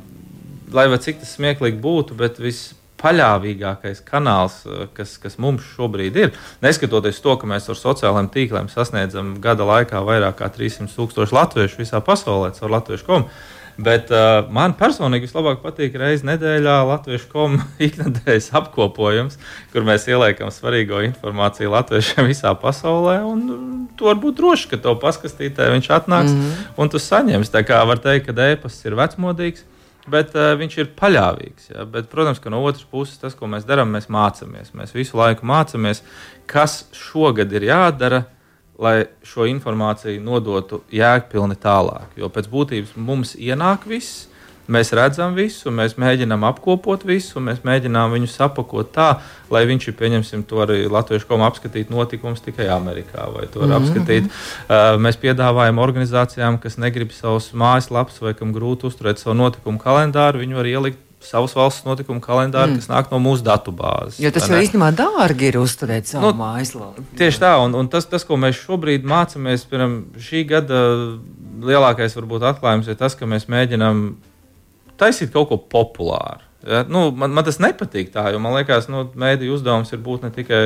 lai 0.73 0.97
cik 0.97 1.21
tas 1.21 1.37
smieklīgi 1.37 1.79
būtu, 1.79 2.17
bet 2.19 2.39
viss 2.39 2.73
paļāvīgākais 3.05 4.01
kanāls, 4.05 4.61
eh, 4.65 4.87
kas, 4.97 5.17
kas 5.21 5.37
mums 5.41 5.65
šobrīd 5.75 6.21
ir. 6.23 6.31
Neskatoties 6.65 7.21
to, 7.21 7.37
ka 7.37 7.49
mēs 7.49 7.69
ar 7.69 7.79
sociālajiem 7.79 8.31
tīkliem 8.33 8.71
sasniedzam 8.71 9.35
gada 9.41 9.67
laikā 9.67 10.01
vairāk 10.05 10.41
kā 10.41 10.49
300 10.49 10.95
tūkstoši 10.95 11.37
latviešu 11.37 11.83
visā 11.83 12.01
pasaulē 12.01 12.55
caur 12.57 12.73
latviešu 12.79 13.05
komu. 13.05 13.29
Bet 13.75 14.07
uh, 14.07 14.45
man 14.55 14.71
personīgi 14.79 15.27
vislabāk 15.27 15.59
patīk 15.59 15.97
reizes 15.99 16.23
nedēļā 16.23 16.77
Latvijas 16.87 17.25
komu 17.27 17.59
ikdienas 17.85 18.47
apkopojums, 18.55 19.35
kur 19.73 19.83
mēs 19.83 20.07
ieliekam 20.07 20.47
svarīgo 20.47 21.01
informāciju 21.09 21.73
latviešiem 21.73 22.29
visā 22.31 22.53
pasaulē. 22.55 23.17
Tu 23.99 24.07
vari 24.07 24.23
būt 24.23 24.39
drošs, 24.39 24.69
ka 24.71 24.79
to 24.79 24.95
paskastītē 25.01 25.67
viņš 25.73 25.91
atnāks 25.91 26.31
mm 26.31 26.41
-hmm. 26.41 26.67
un 26.77 26.89
tu 26.89 27.03
saņemsi. 27.03 27.51
Tā 27.51 27.65
kā 27.67 27.83
var 27.87 27.99
teikt, 27.99 28.31
ka 28.31 28.47
ēpasts 28.55 28.87
ir 28.87 28.95
vecmodīgs 28.95 29.67
bet 30.11 30.35
uh, 30.37 30.53
viņš 30.59 30.77
ir 30.81 30.93
paļāvīgs. 30.99 31.71
Ja? 31.73 31.87
Bet, 31.89 32.09
protams, 32.11 32.41
ka 32.43 32.53
no 32.53 32.61
otras 32.65 32.85
puses 32.89 33.19
tas, 33.21 33.35
ko 33.37 33.49
mēs 33.51 33.67
darām, 33.67 33.91
mēs 33.95 34.09
mācāmies. 34.11 34.73
Mēs 34.77 34.95
visu 34.95 35.19
laiku 35.19 35.47
mācāmies, 35.49 36.03
kas 36.49 36.83
šogad 36.95 37.53
ir 37.55 37.67
jādara, 37.69 38.25
lai 38.81 39.07
šo 39.23 39.47
informāciju 39.47 40.21
nodotu 40.23 40.81
jēgpilni 40.93 41.55
tālāk. 41.61 42.15
Jo 42.19 42.29
pēc 42.33 42.49
būtības 42.51 42.95
mums 42.99 43.35
ienāk 43.39 43.87
viss 43.87 44.27
Mēs 44.71 44.89
redzam 44.97 45.35
visu, 45.37 45.69
mēs 45.69 45.93
mēģinām 46.01 46.45
apkopot 46.47 47.03
visu, 47.05 47.41
mēs 47.43 47.61
mēģinām 47.67 48.15
viņu 48.15 48.29
sapakot 48.31 48.89
tā, 48.95 49.09
lai 49.53 49.61
viņš 49.69 49.87
ir, 49.91 49.95
pieņemsim, 49.99 50.45
to 50.49 50.63
arī 50.63 50.79
latviešu 50.89 51.29
komu 51.29 51.45
apskatīt 51.45 51.93
notikumus 51.93 52.41
tikai 52.45 52.65
Amerikā, 52.73 53.27
vai 53.33 53.45
to 53.45 53.61
var 53.61 53.67
mm 53.67 53.73
-hmm. 53.73 53.81
apskatīt. 53.81 54.23
Uh, 54.25 54.97
mēs 54.97 55.21
piedāvājam 55.21 55.77
organizācijām, 55.77 56.59
kas 56.59 56.77
negrib 56.77 57.11
savus 57.11 57.51
mājaslapas 57.53 58.21
vai 58.21 58.33
kam 58.33 58.53
grūti 58.53 58.89
uzturēt 58.89 59.17
savu 59.17 59.35
notikumu 59.35 59.79
kalendāru, 59.79 60.39
viņi 60.39 60.55
var 60.55 60.65
ielikt 60.65 60.99
savas 61.25 61.55
valsts 61.55 61.85
notikumu 61.85 62.21
kalendāru, 62.21 62.71
mm. 62.71 62.81
kas 62.81 62.89
nāk 62.89 63.09
no 63.11 63.19
mūsu 63.23 63.45
datubāzes. 63.45 64.19
Jo 64.21 64.31
tas 64.33 64.47
jau 64.49 64.59
īstenībā 64.61 64.91
dārgi 64.95 65.49
ir 65.49 65.57
uzturēt 65.61 66.09
savu 66.09 66.29
nu, 66.29 66.37
mājaslapu. 66.41 67.05
Tieši 67.17 67.41
tā, 67.41 67.55
un, 67.63 67.75
un 67.79 67.89
tas, 67.91 68.05
tas, 68.09 68.25
ko 68.27 68.37
mēs 68.41 68.59
šobrīd 68.61 69.07
mācāmies, 69.09 69.65
piemēram, 69.69 69.97
šī 70.21 70.45
gada 70.51 70.83
lielākais 71.65 72.17
varbūt 72.19 72.45
atklājums 72.51 72.89
ir 72.91 72.99
tas, 72.99 73.17
ka 73.17 73.29
mēs 73.29 73.49
mēģinām 73.51 74.05
taisīt 74.99 75.33
kaut 75.33 75.49
ko 75.51 75.59
populāru. 75.59 76.43
Ja? 76.65 76.83
Nu, 76.89 77.09
man, 77.13 77.33
man 77.35 77.45
tas 77.45 77.61
nepatīk 77.61 78.11
tā, 78.13 78.27
jo 78.33 78.41
man 78.41 78.55
liekas, 78.57 78.89
ka 78.89 78.95
nu, 78.95 79.05
mēdīņu 79.21 79.57
uzdevums 79.57 79.93
ir 79.93 80.01
būt 80.05 80.25
ne 80.25 80.33
tikai 80.33 80.65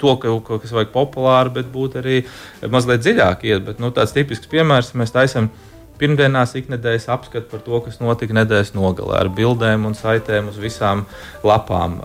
to, 0.00 0.16
ka, 0.20 0.58
kas 0.62 0.72
vajag 0.74 0.92
populāru, 0.94 1.54
bet 1.58 1.70
būt 1.72 2.00
arī 2.00 2.22
mazliet 2.70 3.04
dziļāk 3.04 3.46
iet. 3.48 3.62
Bet, 3.68 3.82
nu, 3.82 3.92
tāds 3.94 4.14
tipisks 4.16 4.50
piemērs 4.50 4.94
mēs 4.98 5.14
taisām. 5.14 5.52
Pirmdienās 5.94 6.56
ikdienas 6.58 7.04
apskats 7.14 7.46
par 7.46 7.60
to, 7.62 7.78
kas 7.84 8.00
notika 8.02 8.34
nedēļas 8.34 8.72
nogalē, 8.74 9.20
ar 9.20 9.28
bildēm 9.30 9.84
un 9.86 9.94
saitēm 9.94 10.48
uz 10.50 10.56
visām 10.58 11.04
lapām. 11.46 12.00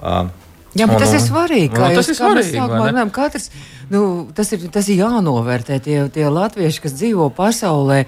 Jā, 0.77 0.85
bet 0.85 0.99
un, 0.99 1.01
tas 1.01 1.13
ir 1.17 1.23
svarīgi. 1.23 1.73
Nu, 1.73 1.87
tas 1.97 2.09
ir 2.11 2.17
svarīgi. 2.17 2.57
Sākumā, 2.59 3.05
katrs, 3.13 3.47
nu, 3.89 4.01
tas, 4.37 4.51
ir, 4.53 4.67
tas 4.73 4.89
ir 4.91 4.99
jānovērtē. 5.01 5.79
Tie, 5.85 5.97
tie 6.13 6.27
latvieši, 6.29 6.83
kas 6.83 6.93
dzīvo 6.99 7.29
pasaulē, 7.33 8.03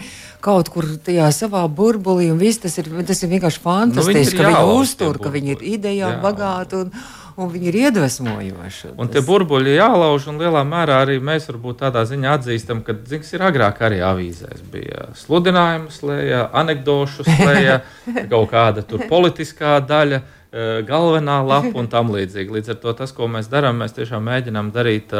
kaut 0.45 0.69
kur 0.73 0.85
tajā 1.05 1.31
savā 1.33 1.63
burbulī, 1.65 2.29
un 2.33 2.37
viss 2.41 2.61
tas 2.61 2.77
ir, 2.81 2.91
tas 3.07 3.23
ir 3.25 3.33
vienkārši 3.33 3.63
fantastiski, 3.63 4.37
nu, 4.37 4.43
ka 4.43 4.51
viņi 4.51 4.77
uztur, 4.77 5.17
ka 5.21 5.33
viņi 5.33 5.55
ir 5.55 5.65
idejām 5.77 6.21
bagāti. 6.21 6.85
Un, 6.85 6.93
un 7.41 7.49
viņi 7.49 7.69
ir 7.71 7.77
iedvesmojoši. 7.87 8.91
Un 8.93 9.07
tas... 9.07 9.13
tie 9.15 9.23
burbuļi 9.25 9.75
jālauž, 9.77 10.27
un 10.31 10.41
lielā 10.41 10.61
mērā 10.67 10.99
arī 11.05 11.17
mēs 11.23 11.47
varbūt 11.49 11.79
tādā 11.83 12.03
ziņā 12.05 12.35
atzīstam, 12.37 12.83
ka 12.85 12.95
zins, 13.07 13.31
ir 13.33 13.45
agrāk 13.47 13.81
arī 13.87 14.01
avīzēs 14.05 14.65
bija 14.73 15.07
sludinājuma 15.17 15.93
slēja, 15.93 16.43
anekdošu 16.61 17.25
slēja, 17.25 17.81
kaut 18.31 18.51
kāda 18.53 18.85
tur 18.85 19.07
politiskā 19.09 19.79
daļa. 19.87 20.21
Galvenā 20.51 21.37
lapa 21.47 21.71
un 21.79 21.87
tam 21.87 22.11
līdzīgi. 22.11 22.51
Līdz 22.51 22.73
ar 22.73 22.79
to 22.81 22.93
tas, 22.99 23.13
ko 23.15 23.29
mēs 23.31 23.47
darām, 23.51 23.77
mēs 23.79 23.95
tiešām 23.95 24.25
mēģinām 24.27 24.73
darīt 24.75 25.13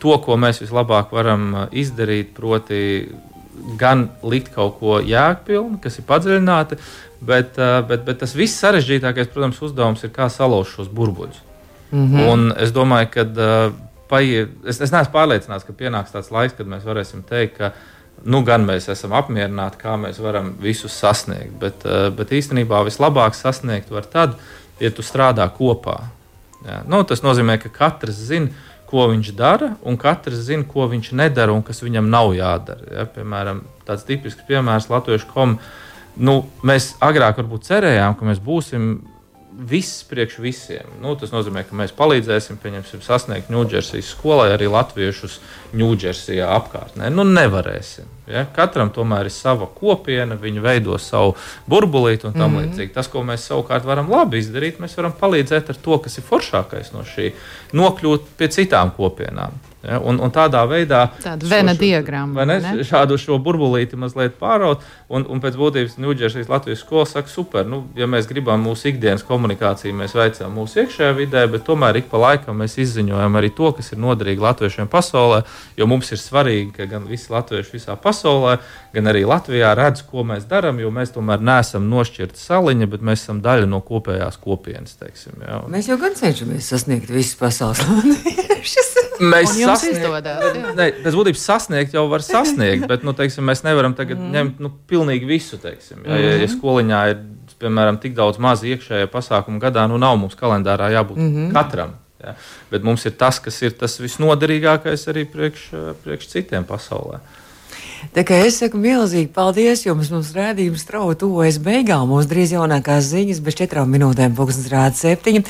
to, 0.00 0.14
ko 0.22 0.36
mēs 0.38 0.62
vislabāk 0.62 1.10
varam 1.10 1.66
izdarīt, 1.74 2.30
proti, 2.36 3.10
gan 3.80 4.08
likt 4.22 4.54
kaut 4.54 4.78
ko 4.78 5.00
jēgpilnu, 5.02 5.80
kas 5.82 5.98
ir 5.98 6.06
padziļināti, 6.08 6.78
bet, 7.20 7.58
bet, 7.88 8.06
bet 8.06 8.22
tas 8.22 8.34
viss 8.38 8.62
sarežģītākais, 8.62 9.32
protams, 9.34 9.60
uzdevums 9.66 10.06
ir 10.06 10.14
kā 10.14 10.30
salauzt 10.32 10.76
šos 10.76 10.88
burbuļus. 10.88 11.42
Mm 11.90 12.06
-hmm. 12.06 12.28
Un 12.32 12.52
es 12.56 12.70
domāju, 12.72 13.08
ka 13.10 13.24
paiet, 14.08 14.50
es, 14.66 14.80
es 14.80 14.92
neesmu 14.92 15.12
pārliecināts, 15.14 15.66
ka 15.66 15.72
pienāks 15.72 16.14
tāds 16.14 16.30
laiks, 16.30 16.54
kad 16.58 16.66
mēs 16.66 16.86
varēsim 16.86 17.22
teikt, 17.26 17.58
ka 17.58 17.72
nu, 18.24 18.42
gan 18.44 18.66
mēs 18.66 18.88
esam 18.92 19.12
apmierināti, 19.16 19.80
kā 19.80 19.96
mēs 20.00 20.20
varam 20.22 20.54
visus 20.60 20.92
sasniegt. 20.92 21.52
Bet, 21.58 21.86
bet 22.16 22.32
īstenībā 22.36 22.84
vislabāk 22.84 23.34
sasniegt 23.34 23.90
var 23.90 24.04
tad, 24.04 24.36
ja 24.80 24.90
tu 24.94 25.04
strādā 25.06 25.46
kopā. 25.54 26.00
Jā. 26.64 26.82
Nu, 26.88 27.02
tas 27.08 27.22
nozīmē, 27.24 27.56
ka 27.60 27.70
katrs 27.72 28.18
zina, 28.30 28.50
ko 28.90 29.06
viņš 29.12 29.30
dara, 29.38 29.74
un 29.86 29.96
katrs 30.00 30.42
zina, 30.48 30.66
ko 30.66 30.88
viņš 30.90 31.12
nedara 31.16 31.54
un 31.54 31.62
kas 31.66 31.82
viņam 31.84 32.10
nav 32.10 32.32
jādara. 32.36 32.88
Ja? 32.90 33.06
Piemēram, 33.08 33.62
tāds 33.86 34.04
tipisks 34.08 34.44
piemērs 34.48 34.90
Latviešu 34.90 35.30
komu. 35.30 35.60
Nu, 36.20 36.42
mēs 36.66 36.94
agrāk 37.00 37.38
cerējām, 37.64 38.16
ka 38.18 38.26
mēs 38.26 38.42
būsim 38.42 38.90
viss 39.68 40.04
priekš 40.08 40.38
visiem. 40.40 40.88
Nu, 41.02 41.12
tas 41.20 41.32
nozīmē, 41.34 41.62
ka 41.68 41.76
mēs 41.76 41.92
palīdzēsim 41.96 42.58
sasniegt 43.04 43.50
Ņūdžersijas 43.52 44.12
skolai 44.14 44.50
arī 44.54 44.70
latviešus 44.72 45.38
Ņūdžersijā 45.76 46.48
apkārtnē. 46.56 47.10
Nu, 47.12 47.26
nevarēsim. 47.28 48.08
Ja? 48.30 48.46
Katram 48.56 48.92
tomēr 48.94 49.28
ir 49.28 49.34
sava 49.34 49.68
kopiena, 49.68 50.38
viņi 50.40 50.64
veido 50.64 50.98
savu 50.98 51.36
burbulīti 51.70 52.26
un 52.26 52.32
tam 52.32 52.50
mm 52.50 52.56
-hmm. 52.56 52.70
līdzīgi. 52.70 52.94
Tas, 52.94 53.08
ko 53.08 53.22
mēs 53.22 53.48
savukārt 53.50 53.84
varam 53.84 54.10
labi 54.10 54.38
izdarīt, 54.40 54.80
mēs 54.80 54.96
varam 54.96 55.12
palīdzēt 55.20 55.70
ar 55.70 55.76
to, 55.76 55.98
kas 55.98 56.18
ir 56.18 56.24
foršākais 56.24 56.92
no 56.92 57.04
šī, 57.04 57.32
nokļūt 57.72 58.36
pie 58.36 58.48
citām 58.48 58.90
kopienām. 58.96 59.69
Ja, 59.80 59.96
un, 59.96 60.18
un 60.20 60.28
tādā 60.28 60.60
veidā 60.68 61.06
tāda 61.22 61.46
vena 61.48 61.72
diagramma. 61.72 62.44
Ne, 62.44 62.58
ne? 62.60 62.84
Šādu 62.84 63.16
šo 63.20 63.38
burbulīti 63.40 63.96
mazliet 63.96 64.34
pāraut. 64.40 64.82
Un, 65.08 65.24
un 65.24 65.40
pēc 65.40 65.56
būtības 65.56 65.96
Ņūdžersijas 66.00 66.50
Latvijas 66.52 66.82
skola 66.84 67.06
saka, 67.08 67.32
super, 67.32 67.64
nu, 67.66 67.80
ja 67.96 68.04
mēs 68.10 68.28
gribam 68.28 68.60
mūsu 68.66 68.90
ikdienas 68.92 69.24
komunikāciju, 69.26 69.96
mēs 69.96 70.12
veicam 70.18 70.52
mūsu 70.58 70.82
iekšējā 70.82 71.14
vidē, 71.16 71.46
bet 71.50 71.64
tomēr 71.64 72.02
ik 72.02 72.10
pa 72.12 72.20
laikam 72.20 72.60
mēs 72.60 72.76
izziņojam 72.84 73.40
arī 73.40 73.50
to, 73.56 73.72
kas 73.78 73.88
ir 73.94 74.02
noderīgi 74.04 74.44
latviešiem 74.44 74.90
pasaulē. 74.92 75.40
Jo 75.80 75.88
mums 75.88 76.12
ir 76.12 76.20
svarīgi, 76.20 76.74
ka 76.76 76.88
gan 76.90 77.08
visi 77.08 77.32
latvieši 77.32 77.74
visā 77.78 77.96
pasaulē, 77.96 78.58
gan 78.92 79.08
arī 79.08 79.24
Latvijā 79.24 79.72
redz, 79.78 80.04
ko 80.04 80.26
mēs 80.28 80.44
darām, 80.50 80.82
jo 80.84 80.92
mēs 80.92 81.16
tomēr 81.16 81.40
neesam 81.40 81.88
nošķirta 81.88 82.36
saliņa, 82.36 82.90
bet 82.92 83.06
mēs 83.06 83.24
esam 83.24 83.40
daļa 83.40 83.70
no 83.70 83.80
kopējās 83.86 84.36
kopienas. 84.44 85.00
Teiksim, 85.00 85.40
ja. 85.40 85.62
Mēs 85.72 85.88
jau 85.88 85.96
gan 86.00 86.16
cenšamies 86.20 86.68
sasniegt 86.68 87.08
visus 87.08 87.38
pasaules 87.40 87.80
latviešu 87.88 88.90
mēs 89.20 89.56
sasniegsim. 89.70 91.02
Pēc 91.04 91.18
būtības 91.18 91.44
sasniegt 91.46 91.94
jau 91.96 92.06
var 92.10 92.24
sasniegt, 92.24 92.86
bet 92.90 93.06
nu, 93.06 93.14
teiksim, 93.16 93.46
mēs 93.46 93.64
nevaram 93.66 93.94
tagad 93.98 94.18
mm. 94.18 94.34
ņemt 94.36 94.62
nu, 94.64 94.72
pilnīgi 94.90 95.28
visu. 95.28 95.58
Teiksim, 95.60 96.02
ja, 96.06 96.16
ja, 96.16 96.34
ja 96.34 96.44
mhm. 96.44 96.52
skoliņā 96.56 97.00
ir 97.12 97.18
piemēram 97.60 97.98
tik 98.00 98.14
daudz 98.16 98.40
mazu 98.42 98.70
iekšējā 98.70 99.08
pasākumu 99.12 99.60
gadā, 99.62 99.84
nu 99.90 99.98
nav 100.00 100.16
mums 100.20 100.38
kalendārā 100.38 100.90
jābūt 100.94 101.18
mm 101.20 101.34
-hmm. 101.34 101.52
katram. 101.56 101.98
Ja. 102.20 102.34
Bet 102.70 102.84
mums 102.84 103.06
ir 103.08 103.14
tas, 103.16 103.38
kas 103.40 103.62
ir 103.62 103.76
tas 103.80 103.96
visnoderīgākais 104.00 105.06
arī 105.08 105.24
priekš, 105.24 105.70
priekš 106.04 106.28
citiem 106.34 106.64
pasaulē. 106.68 107.20
Tā 108.14 108.24
kā 108.26 108.38
es 108.46 108.56
saku 108.58 108.78
milzīgi 108.80 109.28
paldies 109.34 109.84
jums, 109.84 110.08
mums 110.10 110.32
rādījums 110.32 110.82
strauji 110.86 111.18
tuvojas 111.20 111.58
beigām. 111.62 112.08
Mums 112.08 112.28
drīz 112.30 112.54
jaunākās 112.56 113.10
ziņas, 113.12 113.42
bez 113.44 113.58
četrām 113.60 113.92
minūtēm 113.92 114.32
pūkstens 114.38 114.70
rāda 114.72 114.96
septiņi. 114.96 115.42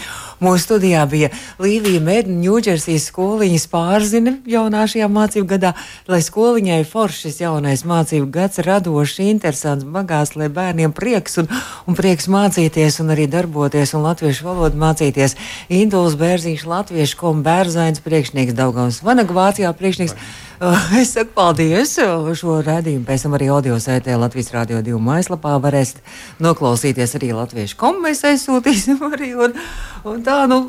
Mūsu 0.43 0.65
studijā 0.65 1.05
bija 1.09 1.31
Līvija 1.63 2.01
Mēdina, 2.03 2.41
Ņūdžersijas 2.41 3.07
skoliņas 3.11 3.67
pārzina 3.71 4.35
jaunā 4.49 4.83
šajā 4.91 5.09
mācību 5.13 5.47
gadā, 5.55 5.73
lai 6.11 6.21
skoliņai 6.27 6.81
foršs 6.91 7.41
jaunais 7.43 7.87
mācību 7.87 8.29
gads 8.35 8.63
radošs, 8.67 9.21
interesants, 9.25 9.87
bagāts, 9.87 10.35
lai 10.41 10.51
bērniem 10.53 10.97
prieks 10.97 11.39
un, 11.45 11.51
un 11.87 11.97
prieks 11.99 12.29
mācīties 12.33 13.01
un 13.05 13.15
arī 13.15 13.29
darboties 13.31 13.95
un 13.95 14.09
latviešu 14.09 14.49
valodu 14.49 14.81
mācīties. 14.81 15.37
Induls 15.69 16.19
Bērziņš, 16.21 16.67
latviešu 16.67 17.21
komu 17.21 17.45
bērzains 17.47 18.03
priekšnieks, 18.05 18.57
Daugavs 18.57 19.05
Vanagvācijā 19.07 19.77
priekšnieks. 19.77 20.17
Vai. 20.17 20.50
Es 21.01 21.15
saku 21.15 21.33
paldies. 21.33 21.95
Šo 22.37 22.59
redzējumu 22.65 23.07
pēc 23.09 23.25
tam 23.25 23.37
arī 23.39 23.49
audio 23.53 23.79
sētē 23.81 24.17
Latvijas 24.21 24.51
Rādio 24.53 24.83
2 24.85 24.99
mājaslapā 25.01 25.55
varēsiet 25.63 26.03
noklausīties 26.45 27.17
arī 27.17 27.31
latviešu 27.37 27.79
komu. 27.81 28.03
Mēs 28.05 28.21
aizsūtīsim 28.29 29.01
arī. 29.13 29.33
Un, 29.41 29.57
un 30.05 30.25
tā, 30.27 30.43
nu, 30.51 30.61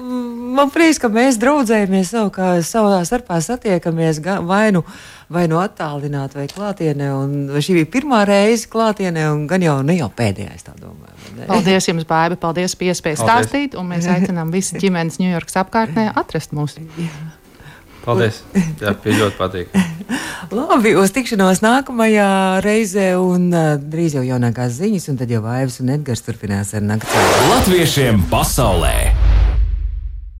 man 0.55 0.71
prieks, 0.71 1.01
ka 1.01 1.11
mēs 1.11 1.39
draudzējamies 1.41 2.13
savu, 2.15 2.31
kā 2.35 2.53
savā 2.63 3.01
starpā 3.07 3.41
satiekamies 3.43 4.21
vai 4.47 4.69
nu, 4.71 4.85
vai 5.31 5.43
nu 5.51 5.59
attālināti 5.59 6.39
vai 6.39 6.47
klātienē. 6.51 7.11
Un 7.17 7.35
šī 7.59 7.81
bija 7.81 7.91
pirmā 7.99 8.23
reize 8.29 8.71
klātienē 8.71 9.27
un 9.33 9.43
gan 9.51 9.67
jau 9.67 9.77
ne 9.83 9.99
jau 9.99 10.07
pēdējais 10.07 10.69
tā 10.69 10.77
domāju. 10.79 11.19
Paldies 11.51 11.91
jums, 11.91 12.07
Bāba, 12.07 12.39
paldies 12.39 12.77
par 12.79 12.93
iespēju 12.93 13.19
stāstīt, 13.19 13.75
un 13.79 13.91
mēs 13.91 14.07
aicinām 14.11 14.55
visu 14.55 14.79
ģimenes 14.79 15.19
Ņujorkas 15.19 15.61
apkārtnē 15.65 16.11
atrast 16.15 16.55
mūs. 16.55 16.79
Jā. 16.79 17.40
Paldies! 18.05 18.41
Jā, 18.81 18.95
bija 19.03 19.25
ļoti 19.25 19.37
patīkami. 19.37 19.87
Labi, 20.57 20.95
uz 20.99 21.13
tikšanos 21.15 21.61
nākamajā 21.63 22.29
reizē, 22.65 23.13
un 23.21 23.49
uh, 23.53 23.75
drīz 23.79 24.17
jau 24.17 24.25
jaunākās 24.25 24.79
ziņas, 24.81 25.07
un 25.13 25.21
tad 25.21 25.31
jau 25.31 25.43
Aivs 25.47 25.79
un 25.83 25.93
Edgars 25.95 26.25
turpinās 26.25 26.73
ar 26.75 26.83
nakti. 26.83 27.25
Latviešiem 27.53 28.25
pasaulē! 28.33 29.20